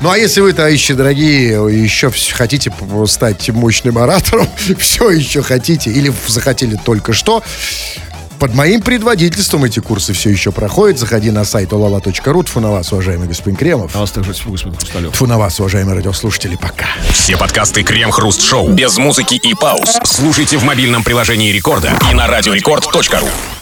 ну, 0.00 0.10
а 0.10 0.18
если 0.18 0.40
вы, 0.40 0.52
товарищи 0.52 0.92
дорогие, 0.94 1.50
еще 1.84 2.10
хотите 2.32 2.72
стать 3.06 3.48
мощным 3.50 3.96
оратором, 3.98 4.48
все 4.80 5.10
еще 5.10 5.40
хотите, 5.42 5.90
или 5.90 6.12
захотели 6.26 6.76
только 6.84 7.12
что, 7.12 7.44
под 8.38 8.54
моим 8.54 8.80
предводительством 8.80 9.64
эти 9.64 9.80
курсы 9.80 10.12
все 10.12 10.30
еще 10.30 10.52
проходят. 10.52 10.98
Заходи 10.98 11.30
на 11.30 11.44
сайт 11.44 11.72
olala.ru. 11.72 12.44
Тфу 12.44 12.60
на 12.60 12.70
вас, 12.70 12.92
уважаемый 12.92 13.28
господин 13.28 13.56
Кремов. 13.56 13.94
А 13.94 14.00
вас 14.00 14.10
также 14.10 14.32
тьфу, 14.34 14.52
господин 14.52 14.78
Хрусталев. 14.78 15.12
Тфу 15.12 15.26
на 15.26 15.38
вас, 15.38 15.58
уважаемые 15.60 15.96
радиослушатели. 15.96 16.56
Пока. 16.56 16.86
Все 17.10 17.36
подкасты 17.36 17.82
Крем-Хруст 17.82 18.42
Шоу 18.42 18.68
без 18.72 18.96
музыки 18.98 19.34
и 19.34 19.54
пауз 19.54 19.98
слушайте 20.04 20.58
в 20.58 20.64
мобильном 20.64 21.02
приложении 21.02 21.52
Рекорда 21.52 21.92
и 22.10 22.14
на 22.14 22.26
радиорекорд.ру. 22.26 23.28